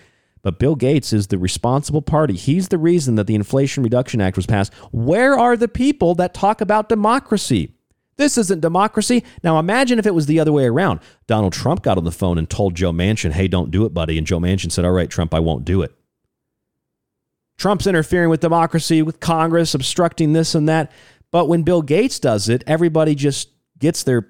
[0.43, 2.35] But Bill Gates is the responsible party.
[2.35, 4.73] He's the reason that the Inflation Reduction Act was passed.
[4.91, 7.75] Where are the people that talk about democracy?
[8.21, 9.25] This isn't democracy.
[9.43, 11.01] Now imagine if it was the other way around.
[11.27, 14.19] Donald Trump got on the phone and told Joe Manchin, hey, don't do it, buddy.
[14.19, 15.95] And Joe Manchin said, all right, Trump, I won't do it.
[17.57, 20.93] Trump's interfering with democracy, with Congress, obstructing this and that.
[21.31, 23.49] But when Bill Gates does it, everybody just
[23.79, 24.29] gets their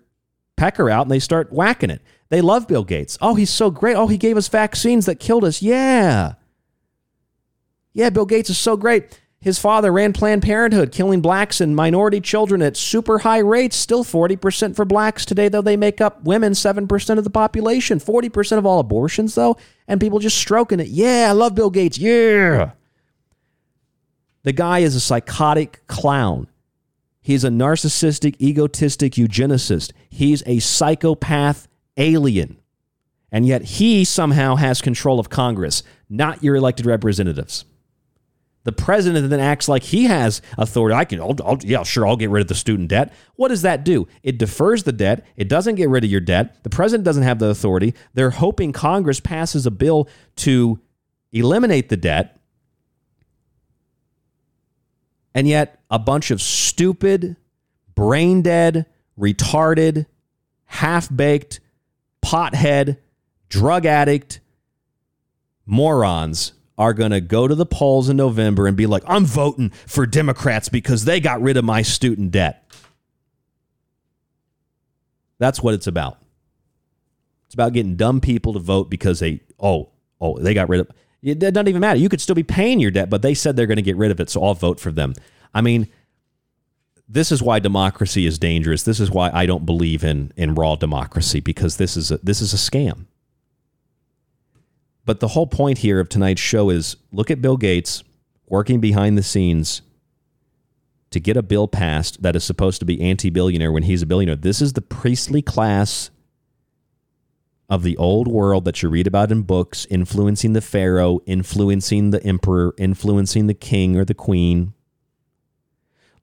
[0.57, 2.01] pecker out and they start whacking it.
[2.29, 3.19] They love Bill Gates.
[3.21, 3.97] Oh, he's so great.
[3.97, 5.63] Oh, he gave us vaccines that killed us.
[5.63, 6.35] Yeah.
[7.93, 9.20] Yeah, Bill Gates is so great.
[9.43, 13.75] His father ran Planned Parenthood, killing blacks and minority children at super high rates.
[13.75, 17.99] Still 40% for blacks today, though they make up women 7% of the population.
[17.99, 19.57] 40% of all abortions, though,
[19.89, 20.89] and people just stroking it.
[20.89, 21.97] Yeah, I love Bill Gates.
[21.97, 22.73] Yeah.
[24.43, 26.47] The guy is a psychotic clown.
[27.23, 29.93] He's a narcissistic, egotistic eugenicist.
[30.11, 32.59] He's a psychopath alien.
[33.33, 37.65] And yet he somehow has control of Congress, not your elected representatives.
[38.65, 40.95] The president then acts like he has authority.
[40.95, 43.13] I can, I'll, I'll, yeah, sure, I'll get rid of the student debt.
[43.37, 44.07] What does that do?
[44.23, 45.27] It defers the debt.
[45.37, 46.63] It doesn't get rid of your debt.
[46.63, 47.95] The president doesn't have the authority.
[48.13, 50.79] They're hoping Congress passes a bill to
[51.33, 52.39] eliminate the debt.
[55.35, 57.37] And yet, a bunch of stupid,
[57.95, 58.87] brain dead,
[59.19, 60.07] retarded,
[60.67, 61.61] half baked,
[62.23, 62.99] pothead,
[63.49, 64.41] drug addict
[65.65, 69.69] morons are going to go to the polls in November and be like, I'm voting
[69.69, 72.67] for Democrats because they got rid of my student debt.
[75.39, 76.17] That's what it's about.
[77.45, 79.91] It's about getting dumb people to vote because they, oh,
[80.23, 81.99] oh, they got rid of it It doesn't even matter.
[81.99, 84.11] You could still be paying your debt, but they said they're going to get rid
[84.11, 85.13] of it, so I'll vote for them.
[85.53, 85.87] I mean,
[87.07, 88.85] this is why democracy is dangerous.
[88.85, 92.41] This is why I don't believe in in raw democracy because this is a, this
[92.41, 93.05] is a scam.
[95.05, 98.05] But the whole point here of tonight's show is look at Bill Gates
[98.47, 99.83] working behind the scenes
[101.11, 104.37] to get a bill passed that is supposed to be anti-billionaire when he's a billionaire.
[104.37, 106.11] This is the priestly class
[107.69, 112.23] of the old world that you read about in books, influencing the pharaoh, influencing the
[112.25, 114.75] emperor, influencing the king or the queen.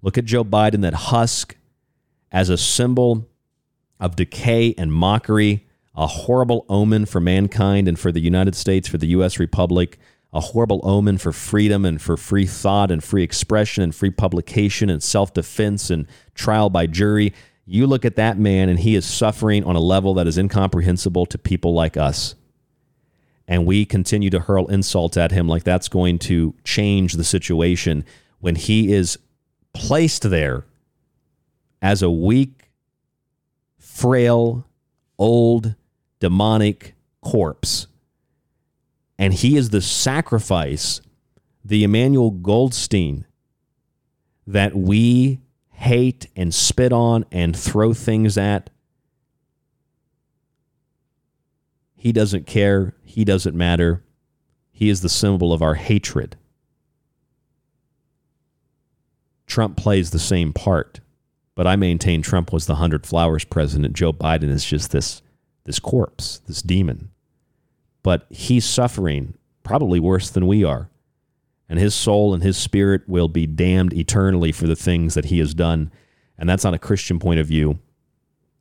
[0.02, 1.56] Look at Joe Biden, that husk
[2.32, 3.30] as a symbol
[4.00, 5.67] of decay and mockery,
[5.98, 9.40] a horrible omen for mankind and for the United States, for the U.S.
[9.40, 9.98] Republic,
[10.32, 14.92] a horrible omen for freedom and for free thought and free expression and free publication
[14.92, 16.06] and self defense and
[16.36, 17.34] trial by jury.
[17.66, 21.26] You look at that man, and he is suffering on a level that is incomprehensible
[21.26, 22.36] to people like us.
[23.48, 28.06] And we continue to hurl insults at him like that's going to change the situation
[28.40, 29.18] when he is
[29.74, 30.66] placed there
[31.82, 32.72] as a weak,
[33.80, 34.66] frail,
[35.18, 35.76] old,
[36.20, 37.88] demonic corpse.
[39.20, 41.02] And he is the sacrifice,
[41.66, 43.26] the Emmanuel Goldstein
[44.46, 45.42] that we
[45.72, 48.70] hate and spit on and throw things at.
[51.96, 52.96] He doesn't care.
[53.04, 54.04] He doesn't matter.
[54.72, 56.38] He is the symbol of our hatred.
[59.48, 61.00] Trump plays the same part,
[61.56, 63.96] but I maintain Trump was the hundred flowers president.
[63.96, 65.22] Joe Biden is just this
[65.68, 67.12] this corpse, this demon.
[68.02, 70.90] But he's suffering probably worse than we are
[71.70, 75.40] and his soul and his spirit will be damned eternally for the things that he
[75.40, 75.92] has done.
[76.38, 77.80] And that's not a Christian point of view.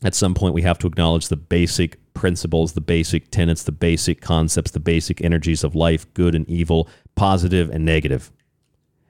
[0.03, 4.21] At some point, we have to acknowledge the basic principles, the basic tenets, the basic
[4.21, 8.33] concepts, the basic energies of life, good and evil, positive and negative.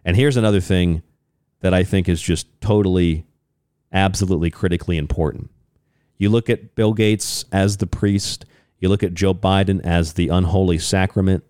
[0.05, 1.03] And here's another thing
[1.61, 3.25] that I think is just totally,
[3.93, 5.51] absolutely critically important.
[6.19, 8.45] You look at Bill Gates as the priest,
[8.79, 11.45] you look at Joe Biden as the unholy sacrament.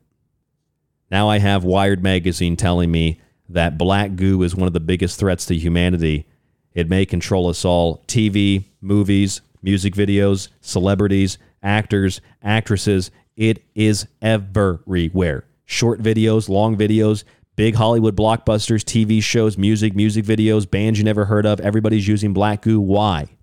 [1.10, 5.18] Now I have Wired Magazine telling me that black goo is one of the biggest
[5.18, 6.26] threats to humanity.
[6.74, 8.04] It may control us all.
[8.08, 13.10] TV, movies, music videos, celebrities, actors, actresses.
[13.36, 15.44] It is everywhere.
[15.64, 17.24] Short videos, long videos,
[17.54, 21.60] big Hollywood blockbusters, TV shows, music, music videos, bands you never heard of.
[21.60, 22.80] Everybody's using black goo.
[22.80, 23.35] Why?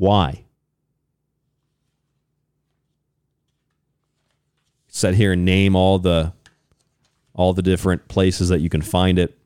[0.00, 0.44] Why?
[4.88, 6.32] Sit here and name all the
[7.34, 9.36] all the different places that you can find it.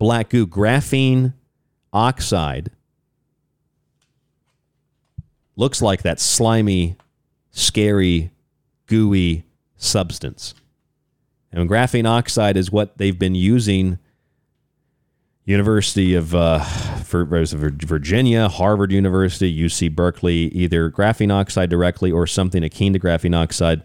[0.00, 1.34] Black goo, graphene
[1.92, 2.72] oxide
[5.54, 6.96] looks like that slimy,
[7.52, 8.32] scary,
[8.86, 9.44] gooey
[9.76, 10.52] substance.
[11.52, 14.00] And graphene oxide is what they've been using.
[15.44, 16.64] University of uh,
[17.04, 23.82] Virginia, Harvard University, UC Berkeley, either graphene oxide directly or something akin to graphene oxide.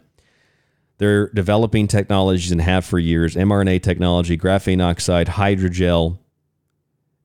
[0.99, 6.19] They're developing technologies and have for years mRNA technology, graphene oxide, hydrogel,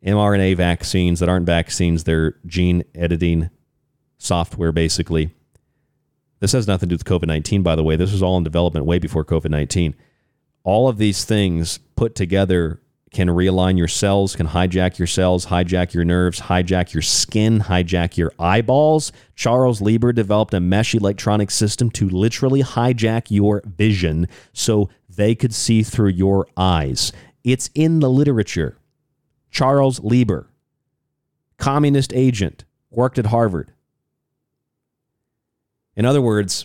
[0.05, 3.51] mRNA vaccines that aren't vaccines, they're gene editing
[4.19, 5.31] software, basically.
[6.41, 7.97] This has nothing to do with COVID 19, by the way.
[7.97, 9.95] This was all in development way before COVID 19.
[10.65, 12.81] All of these things put together
[13.13, 18.17] can realign your cells, can hijack your cells, hijack your nerves, hijack your skin, hijack
[18.17, 19.13] your eyeballs.
[19.35, 25.55] Charles Lieber developed a mesh electronic system to literally hijack your vision so they could
[25.55, 27.13] see through your eyes.
[27.45, 28.79] It's in the literature.
[29.51, 30.49] Charles Lieber,
[31.59, 33.71] communist agent, worked at Harvard.
[35.95, 36.65] In other words,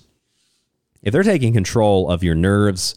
[1.03, 2.95] if they're taking control of your nerves,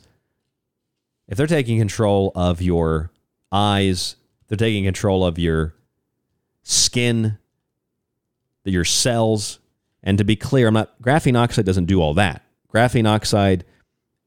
[1.26, 3.10] if they're taking control of your
[3.52, 4.16] eyes,
[4.48, 5.74] they're taking control of your
[6.62, 7.38] skin,
[8.64, 9.58] your cells.
[10.02, 12.44] And to be clear, I'm not graphene oxide doesn't do all that.
[12.72, 13.64] Graphene oxide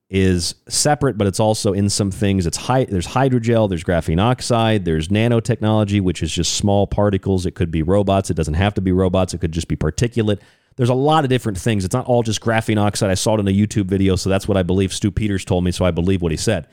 [0.09, 2.45] is separate, but it's also in some things.
[2.45, 7.45] It's high, there's hydrogel, there's graphene oxide, there's nanotechnology, which is just small particles.
[7.45, 8.29] It could be robots.
[8.29, 9.33] It doesn't have to be robots.
[9.33, 10.39] It could just be particulate.
[10.75, 11.85] There's a lot of different things.
[11.85, 13.09] It's not all just graphene oxide.
[13.09, 15.63] I saw it in a YouTube video, so that's what I believe Stew Peters told
[15.63, 16.67] me, so I believe what he said.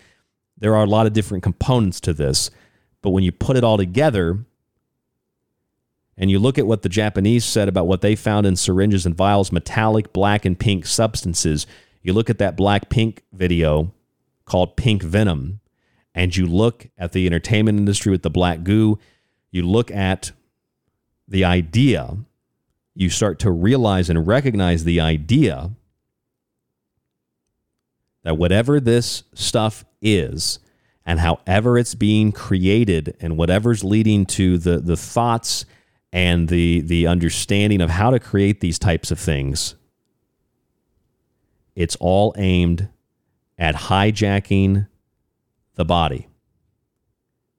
[0.61, 2.51] There are a lot of different components to this,
[3.03, 4.39] but when you put it all together
[6.17, 9.15] and you look at what the Japanese said about what they found in syringes and
[9.15, 11.67] vials, metallic black and pink substances,
[12.03, 13.93] you look at that BLACKPINK video
[14.45, 15.61] called Pink Venom,
[16.15, 18.99] and you look at the entertainment industry with the black goo,
[19.51, 20.33] you look at
[21.27, 22.17] the idea
[22.95, 25.71] you start to realize and recognize the idea
[28.23, 30.59] that whatever this stuff is,
[31.07, 35.65] and however it's being created, and whatever's leading to the, the thoughts
[36.13, 39.75] and the, the understanding of how to create these types of things,
[41.75, 42.89] it's all aimed
[43.59, 44.87] at hijacking
[45.75, 46.29] the body.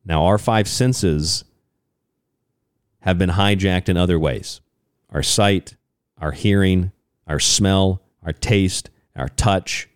[0.05, 1.43] Now, our five senses
[3.01, 4.61] have been hijacked in other ways
[5.09, 5.75] our sight,
[6.19, 6.91] our hearing,
[7.27, 9.89] our smell, our taste, our touch,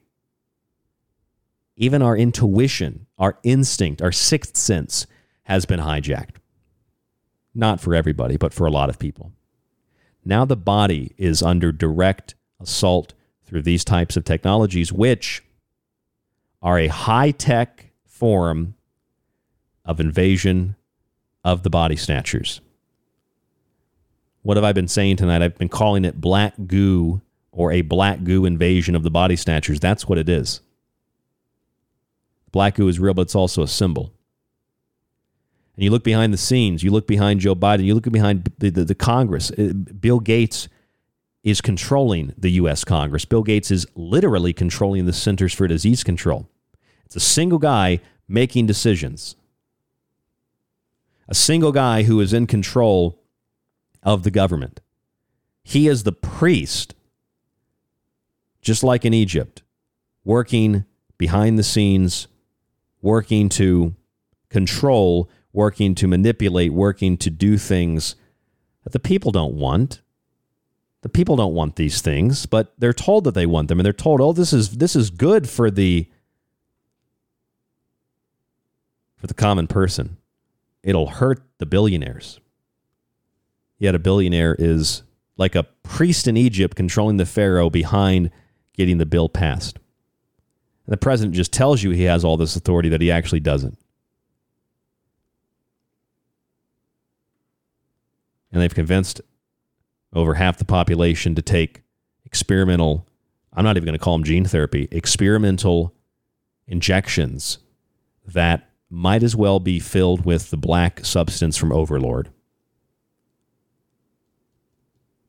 [1.78, 5.08] even our intuition, our instinct, our sixth sense
[5.44, 6.38] has been hijacked.
[7.54, 9.32] Not for everybody, but for a lot of people.
[10.24, 15.44] Now the body is under direct assault through these types of technologies, which
[16.62, 18.76] are a high tech form
[19.86, 20.76] of invasion
[21.44, 22.60] of the body snatchers.
[24.42, 25.42] What have I been saying tonight?
[25.42, 27.22] I've been calling it black goo
[27.52, 29.80] or a black goo invasion of the body snatchers.
[29.80, 30.62] That's what it is.
[32.56, 34.14] Black goo is real, but it's also a symbol.
[35.76, 38.70] And you look behind the scenes, you look behind Joe Biden, you look behind the,
[38.70, 39.52] the, the Congress.
[39.52, 40.70] Uh, Bill Gates
[41.44, 42.86] is controlling the U.S.
[42.86, 43.26] Congress.
[43.26, 46.48] Bill Gates is literally controlling the Centers for Disease Control.
[47.06, 49.36] It's a single guy making decisions,
[51.28, 53.22] a single guy who is in control
[54.02, 54.80] of the government.
[55.62, 56.96] He is the priest,
[58.62, 59.62] just like in Egypt,
[60.24, 60.86] working
[61.18, 62.30] behind the scenes,
[63.06, 63.94] working to
[64.50, 68.16] control, working to manipulate, working to do things
[68.84, 70.02] that the people don't want.
[71.02, 73.94] The people don't want these things, but they're told that they want them, and they're
[73.94, 76.10] told, "Oh, this is this is good for the
[79.18, 80.18] for the common person.
[80.82, 82.40] It'll hurt the billionaires."
[83.78, 85.04] Yet a billionaire is
[85.38, 88.32] like a priest in Egypt controlling the Pharaoh behind
[88.74, 89.78] getting the bill passed.
[90.86, 93.78] And the president just tells you he has all this authority that he actually doesn't.
[98.52, 99.22] And they've convinced
[100.14, 101.82] over half the population to take
[102.26, 103.08] experimental,
[103.52, 105.94] I'm not even going to call them gene therapy, experimental
[106.68, 107.58] injections
[108.26, 112.30] that might as well be filled with the black substance from Overlord.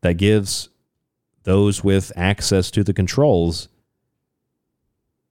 [0.02, 0.68] That gives
[1.42, 3.68] those with access to the controls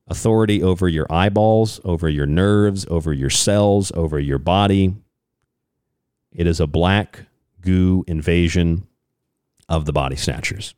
[0.07, 4.95] authority over your eyeballs, over your nerves, over your cells, over your body.
[6.31, 7.25] It is a black
[7.61, 8.87] goo invasion
[9.67, 10.75] of the body snatchers.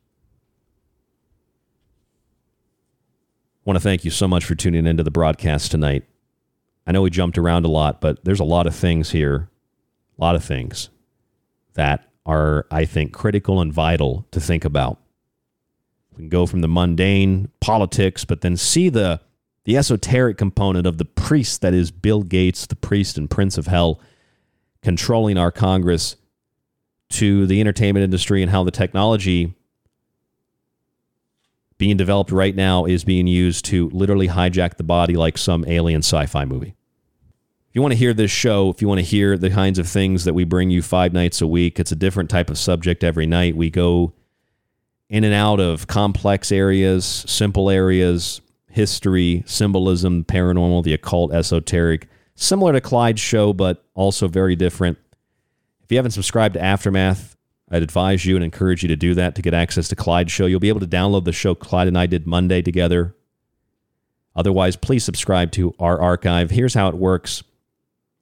[3.64, 6.04] Want to thank you so much for tuning into the broadcast tonight.
[6.86, 9.50] I know we jumped around a lot, but there's a lot of things here,
[10.18, 10.88] a lot of things
[11.74, 14.98] that are, I think, critical and vital to think about.
[16.18, 19.20] We can go from the mundane politics, but then see the
[19.64, 23.66] the esoteric component of the priest that is Bill Gates, the priest and prince of
[23.66, 24.00] hell,
[24.82, 26.16] controlling our Congress,
[27.10, 29.54] to the entertainment industry and how the technology
[31.76, 36.00] being developed right now is being used to literally hijack the body like some alien
[36.00, 36.74] sci fi movie.
[37.68, 39.86] If you want to hear this show, if you want to hear the kinds of
[39.86, 43.04] things that we bring you five nights a week, it's a different type of subject
[43.04, 43.54] every night.
[43.54, 44.14] We go
[45.10, 52.72] in and out of complex areas, simple areas, history, symbolism, paranormal, the occult, esoteric, similar
[52.72, 54.98] to Clyde's show, but also very different.
[55.82, 57.36] If you haven't subscribed to Aftermath,
[57.70, 60.46] I'd advise you and encourage you to do that to get access to Clyde's show.
[60.46, 63.14] You'll be able to download the show Clyde and I did Monday together.
[64.36, 66.50] Otherwise, please subscribe to our archive.
[66.50, 67.42] Here's how it works.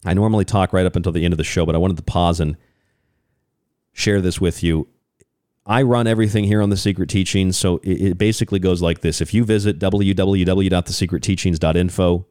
[0.04, 2.02] I normally talk right up until the end of the show, but I wanted to
[2.02, 2.56] pause and
[3.92, 4.88] share this with you.
[5.66, 9.20] I run everything here on The Secret Teachings, so it, it basically goes like this.
[9.20, 12.26] If you visit www.thesecretteachings.info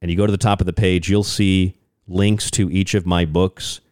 [0.00, 3.04] and you go to the top of the page, you'll see links to each of
[3.04, 3.82] my books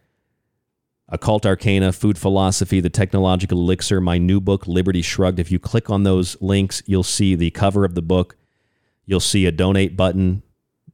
[1.09, 5.39] Occult Arcana, Food Philosophy, The Technological Elixir, my new book, Liberty Shrugged.
[5.39, 8.35] If you click on those links, you'll see the cover of the book.
[9.05, 10.43] You'll see a donate button.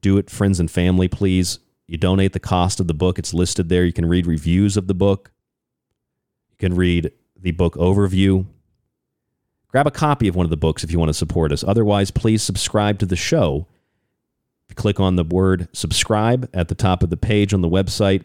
[0.01, 1.57] Do it, friends and family, please.
[1.87, 3.85] You donate the cost of the book, it's listed there.
[3.85, 5.31] You can read reviews of the book,
[6.53, 8.45] you can read the book overview.
[9.67, 11.63] Grab a copy of one of the books if you want to support us.
[11.63, 13.67] Otherwise, please subscribe to the show.
[14.75, 18.23] Click on the word subscribe at the top of the page on the website,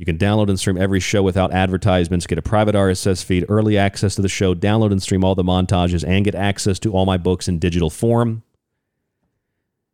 [0.00, 3.76] you can download and stream every show without advertisements, get a private RSS feed, early
[3.76, 7.04] access to the show, download and stream all the montages, and get access to all
[7.04, 8.42] my books in digital form.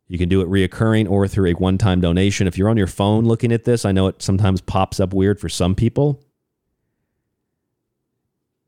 [0.07, 2.47] You can do it reoccurring or through a one time donation.
[2.47, 5.41] If you're on your phone looking at this, I know it sometimes pops up weird
[5.41, 6.23] for some people.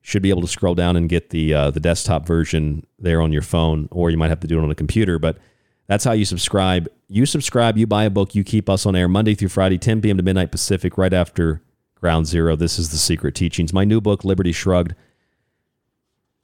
[0.10, 3.32] Should be able to scroll down and get the uh, the desktop version there on
[3.32, 5.20] your phone, or you might have to do it on a computer.
[5.20, 5.38] But
[5.86, 6.90] that's how you subscribe.
[7.08, 10.02] You subscribe, you buy a book, you keep us on air Monday through Friday, 10
[10.02, 10.18] p.m.
[10.18, 11.62] to midnight Pacific, right after
[11.94, 12.56] Ground Zero.
[12.56, 13.72] This is The Secret Teachings.
[13.72, 14.96] My new book, Liberty Shrugged.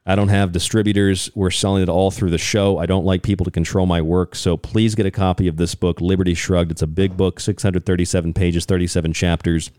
[0.05, 1.31] I don't have distributors.
[1.33, 2.77] We're selling it all through the show.
[2.77, 4.35] I don't like people to control my work.
[4.35, 6.69] So please get a copy of this book, Liberty Shrugged.
[6.69, 9.71] It's a big book, 637 pages, 37 chapters.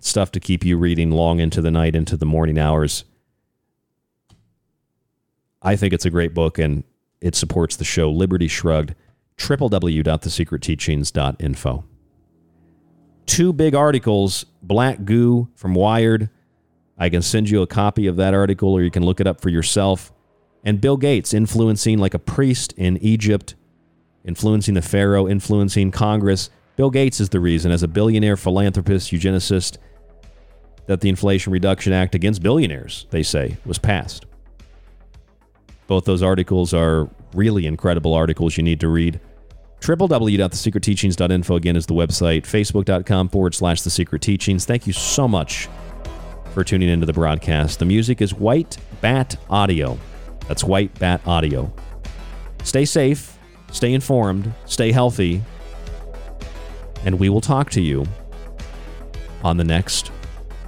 [0.00, 3.04] Stuff to keep you reading long into the night, into the morning hours.
[5.62, 6.84] I think it's a great book, and
[7.20, 8.94] it supports the show Liberty Shrugged,
[9.38, 11.84] www.thesecretteachings.info.
[13.26, 16.30] Two big articles Black Goo from Wired.
[16.98, 19.40] I can send you a copy of that article or you can look it up
[19.40, 20.12] for yourself.
[20.64, 23.54] And Bill Gates influencing like a priest in Egypt,
[24.24, 26.50] influencing the Pharaoh, influencing Congress.
[26.76, 29.78] Bill Gates is the reason, as a billionaire philanthropist, eugenicist,
[30.86, 34.26] that the Inflation Reduction Act against billionaires, they say, was passed.
[35.86, 39.20] Both those articles are really incredible articles you need to read.
[39.80, 42.42] www.thesecretteachings.info again is the website.
[42.42, 44.64] Facebook.com forward slash The Secret Teachings.
[44.64, 45.68] Thank you so much
[46.52, 47.78] for tuning into the broadcast.
[47.78, 49.98] The music is White Bat Audio.
[50.48, 51.72] That's White Bat Audio.
[52.64, 53.38] Stay safe,
[53.70, 55.42] stay informed, stay healthy,
[57.06, 58.04] and we will talk to you
[59.44, 60.10] on the next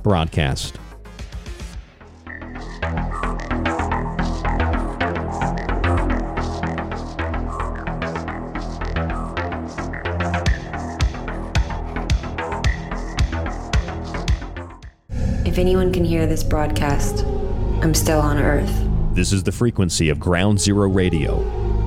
[0.05, 0.77] broadcast.
[15.45, 17.25] If anyone can hear this broadcast,
[17.83, 18.73] I'm still on Earth.
[19.13, 21.43] This is the frequency of Ground Zero Radio,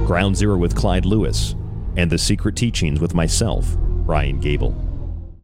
[0.06, 1.56] Ground Zero with Clyde Lewis,
[1.96, 3.78] and The Secret Teachings with myself,
[4.12, 4.91] Ryan Gable.